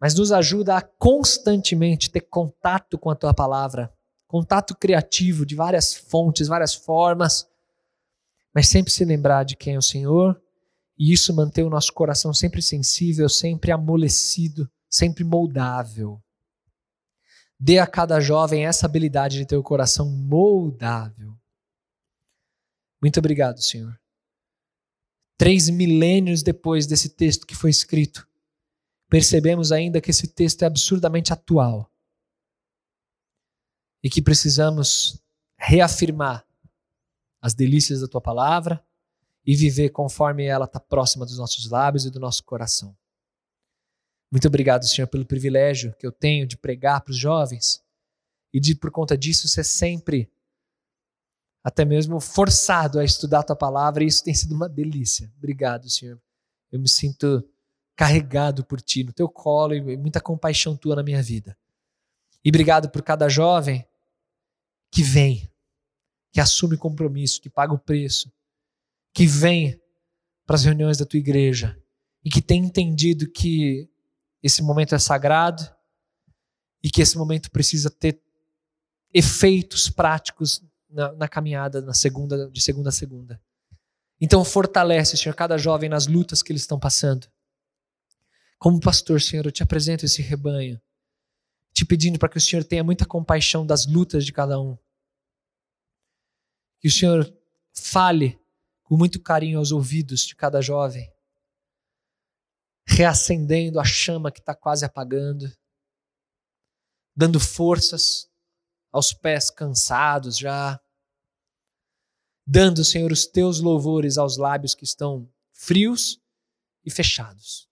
mas 0.00 0.14
nos 0.14 0.30
ajuda 0.30 0.76
a 0.76 0.80
constantemente 0.80 2.08
ter 2.08 2.20
contato 2.20 2.96
com 2.96 3.10
a 3.10 3.16
tua 3.16 3.34
palavra, 3.34 3.92
contato 4.28 4.76
criativo 4.76 5.44
de 5.44 5.56
várias 5.56 5.92
fontes, 5.92 6.46
várias 6.46 6.72
formas, 6.72 7.48
mas 8.54 8.68
sempre 8.68 8.92
se 8.92 9.04
lembrar 9.04 9.42
de 9.42 9.56
quem 9.56 9.74
é 9.74 9.78
o 9.78 9.82
Senhor 9.82 10.40
e 10.96 11.12
isso 11.12 11.34
manter 11.34 11.64
o 11.64 11.70
nosso 11.70 11.92
coração 11.92 12.32
sempre 12.32 12.62
sensível, 12.62 13.28
sempre 13.28 13.72
amolecido, 13.72 14.70
sempre 14.88 15.24
moldável. 15.24 16.22
Dê 17.62 17.78
a 17.78 17.86
cada 17.86 18.18
jovem 18.20 18.64
essa 18.64 18.86
habilidade 18.86 19.36
de 19.36 19.44
ter 19.44 19.56
o 19.56 19.62
coração 19.62 20.08
moldável. 20.08 21.38
Muito 23.02 23.18
obrigado, 23.18 23.60
Senhor. 23.60 24.00
Três 25.36 25.68
milênios 25.68 26.42
depois 26.42 26.86
desse 26.86 27.10
texto 27.10 27.46
que 27.46 27.54
foi 27.54 27.68
escrito, 27.68 28.26
percebemos 29.10 29.72
ainda 29.72 30.00
que 30.00 30.10
esse 30.10 30.26
texto 30.26 30.62
é 30.62 30.66
absurdamente 30.66 31.34
atual 31.34 31.90
e 34.02 34.08
que 34.08 34.22
precisamos 34.22 35.22
reafirmar 35.58 36.46
as 37.42 37.52
delícias 37.52 38.00
da 38.00 38.08
tua 38.08 38.22
palavra 38.22 38.82
e 39.44 39.54
viver 39.54 39.90
conforme 39.90 40.44
ela 40.44 40.64
está 40.64 40.80
próxima 40.80 41.26
dos 41.26 41.36
nossos 41.36 41.68
lábios 41.68 42.06
e 42.06 42.10
do 42.10 42.20
nosso 42.20 42.42
coração. 42.44 42.96
Muito 44.30 44.46
obrigado, 44.46 44.86
Senhor, 44.86 45.08
pelo 45.08 45.26
privilégio 45.26 45.94
que 45.98 46.06
eu 46.06 46.12
tenho 46.12 46.46
de 46.46 46.56
pregar 46.56 47.00
para 47.00 47.10
os 47.10 47.18
jovens 47.18 47.82
e 48.52 48.60
de, 48.60 48.74
por 48.74 48.90
conta 48.90 49.18
disso, 49.18 49.48
ser 49.48 49.64
sempre, 49.64 50.30
até 51.64 51.84
mesmo, 51.84 52.20
forçado 52.20 52.98
a 52.98 53.04
estudar 53.04 53.40
a 53.40 53.42
tua 53.42 53.56
palavra, 53.56 54.04
e 54.04 54.06
isso 54.06 54.22
tem 54.22 54.34
sido 54.34 54.54
uma 54.54 54.68
delícia. 54.68 55.32
Obrigado, 55.36 55.90
Senhor. 55.90 56.20
Eu 56.70 56.78
me 56.78 56.88
sinto 56.88 57.44
carregado 57.96 58.64
por 58.64 58.80
ti, 58.80 59.04
no 59.04 59.12
teu 59.12 59.28
colo 59.28 59.74
e 59.74 59.96
muita 59.96 60.20
compaixão 60.20 60.76
tua 60.76 60.96
na 60.96 61.02
minha 61.02 61.22
vida. 61.22 61.58
E 62.44 62.48
obrigado 62.48 62.88
por 62.88 63.02
cada 63.02 63.28
jovem 63.28 63.86
que 64.90 65.02
vem, 65.02 65.50
que 66.32 66.40
assume 66.40 66.76
compromisso, 66.76 67.40
que 67.40 67.50
paga 67.50 67.74
o 67.74 67.78
preço, 67.78 68.32
que 69.12 69.26
vem 69.26 69.80
para 70.46 70.56
as 70.56 70.64
reuniões 70.64 70.96
da 70.96 71.04
tua 71.04 71.18
igreja 71.18 71.78
e 72.24 72.30
que 72.30 72.40
tem 72.40 72.64
entendido 72.64 73.30
que 73.30 73.89
esse 74.42 74.62
momento 74.62 74.94
é 74.94 74.98
sagrado 74.98 75.68
e 76.82 76.90
que 76.90 77.02
esse 77.02 77.16
momento 77.16 77.50
precisa 77.50 77.90
ter 77.90 78.20
efeitos 79.12 79.90
práticos 79.90 80.62
na, 80.88 81.12
na, 81.12 81.28
caminhada 81.28 81.80
na 81.82 81.92
segunda, 81.92 82.50
de 82.50 82.60
segunda 82.60 82.88
a 82.88 82.92
segunda. 82.92 83.40
Então 84.20 84.44
fortalece, 84.44 85.16
Senhor, 85.16 85.34
cada 85.34 85.58
jovem 85.58 85.88
nas 85.88 86.06
lutas 86.06 86.42
que 86.42 86.52
eles 86.52 86.62
estão 86.62 86.78
passando. 86.78 87.28
Como 88.58 88.80
pastor, 88.80 89.20
Senhor, 89.20 89.46
eu 89.46 89.52
te 89.52 89.62
apresento 89.62 90.04
esse 90.04 90.20
rebanho, 90.20 90.80
te 91.72 91.84
pedindo 91.84 92.18
para 92.18 92.28
que 92.28 92.38
o 92.38 92.40
Senhor 92.40 92.64
tenha 92.64 92.84
muita 92.84 93.06
compaixão 93.06 93.64
das 93.64 93.86
lutas 93.86 94.24
de 94.24 94.32
cada 94.32 94.60
um. 94.60 94.76
Que 96.78 96.88
o 96.88 96.90
Senhor 96.90 97.32
fale 97.72 98.38
com 98.82 98.96
muito 98.96 99.20
carinho 99.20 99.58
aos 99.58 99.72
ouvidos 99.72 100.26
de 100.26 100.34
cada 100.34 100.60
jovem 100.60 101.10
reacendendo 102.86 103.78
a 103.78 103.84
chama 103.84 104.32
que 104.32 104.40
está 104.40 104.54
quase 104.54 104.84
apagando, 104.84 105.50
dando 107.14 107.38
forças 107.38 108.28
aos 108.92 109.12
pés 109.12 109.50
cansados 109.50 110.36
já, 110.36 110.80
dando, 112.46 112.84
Senhor, 112.84 113.12
os 113.12 113.26
teus 113.26 113.60
louvores 113.60 114.18
aos 114.18 114.36
lábios 114.36 114.74
que 114.74 114.84
estão 114.84 115.30
frios 115.52 116.20
e 116.84 116.90
fechados. 116.90 117.68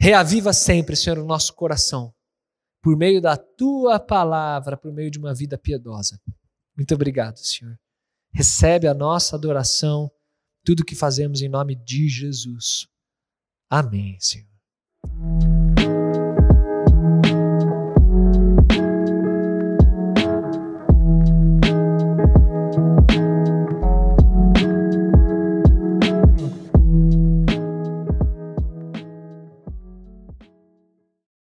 Reaviva 0.00 0.52
sempre, 0.52 0.96
Senhor, 0.96 1.18
o 1.18 1.24
nosso 1.24 1.54
coração, 1.54 2.14
por 2.82 2.96
meio 2.96 3.20
da 3.22 3.36
tua 3.36 4.00
palavra, 4.00 4.76
por 4.76 4.92
meio 4.92 5.10
de 5.10 5.18
uma 5.18 5.34
vida 5.34 5.56
piedosa. 5.56 6.20
Muito 6.76 6.94
obrigado, 6.94 7.38
Senhor. 7.38 7.78
Recebe 8.32 8.88
a 8.88 8.94
nossa 8.94 9.36
adoração, 9.36 10.10
tudo 10.64 10.84
que 10.84 10.96
fazemos 10.96 11.40
em 11.40 11.48
nome 11.48 11.76
de 11.76 12.08
Jesus. 12.08 12.88
Amém, 13.76 14.16
Senhor. 14.20 14.46